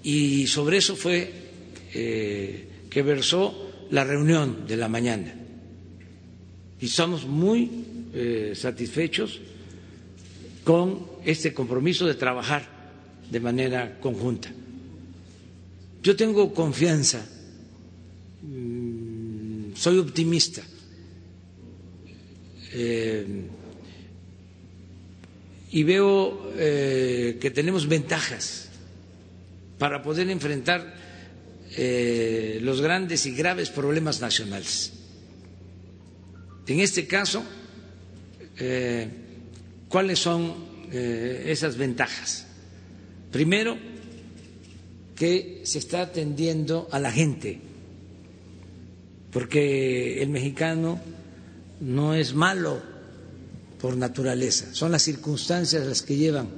Y 0.01 0.47
sobre 0.47 0.77
eso 0.77 0.95
fue 0.95 1.31
eh, 1.93 2.67
que 2.89 3.01
versó 3.03 3.68
la 3.91 4.03
reunión 4.03 4.67
de 4.67 4.77
la 4.77 4.87
mañana. 4.87 5.33
Y 6.79 6.85
estamos 6.85 7.25
muy 7.25 7.69
eh, 8.13 8.53
satisfechos 8.55 9.39
con 10.63 11.05
este 11.25 11.53
compromiso 11.53 12.05
de 12.05 12.15
trabajar 12.15 12.63
de 13.29 13.39
manera 13.39 13.99
conjunta. 13.99 14.49
Yo 16.01 16.15
tengo 16.15 16.53
confianza, 16.53 17.25
mm, 18.41 19.73
soy 19.75 19.97
optimista. 19.99 20.61
Eh, 22.71 23.25
y 25.71 25.83
veo 25.83 26.51
eh, 26.55 27.37
que 27.39 27.51
tenemos 27.51 27.87
ventajas 27.87 28.69
para 29.77 30.01
poder 30.01 30.29
enfrentar 30.29 30.93
eh, 31.81 32.59
los 32.61 32.81
grandes 32.81 33.25
y 33.25 33.31
graves 33.31 33.69
problemas 33.69 34.19
nacionales. 34.19 34.91
En 36.67 36.81
este 36.81 37.07
caso, 37.07 37.41
¿cuáles 39.87 40.19
son 40.19 40.53
esas 40.91 41.77
ventajas? 41.77 42.45
Primero, 43.31 43.77
que 45.15 45.61
se 45.63 45.79
está 45.79 46.01
atendiendo 46.01 46.89
a 46.91 46.99
la 46.99 47.11
gente, 47.11 47.61
porque 49.31 50.21
el 50.21 50.29
mexicano 50.29 50.99
no 51.79 52.13
es 52.13 52.33
malo 52.33 52.81
por 53.79 53.95
naturaleza, 53.95 54.67
son 54.73 54.91
las 54.91 55.01
circunstancias 55.01 55.87
las 55.87 56.01
que 56.01 56.17
llevan 56.17 56.49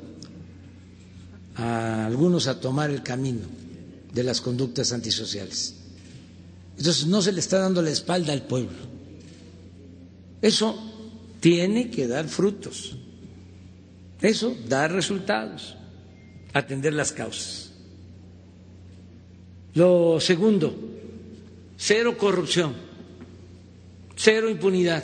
a 1.55 2.07
algunos 2.07 2.47
a 2.47 2.59
tomar 2.59 2.89
el 2.89 3.03
camino 3.03 3.61
de 4.13 4.23
las 4.23 4.41
conductas 4.41 4.91
antisociales. 4.91 5.75
Entonces 6.77 7.05
no 7.05 7.21
se 7.21 7.31
le 7.31 7.39
está 7.39 7.59
dando 7.59 7.81
la 7.81 7.91
espalda 7.91 8.33
al 8.33 8.43
pueblo. 8.43 8.77
Eso 10.41 10.75
tiene 11.39 11.89
que 11.89 12.07
dar 12.07 12.27
frutos. 12.27 12.95
Eso 14.21 14.55
da 14.67 14.87
resultados, 14.87 15.75
atender 16.53 16.93
las 16.93 17.11
causas. 17.11 17.71
Lo 19.73 20.19
segundo, 20.19 20.75
cero 21.77 22.17
corrupción, 22.17 22.75
cero 24.15 24.49
impunidad. 24.49 25.03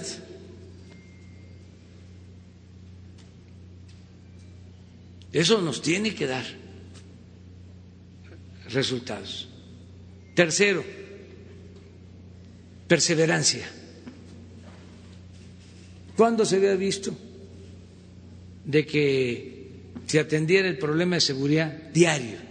Eso 5.31 5.61
nos 5.61 5.81
tiene 5.81 6.13
que 6.13 6.27
dar 6.27 6.45
resultados. 8.73 9.48
Tercero, 10.34 10.84
perseverancia. 12.88 13.68
¿Cuándo 16.15 16.45
se 16.45 16.56
había 16.57 16.76
visto 16.76 17.15
de 18.65 18.85
que 18.85 19.69
se 20.07 20.19
atendiera 20.19 20.68
el 20.68 20.77
problema 20.77 21.15
de 21.15 21.22
seguridad 21.22 21.72
diario? 21.94 22.48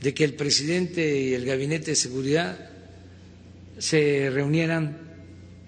de 0.00 0.14
que 0.14 0.22
el 0.22 0.34
presidente 0.34 1.20
y 1.20 1.34
el 1.34 1.44
gabinete 1.44 1.90
de 1.90 1.96
seguridad 1.96 2.70
se 3.78 4.30
reunieran 4.30 4.98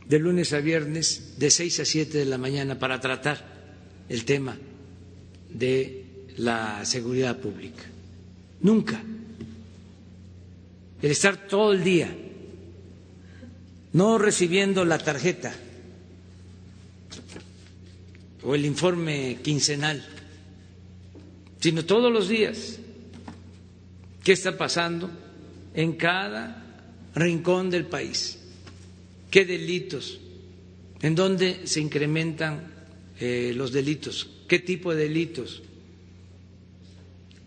de 0.08 0.18
lunes 0.20 0.52
a 0.52 0.60
viernes 0.60 1.34
de 1.38 1.50
seis 1.50 1.80
a 1.80 1.84
siete 1.84 2.18
de 2.18 2.24
la 2.24 2.38
mañana 2.38 2.78
para 2.78 3.00
tratar 3.00 3.42
el 4.08 4.24
tema 4.24 4.56
de 5.50 6.04
la 6.36 6.84
seguridad 6.84 7.38
pública. 7.40 7.82
Nunca. 8.60 9.02
El 11.00 11.10
estar 11.10 11.46
todo 11.46 11.72
el 11.72 11.84
día, 11.84 12.12
no 13.92 14.18
recibiendo 14.18 14.84
la 14.84 14.98
tarjeta 14.98 15.54
o 18.42 18.54
el 18.54 18.64
informe 18.64 19.38
quincenal, 19.42 20.04
sino 21.60 21.84
todos 21.84 22.12
los 22.12 22.28
días. 22.28 22.78
Qué 24.24 24.32
está 24.32 24.58
pasando 24.58 25.10
en 25.74 25.92
cada 25.94 26.64
rincón 27.14 27.70
del 27.70 27.86
país, 27.86 28.38
qué 29.30 29.44
delitos, 29.44 30.18
en 31.00 31.14
dónde 31.14 31.66
se 31.66 31.80
incrementan 31.80 32.72
eh, 33.20 33.52
los 33.54 33.72
delitos, 33.72 34.28
qué 34.48 34.58
tipo 34.58 34.94
de 34.94 35.04
delitos, 35.04 35.62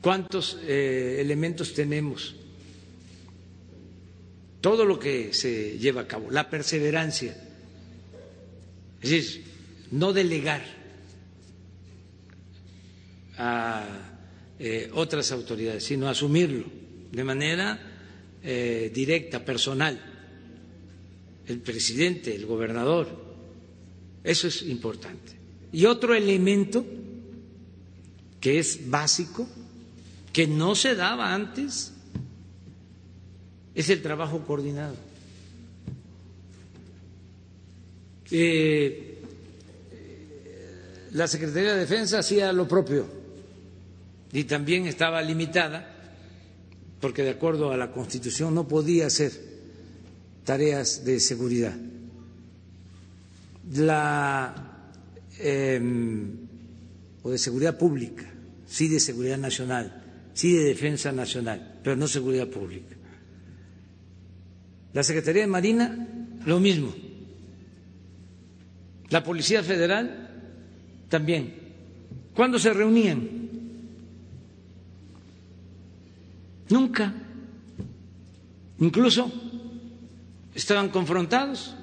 cuántos 0.01 0.57
eh, 0.63 1.17
elementos 1.19 1.73
tenemos, 1.73 2.35
todo 4.59 4.85
lo 4.85 4.99
que 4.99 5.33
se 5.33 5.77
lleva 5.79 6.01
a 6.01 6.07
cabo, 6.07 6.29
la 6.29 6.49
perseverancia, 6.49 7.35
es 9.01 9.09
decir, 9.09 9.43
no 9.91 10.13
delegar 10.13 10.63
a 13.37 13.85
eh, 14.59 14.89
otras 14.93 15.31
autoridades, 15.31 15.83
sino 15.83 16.07
asumirlo 16.07 16.65
de 17.11 17.23
manera 17.23 17.79
eh, 18.43 18.91
directa, 18.93 19.43
personal. 19.43 19.99
El 21.47 21.59
presidente, 21.59 22.33
el 22.35 22.45
gobernador. 22.45 23.07
Eso 24.23 24.47
es 24.47 24.61
importante. 24.61 25.33
Y 25.73 25.85
otro 25.85 26.13
elemento 26.13 26.85
que 28.39 28.59
es 28.59 28.89
básico, 28.89 29.47
que 30.33 30.47
no 30.47 30.75
se 30.75 30.95
daba 30.95 31.33
antes, 31.33 31.93
es 33.75 33.89
el 33.89 34.01
trabajo 34.01 34.43
coordinado. 34.45 34.95
Eh, 38.31 39.21
la 41.11 41.27
Secretaría 41.27 41.73
de 41.73 41.79
Defensa 41.81 42.19
hacía 42.19 42.53
lo 42.53 42.67
propio 42.67 43.05
y 44.31 44.45
también 44.45 44.87
estaba 44.87 45.21
limitada 45.21 45.91
porque 47.01 47.23
de 47.23 47.31
acuerdo 47.31 47.71
a 47.71 47.77
la 47.77 47.91
Constitución 47.91 48.55
no 48.55 48.67
podía 48.67 49.07
hacer 49.07 49.31
tareas 50.45 51.03
de 51.03 51.19
seguridad. 51.19 51.75
La 53.73 54.71
em, 55.39 56.37
o 57.23 57.31
de 57.31 57.37
seguridad 57.37 57.77
pública, 57.77 58.25
sí 58.67 58.87
de 58.87 58.99
seguridad 58.99 59.37
nacional, 59.37 60.00
sí 60.41 60.53
de 60.53 60.63
defensa 60.63 61.11
nacional, 61.11 61.79
pero 61.83 61.95
no 61.95 62.07
seguridad 62.07 62.47
pública. 62.47 62.95
La 64.91 65.03
Secretaría 65.03 65.43
de 65.43 65.47
Marina, 65.47 66.07
lo 66.47 66.59
mismo. 66.59 66.91
La 69.11 69.23
Policía 69.23 69.61
Federal, 69.61 70.31
también. 71.09 71.53
¿Cuándo 72.33 72.57
se 72.57 72.73
reunían? 72.73 73.29
Nunca. 76.69 77.13
Incluso 78.79 79.31
estaban 80.55 80.89
confrontados. 80.89 81.75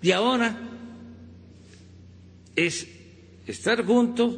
Y 0.00 0.10
ahora 0.10 0.58
es 2.56 2.88
estar 3.46 3.84
juntos 3.84 4.36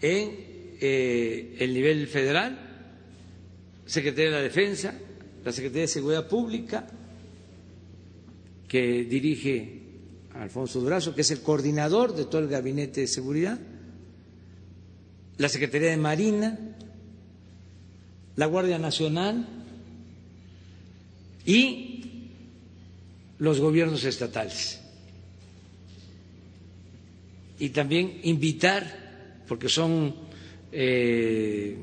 en 0.00 0.41
eh, 0.84 1.54
el 1.60 1.72
nivel 1.72 2.08
federal, 2.08 2.58
Secretaría 3.86 4.30
de 4.30 4.36
la 4.36 4.42
Defensa, 4.42 4.92
la 5.44 5.52
Secretaría 5.52 5.82
de 5.82 5.88
Seguridad 5.88 6.26
Pública, 6.26 6.88
que 8.66 9.04
dirige 9.04 9.80
Alfonso 10.34 10.80
Durazo, 10.80 11.14
que 11.14 11.20
es 11.20 11.30
el 11.30 11.40
coordinador 11.40 12.16
de 12.16 12.24
todo 12.24 12.40
el 12.40 12.48
gabinete 12.48 13.02
de 13.02 13.06
seguridad, 13.06 13.60
la 15.38 15.48
Secretaría 15.48 15.90
de 15.90 15.96
Marina, 15.98 16.58
la 18.34 18.46
Guardia 18.46 18.78
Nacional 18.80 19.46
y 21.46 22.28
los 23.38 23.60
gobiernos 23.60 24.02
estatales. 24.02 24.80
Y 27.60 27.68
también 27.70 28.18
invitar, 28.24 29.44
porque 29.46 29.68
son 29.68 30.31
eh, 30.72 31.76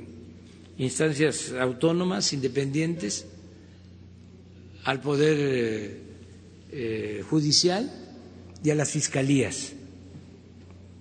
instancias 0.78 1.54
autónomas, 1.54 2.34
independientes, 2.34 3.28
al 4.84 5.02
Poder 5.02 5.38
eh, 5.40 6.02
eh, 6.72 7.24
Judicial 7.30 7.92
y 8.64 8.70
a 8.72 8.76
las 8.76 8.92
fiscalías. 8.92 9.74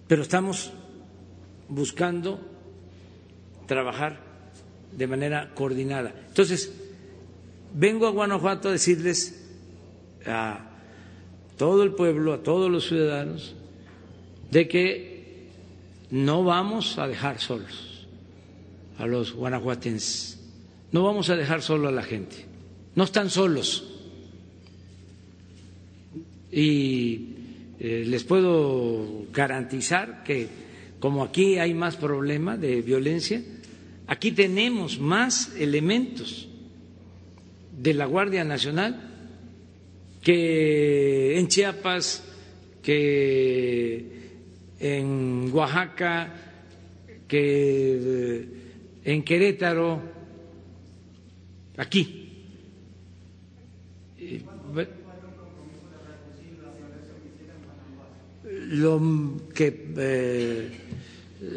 Pero 0.07 0.23
estamos 0.23 0.73
buscando 1.69 2.41
trabajar 3.67 4.21
de 4.97 5.07
manera 5.07 5.55
coordinada. 5.55 6.15
Entonces, 6.29 6.73
vengo 7.75 8.07
a 8.07 8.11
Guanajuato 8.11 8.69
a 8.69 8.73
decirles 8.73 9.45
a 10.27 10.71
todo 11.57 11.83
el 11.83 11.93
pueblo, 11.93 12.33
a 12.33 12.43
todos 12.43 12.71
los 12.71 12.89
ciudadanos, 12.89 13.55
de 14.51 14.69
que 14.69 15.18
no 16.11 16.45
vamos 16.45 16.99
a 16.99 17.07
dejar 17.07 17.41
solos 17.41 18.07
a 18.99 19.07
los 19.07 19.33
guanajuatenses, 19.33 20.41
no 20.93 21.03
vamos 21.03 21.31
a 21.31 21.37
dejar 21.37 21.63
solo 21.63 21.89
a 21.89 21.93
la 21.93 22.03
gente, 22.03 22.47
no 22.95 23.05
están 23.05 23.31
solos. 23.31 23.85
Y 26.51 27.35
eh, 27.79 28.05
les 28.07 28.25
puedo 28.25 29.27
garantizar 29.33 30.25
que 30.25 30.49
como 30.99 31.23
aquí 31.23 31.59
hay 31.59 31.75
más 31.75 31.97
problema 31.97 32.57
de 32.57 32.83
violencia, 32.83 33.43
aquí 34.07 34.33
tenemos 34.33 34.99
más 34.99 35.55
elementos 35.57 36.49
de 37.81 37.95
la 37.95 38.07
Guardia 38.07 38.45
Nacional 38.45 39.09
que 40.23 41.39
en 41.39 41.47
Chiapas, 41.49 42.25
que 42.83 44.18
en 44.81 45.51
Oaxaca, 45.53 46.33
que 47.27 48.45
en 49.05 49.23
Querétaro, 49.23 50.01
aquí. 51.77 52.25
Lo 58.71 59.01
que 59.55 59.87
eh, 59.97 60.71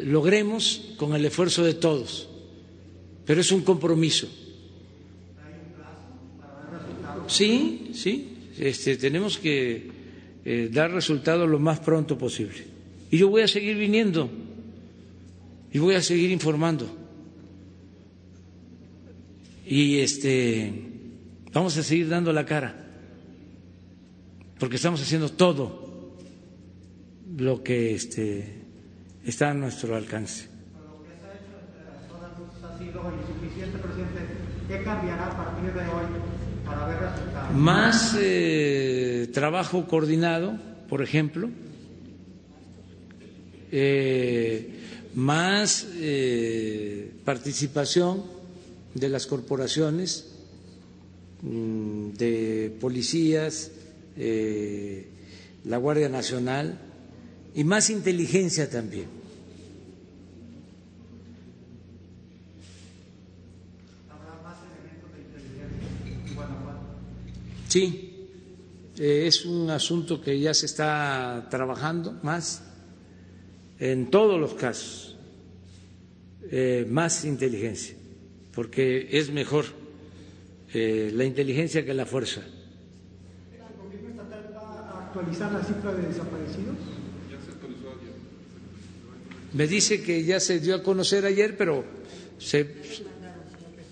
logremos 0.04 0.94
con 0.96 1.14
el 1.14 1.24
esfuerzo 1.26 1.62
de 1.62 1.74
todos, 1.74 2.28
pero 3.26 3.40
es 3.40 3.52
un 3.52 3.62
compromiso. 3.62 4.28
Sí, 7.26 7.90
sí, 7.94 8.52
este, 8.58 8.96
tenemos 8.96 9.38
que 9.38 9.90
eh, 10.44 10.68
dar 10.72 10.90
resultados 10.90 11.48
lo 11.48 11.58
más 11.58 11.80
pronto 11.80 12.16
posible. 12.16 12.71
Y 13.12 13.18
yo 13.18 13.28
voy 13.28 13.42
a 13.42 13.48
seguir 13.48 13.76
viniendo 13.76 14.30
y 15.70 15.78
voy 15.78 15.94
a 15.96 16.00
seguir 16.00 16.30
informando. 16.30 16.86
Y 19.66 19.98
este, 19.98 20.72
vamos 21.52 21.76
a 21.76 21.82
seguir 21.82 22.08
dando 22.08 22.32
la 22.32 22.46
cara, 22.46 22.74
porque 24.58 24.76
estamos 24.76 25.02
haciendo 25.02 25.28
todo 25.28 26.16
lo 27.36 27.62
que 27.62 27.94
este, 27.94 28.62
está 29.26 29.50
a 29.50 29.54
nuestro 29.54 29.94
alcance. 29.94 30.48
¿Qué 34.68 34.82
cambiará 34.82 35.26
a 35.26 35.36
partir 35.36 35.70
de 35.70 35.80
hoy 35.80 36.06
para 36.64 36.86
ver 36.86 36.98
resultados? 36.98 37.56
Más 37.56 38.16
eh, 38.18 39.30
trabajo 39.34 39.86
coordinado, 39.86 40.56
por 40.88 41.02
ejemplo, 41.02 41.50
eh, 43.72 44.68
más 45.14 45.86
eh, 45.94 47.10
participación 47.24 48.22
de 48.94 49.08
las 49.08 49.26
corporaciones, 49.26 50.26
mm, 51.42 52.10
de 52.10 52.76
policías, 52.80 53.70
eh, 54.16 55.06
la 55.64 55.78
Guardia 55.78 56.08
Nacional 56.08 56.78
y 57.54 57.64
más 57.64 57.88
inteligencia 57.90 58.68
también. 58.68 59.06
¿Habrá 64.10 64.42
más 64.42 64.58
elementos 64.68 65.12
de 65.14 65.20
inteligencia 65.22 66.28
en 66.28 66.34
Guanajuato? 66.34 66.80
Sí, 67.68 68.26
eh, 68.98 69.26
es 69.26 69.46
un 69.46 69.70
asunto 69.70 70.20
que 70.20 70.38
ya 70.38 70.52
se 70.52 70.66
está 70.66 71.46
trabajando 71.50 72.18
más 72.22 72.62
en 73.82 74.10
todos 74.12 74.38
los 74.38 74.54
casos, 74.54 75.16
eh, 76.52 76.86
más 76.88 77.24
inteligencia, 77.24 77.96
porque 78.54 79.08
es 79.10 79.32
mejor 79.32 79.64
eh, 80.72 81.10
la 81.12 81.24
inteligencia 81.24 81.84
que 81.84 81.92
la 81.92 82.06
fuerza. 82.06 82.42
¿El 82.42 83.82
gobierno 83.82 84.10
estatal 84.10 84.54
va 84.54 84.60
a 84.60 85.06
actualizar 85.06 85.52
la 85.52 85.64
cifra 85.64 85.94
de 85.94 86.06
desaparecidos? 86.06 86.76
Me 89.52 89.66
dice 89.66 90.00
que 90.00 90.22
ya 90.22 90.38
se 90.38 90.60
dio 90.60 90.76
a 90.76 90.82
conocer 90.84 91.26
ayer, 91.26 91.56
pero 91.56 91.84
se. 92.38 92.76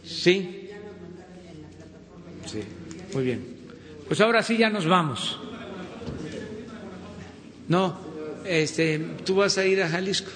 Sí. 0.05 0.71
Sí, 2.47 2.63
muy 3.13 3.25
bien. 3.25 3.45
Pues 4.07 4.21
ahora 4.21 4.45
sí 4.45 4.57
ya 4.57 4.71
nos 4.71 4.87
vamos. 4.87 5.37
No, 7.67 8.10
este, 8.45 8.99
tú 9.25 9.37
vas 9.37 9.59
a 9.59 9.67
ir 9.67 9.83
a 9.83 9.89
Jalisco. 9.89 10.31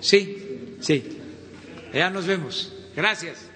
Sí, 0.00 0.76
sí. 0.80 1.18
Ya 1.92 2.10
nos 2.10 2.26
vemos. 2.26 2.72
Gracias. 2.96 3.49